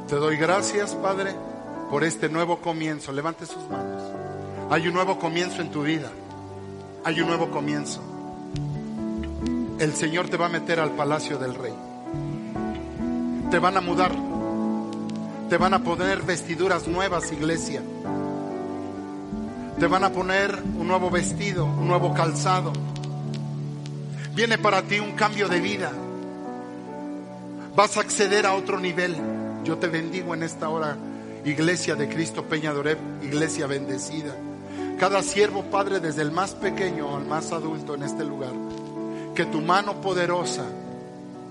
Te 0.08 0.16
doy 0.16 0.36
gracias, 0.36 0.96
Padre, 0.96 1.32
por 1.88 2.02
este 2.02 2.28
nuevo 2.28 2.58
comienzo. 2.58 3.12
Levante 3.12 3.46
sus 3.46 3.62
manos. 3.70 4.02
Hay 4.70 4.88
un 4.88 4.94
nuevo 4.94 5.20
comienzo 5.20 5.62
en 5.62 5.70
tu 5.70 5.84
vida. 5.84 6.10
Hay 7.04 7.20
un 7.20 7.28
nuevo 7.28 7.48
comienzo. 7.50 8.00
El 9.78 9.94
Señor 9.94 10.28
te 10.28 10.36
va 10.36 10.46
a 10.46 10.48
meter 10.48 10.80
al 10.80 10.90
palacio 10.90 11.38
del 11.38 11.54
rey. 11.54 11.74
Te 13.52 13.60
van 13.60 13.76
a 13.76 13.80
mudar. 13.80 14.10
Te 15.48 15.58
van 15.58 15.72
a 15.72 15.84
poner 15.84 16.22
vestiduras 16.22 16.88
nuevas, 16.88 17.30
iglesia. 17.30 17.82
Te 19.78 19.86
van 19.86 20.02
a 20.02 20.10
poner 20.10 20.60
un 20.76 20.88
nuevo 20.88 21.08
vestido, 21.08 21.66
un 21.66 21.86
nuevo 21.86 22.12
calzado. 22.14 22.72
Viene 24.34 24.58
para 24.58 24.82
ti 24.82 24.98
un 24.98 25.12
cambio 25.12 25.46
de 25.48 25.60
vida. 25.60 25.92
Vas 27.76 27.98
a 27.98 28.00
acceder 28.00 28.46
a 28.46 28.54
otro 28.54 28.80
nivel. 28.80 29.14
Yo 29.62 29.76
te 29.76 29.88
bendigo 29.88 30.32
en 30.32 30.42
esta 30.42 30.70
hora, 30.70 30.96
iglesia 31.44 31.94
de 31.94 32.08
Cristo 32.08 32.44
Peña 32.44 32.72
Dorep, 32.72 32.98
iglesia 33.22 33.66
bendecida. 33.66 34.34
Cada 34.98 35.22
siervo, 35.22 35.62
Padre, 35.64 36.00
desde 36.00 36.22
el 36.22 36.30
más 36.30 36.54
pequeño 36.54 37.14
al 37.14 37.26
más 37.26 37.52
adulto 37.52 37.94
en 37.94 38.02
este 38.02 38.24
lugar, 38.24 38.52
que 39.34 39.44
tu 39.44 39.60
mano 39.60 40.00
poderosa 40.00 40.64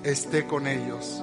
esté 0.03 0.47
con 0.47 0.65
ellos. 0.65 1.21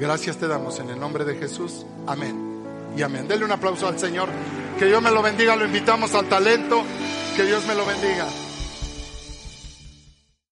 Gracias 0.00 0.36
te 0.36 0.48
damos 0.48 0.80
en 0.80 0.90
el 0.90 0.98
nombre 0.98 1.24
de 1.24 1.36
Jesús. 1.36 1.86
Amén. 2.08 2.64
Y 2.96 3.02
amén. 3.02 3.28
Denle 3.28 3.44
un 3.44 3.52
aplauso 3.52 3.86
al 3.86 4.00
Señor. 4.00 4.28
Que 4.80 4.86
Dios 4.86 5.00
me 5.00 5.12
lo 5.12 5.22
bendiga. 5.22 5.54
Lo 5.54 5.64
invitamos 5.64 6.12
al 6.14 6.28
talento. 6.28 6.82
Que 7.36 7.44
Dios 7.44 7.64
me 7.66 7.74
lo 7.76 7.86
bendiga. 7.86 8.26